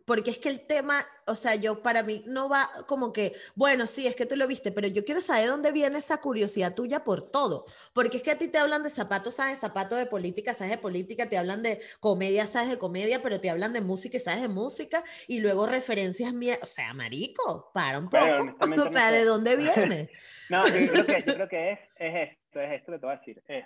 [0.05, 3.87] porque es que el tema, o sea, yo para mí no va como que, bueno,
[3.87, 7.05] sí, es que tú lo viste, pero yo quiero saber dónde viene esa curiosidad tuya
[7.05, 10.55] por todo, porque es que a ti te hablan de zapatos, sabes zapatos, de política,
[10.55, 14.17] sabes de política, te hablan de comedia, sabes de comedia, pero te hablan de música
[14.17, 18.43] y sabes de música, y luego referencias mías, o sea, marico, para un Pero poco,
[18.43, 19.11] honestamente o sea.
[19.11, 20.11] ¿de dónde viene?
[20.49, 23.15] No, yo creo que, yo creo que es, es esto, es esto que te voy
[23.15, 23.43] a decir.
[23.49, 23.65] Es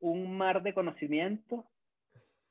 [0.00, 1.66] un mar de conocimiento.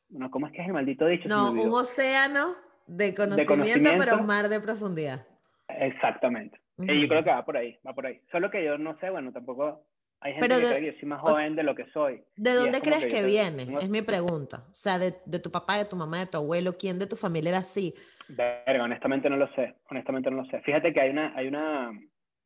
[0.09, 1.27] No, ¿cómo es que es el maldito dicho?
[1.29, 2.55] No, un océano
[2.87, 3.97] de conocimiento, conocimiento.
[4.05, 5.25] pero un mar de profundidad.
[5.67, 6.59] Exactamente.
[6.79, 8.21] Y yo creo que va por ahí, va por ahí.
[8.31, 9.85] Solo que yo no sé, bueno, tampoco
[10.21, 11.75] hay gente Pero que de- cree que yo soy más o sea, joven de lo
[11.75, 12.23] que soy.
[12.37, 13.65] ¿De dónde crees que, viene?
[13.65, 14.63] tengo- Es mi pregunta.
[14.69, 17.15] O sea, de, de tu papá, de tu mamá, de tu abuelo, ¿quién de tu
[17.15, 17.93] familia era así?
[18.29, 20.61] Verga, honestamente no lo sé, honestamente no lo sé.
[20.61, 21.91] Fíjate que hay una, hay una,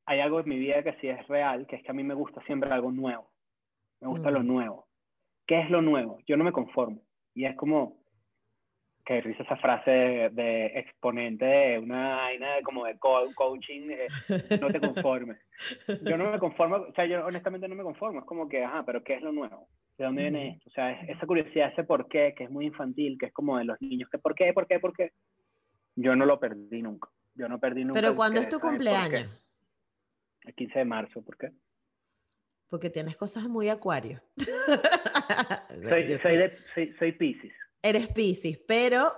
[0.06, 2.14] hay algo en mi vida que sí es real, que es que a mí me
[2.16, 3.32] gusta siempre algo nuevo.
[4.02, 4.48] Me gusta lo Mm.
[4.48, 4.88] nuevo.
[5.46, 6.20] ¿Qué es lo nuevo?
[6.28, 7.02] Yo no me conformo.
[7.36, 7.98] Y es como,
[9.06, 14.08] que risa esa frase de, de exponente de una vaina como de co- coaching, eh,
[14.62, 15.38] no te conformes.
[16.02, 18.20] Yo no me conformo, o sea, yo honestamente no me conformo.
[18.20, 19.68] Es como que, ajá, pero ¿qué es lo nuevo?
[19.98, 20.70] ¿De dónde viene esto?
[20.70, 23.58] O sea, es- esa curiosidad, ese por qué, que es muy infantil, que es como
[23.58, 25.12] de los niños, que por qué, por qué, por qué.
[25.96, 27.10] Yo no lo perdí nunca.
[27.36, 28.02] Yo no perdí nunca.
[28.02, 29.10] Pero ¿cuándo es tu cumpleaños?
[30.46, 31.52] El 15 de marzo, ¿por qué?
[32.74, 34.20] Porque tienes cosas muy acuario.
[35.90, 37.52] Soy, soy, de, soy, soy Pisces.
[37.84, 39.12] Eres Piscis, pero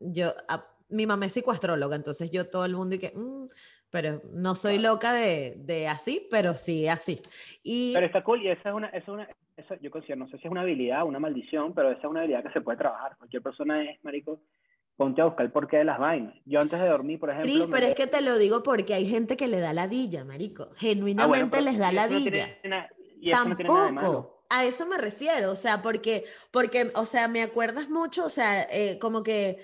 [0.00, 3.48] yo, a- mi mamá es psicoastróloga, entonces yo todo el mundo y que, "Mm",
[3.90, 7.20] pero no soy loca de, de así, pero sí así.
[7.62, 9.28] Y Pero está cool y esa es una, esa es una
[9.58, 12.20] esa, yo considero, no sé si es una habilidad una maldición, pero esa es una
[12.20, 13.14] habilidad que se puede trabajar.
[13.18, 14.40] Cualquier persona es, marico,
[14.96, 16.34] ponte a buscar el porqué de las vainas.
[16.44, 17.50] Yo antes de dormir, por ejemplo...
[17.50, 20.24] Cris, me pero es que te lo digo porque hay gente que le da ladilla,
[20.24, 20.64] marico.
[20.64, 22.58] Ah, bueno, Genuinamente les da no ladilla.
[22.64, 22.88] na-
[23.20, 23.54] no.
[23.74, 24.44] Tampoco.
[24.50, 28.64] A eso me refiero, o sea, porque, porque, o sea, me acuerdas mucho, o sea,
[28.70, 29.58] eh, como que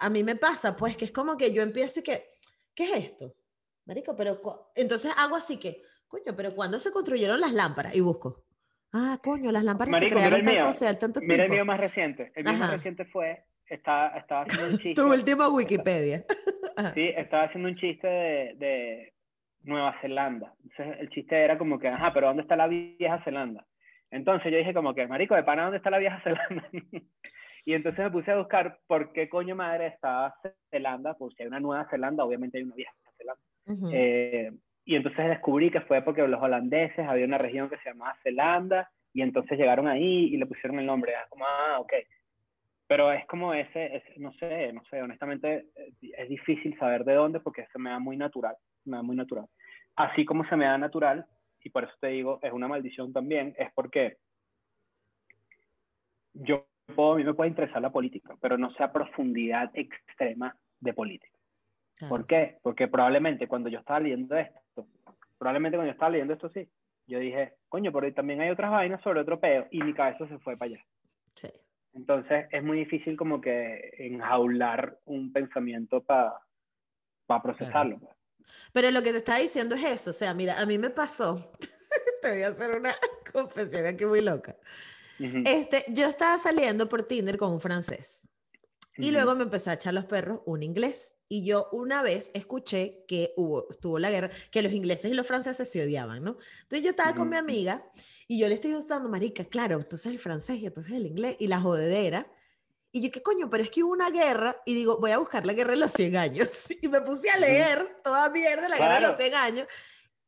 [0.00, 2.30] a, mí me pasa, pues, que es como que yo empiezo y que,
[2.74, 3.34] ¿qué es esto?
[3.84, 4.40] Marico, pero,
[4.74, 7.94] entonces hago así que, coño, pero ¿cuándo se construyeron las lámparas?
[7.94, 8.44] Y busco,
[8.92, 12.32] ah, coño, las lámparas Marico, se crearon tanto Mira el mío más reciente.
[12.34, 14.94] El mío más reciente fue, estaba, estaba haciendo un chiste.
[14.94, 16.24] Tu último Wikipedia.
[16.94, 19.12] Sí, estaba haciendo un chiste de, de
[19.62, 20.54] Nueva Zelanda.
[20.64, 23.66] Entonces el chiste era como que, ajá, pero ¿dónde está la vieja Zelanda?
[24.10, 26.66] Entonces yo dije como que, marico, de pana, ¿dónde está la vieja Zelanda?
[27.66, 30.34] y entonces me puse a buscar por qué coño madre estaba
[30.70, 33.42] Zelanda, por si hay una Nueva Zelanda, obviamente hay una vieja Zelanda.
[33.66, 33.90] Ujú.
[33.92, 34.50] Eh,
[34.86, 38.90] y entonces descubrí que fue porque los holandeses había una región que se llamaba Zelanda
[39.12, 41.12] y entonces llegaron ahí y le pusieron el nombre.
[41.12, 41.92] Es como, ah, ok.
[42.92, 47.14] Pero es como ese, ese- no sé, no sé, honestamente eh, es difícil saber de
[47.14, 48.54] dónde porque se me da muy natural,
[48.84, 49.46] me da muy natural.
[49.96, 51.24] Así como se me da natural,
[51.64, 54.18] y por eso te digo, es una maldición también, es porque
[56.34, 60.54] yo puedo, a mí me puede interesar la política, pero no sé a profundidad extrema
[60.78, 61.38] de política.
[62.10, 62.58] ¿Por qué?
[62.62, 64.86] Porque probablemente cuando yo estaba leyendo esto,
[65.38, 66.68] probablemente cuando yo estaba leyendo esto sí,
[67.06, 70.38] yo dije, coño, pero también hay otras vainas sobre otro peo, y mi cabeza se
[70.40, 70.84] fue para allá.
[71.36, 71.48] Sí.
[71.94, 76.40] Entonces es muy difícil como que enjaular un pensamiento para
[77.42, 77.98] procesarlo.
[77.98, 78.16] pues.
[78.72, 81.52] Pero lo que te estaba diciendo es eso, o sea, mira, a mí me pasó,
[82.22, 82.94] te voy a hacer una
[83.32, 84.56] confesión aquí muy loca.
[85.44, 88.20] Este, yo estaba saliendo por Tinder con un francés
[88.98, 91.11] y ujú, luego me empezó a echar los perros un inglés.
[91.32, 95.26] Y yo una vez escuché que hubo, estuvo la guerra, que los ingleses y los
[95.26, 96.36] franceses se odiaban, ¿no?
[96.60, 97.90] Entonces yo estaba con mi amiga
[98.28, 101.36] y yo le estoy gustando, marica, claro, tú sabes el francés y entonces el inglés
[101.38, 102.30] y la jodedera.
[102.90, 103.48] Y yo, ¿qué coño?
[103.48, 105.92] Pero es que hubo una guerra y digo, voy a buscar la guerra de los
[105.92, 106.50] 100 años.
[106.82, 109.30] Y me puse a leer toda mierda la guerra de los Claro.
[109.30, 109.68] 100 años.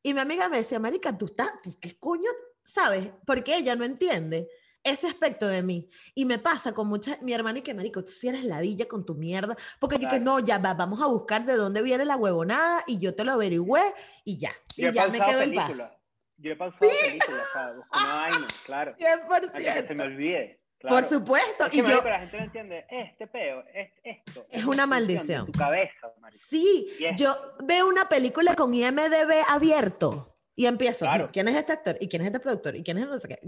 [0.02, 2.30] Y mi amiga me decía, marica, tú estás, tú, ¿qué coño?
[2.64, 3.10] ¿Sabes?
[3.26, 4.48] Porque ella no entiende
[4.84, 5.88] ese aspecto de mí.
[6.14, 9.04] Y me pasa con mucha, mi hermana y que, marico, tú sí eres ladilla con
[9.04, 9.56] tu mierda.
[9.80, 10.24] Porque yo que Claro.
[10.24, 13.32] no, ya va, vamos a buscar de dónde viene la huevonada y yo te lo
[13.32, 13.82] averigüé
[14.24, 14.52] y ya.
[14.76, 15.88] Yo Y ya me quedo en películas.
[15.90, 15.98] paz.
[16.36, 18.94] Yo he pausado películas, o sea, busco una vaina, claro.
[19.30, 20.06] Antes que se me 100%.
[20.06, 20.60] olvide.
[20.80, 20.96] Claro.
[20.96, 21.64] Por supuesto.
[21.64, 24.30] Es que, y yo, marico, la gente no entiende, este peo, es esto.
[24.30, 25.46] Es extensión una de maldición.
[25.46, 26.44] Tu cabeza, marico.
[26.46, 27.34] Sí, es- yo
[27.64, 31.06] veo una película con IMDB abierto y empiezo.
[31.06, 31.30] Claro.
[31.32, 31.96] ¿Quién es este actor?
[32.00, 32.76] ¿Y quién es este productor?
[32.76, 33.38] ¿Y quién es no sé qué?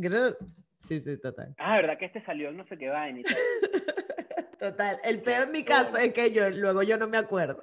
[0.87, 1.55] Sí, sí, total.
[1.59, 3.23] Ah, ¿verdad que este salió no sé qué vaina?
[4.59, 4.97] Total.
[5.05, 7.63] El peor en mi caso es que yo luego yo no me acuerdo.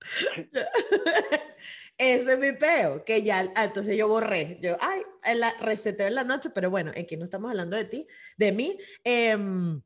[1.96, 4.58] Ese es mi peo, que ya, ah, entonces yo borré.
[4.60, 7.84] Yo, ay, en la, reseteo en la noche, pero bueno, aquí no estamos hablando de
[7.84, 8.06] ti,
[8.36, 8.76] de mí.
[9.04, 9.80] Em,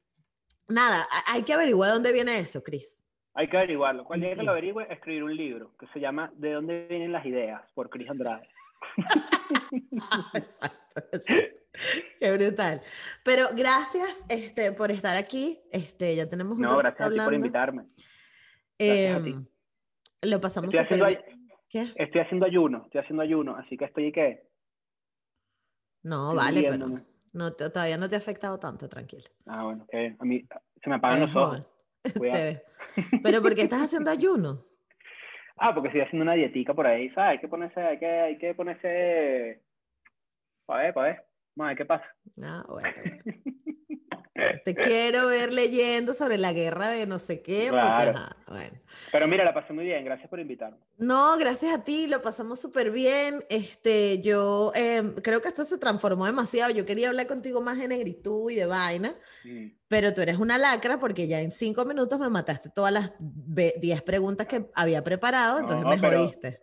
[0.69, 2.99] nada, hay que averiguar dónde viene eso, Cris.
[3.35, 4.05] Hay que averiguarlo.
[4.05, 4.47] Cuando llegue que Sí.
[4.47, 7.63] lo averigüe, escribir un libro que se llama ¿De dónde vienen las ideas?
[7.75, 8.49] por Chris Andrade.
[10.35, 11.58] Exacto, exacto.
[12.21, 12.81] Qué brutal.
[13.25, 15.61] Pero gracias este, por estar aquí.
[15.71, 17.83] Este, ya tenemos un No, gracias a ti por invitarme.
[17.83, 17.95] a ti.
[18.79, 19.47] Em,
[20.23, 21.39] lo pasamos Estoy haciendo.
[21.71, 21.87] ¿Qué?
[21.97, 24.49] estoy haciendo ayuno, estoy haciendo ayuno, así que estoy que
[26.03, 27.03] No, estoy vale, pero
[27.35, 29.29] no todavía no te ha afectado tanto, tranquilo.
[29.47, 30.47] Ah, bueno, que a mí
[30.83, 31.67] se me apagan los ojos.
[33.23, 34.65] Pero ¿por qué estás haciendo ayuno?
[35.61, 37.31] Ah, porque estoy haciendo una dietica por ahí, ¿sabes?
[37.31, 39.61] Hay que ponerse, hay que, hay que ponerse,
[40.67, 41.28] para ver, para ver,
[41.77, 42.05] qué pasa.
[42.43, 42.89] Ah, bueno.
[44.65, 47.67] Te quiero ver leyendo sobre la guerra de no sé qué.
[47.71, 48.11] porque, Claro.
[48.19, 48.79] ajá, bueno.
[49.11, 50.79] Pero mira, la pasé muy bien, gracias por invitarme.
[50.97, 53.41] No, gracias a ti, lo pasamos súper bien.
[53.51, 56.71] Este, yo em, creo que esto se transformó demasiado.
[56.73, 59.71] Yo quería hablar contigo más de negritud y de vaina, Mm.
[59.89, 63.75] pero tú eres una lacra porque ya en cinco minutos me mataste todas las ve-
[63.81, 66.61] diez preguntas que había preparado, entonces No, me pero- jodiste.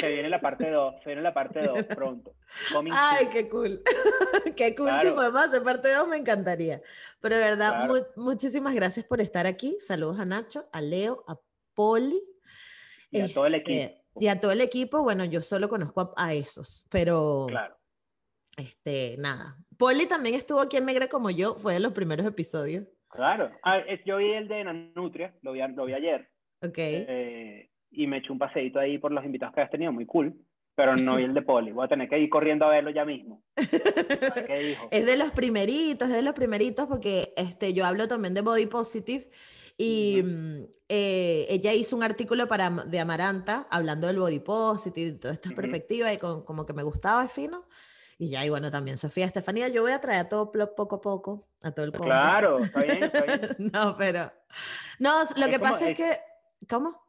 [0.00, 2.34] Se viene la parte 2, se viene la parte 2 pronto.
[2.72, 3.82] Coming Ay, qué cool.
[4.56, 4.90] qué cool.
[4.92, 5.14] Si Claro.
[5.14, 6.80] podemos hacer parte 2, me encantaría.
[7.20, 8.06] Pero de verdad, Claro.
[8.16, 9.76] mu- muchísimas gracias por estar aquí.
[9.80, 11.38] Saludos a Nacho, a Leo, a
[11.74, 12.20] Poli.
[13.10, 14.02] Y a todo el este, equipo.
[14.20, 15.02] Y a todo el equipo.
[15.02, 17.76] Bueno, yo solo conozco a, a esos, pero Claro.
[18.56, 19.56] este, nada.
[19.78, 22.84] Poli también estuvo aquí en Negra como yo, fue de los primeros episodios.
[23.10, 23.50] Claro.
[23.62, 26.28] Ah, yo vi el de Nanutria, lo vi, lo vi ayer,
[26.62, 26.74] Ok.
[26.78, 30.34] eh, y me eché un paseíto ahí por los invitados que has tenido, muy cool,
[30.74, 31.72] pero no vi el de Poli.
[31.72, 33.42] Voy a tener que ir corriendo a verlo ya mismo.
[33.56, 34.88] Qué dijo.
[34.90, 38.66] Es de los primeritos, es de los primeritos porque este, yo hablo también de Body
[38.66, 39.30] Positive
[39.78, 40.28] y Ujú.
[40.30, 45.34] mm, eh, ella hizo un artículo para, de Amaranta hablando del Body Positive y toda
[45.34, 45.56] esta Ujú.
[45.56, 47.64] perspectiva y con- como que me gustaba, es fino.
[48.18, 51.00] Y ya, y bueno, también Sofía Estefanía, yo voy a traer a todo poco a
[51.02, 52.06] poco, a todo el combo.
[52.06, 53.40] Claro, está bien, está bien.
[53.74, 54.32] no, pero...
[54.98, 56.66] No, lo Es que como- pasa es es- que...
[56.66, 57.05] ¿Cómo?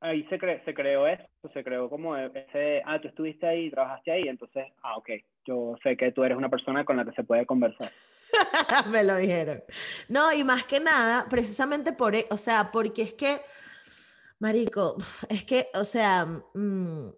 [0.00, 1.24] Ahí se, cre- se creó eso,
[1.54, 5.08] se creó como ese, ah, tú estuviste ahí, trabajaste ahí, entonces, ah, ok,
[5.46, 7.90] yo sé que tú eres una persona con la que se puede conversar.
[8.90, 9.62] Me lo dijeron.
[10.08, 13.40] No, y más que nada, precisamente por, e- o sea, porque es que,
[14.38, 14.96] Marico,
[15.30, 17.08] es que, o sea, mm,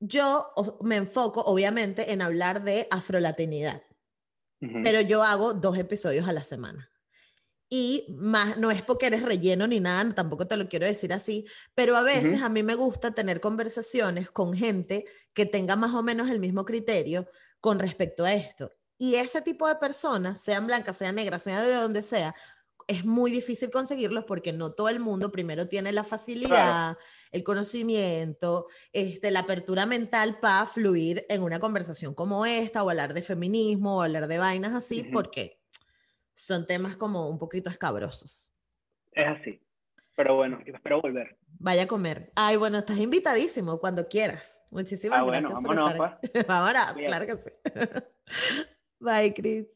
[0.00, 0.50] yo
[0.82, 3.82] me enfoco, obviamente, en hablar de afrolatinidad,
[4.62, 4.80] Ujú.
[4.82, 6.88] pero yo hago dos episodios a la semana.
[7.76, 11.44] Y más, no es porque eres relleno ni nada, tampoco te lo quiero decir así,
[11.74, 16.00] pero a veces a mí me gusta tener conversaciones con gente que tenga más o
[16.00, 17.28] menos el mismo criterio
[17.58, 18.70] con respecto a esto.
[18.96, 22.32] Y ese tipo de personas, sean blancas, sean negras, sean de donde sea,
[22.86, 26.96] es muy difícil conseguirlos porque no todo el mundo primero tiene la facilidad,
[27.32, 33.14] el conocimiento, este, la apertura mental para fluir en una conversación como esta o hablar
[33.14, 35.10] de feminismo o hablar de vainas así Ujú.
[35.10, 35.63] porque
[36.34, 38.52] son temas como un poquito escabrosos.
[39.12, 39.60] Es así.
[40.16, 41.36] Pero bueno, espero volver.
[41.58, 42.32] Vaya a comer.
[42.36, 44.60] Ay, bueno, estás invitadísimo cuando quieras.
[44.70, 46.46] Muchísimas Ah, bueno, gracias por vámonos, estar aquí.
[46.48, 47.50] Vámonos, claro que sí.
[49.00, 49.66] Bye, Chris.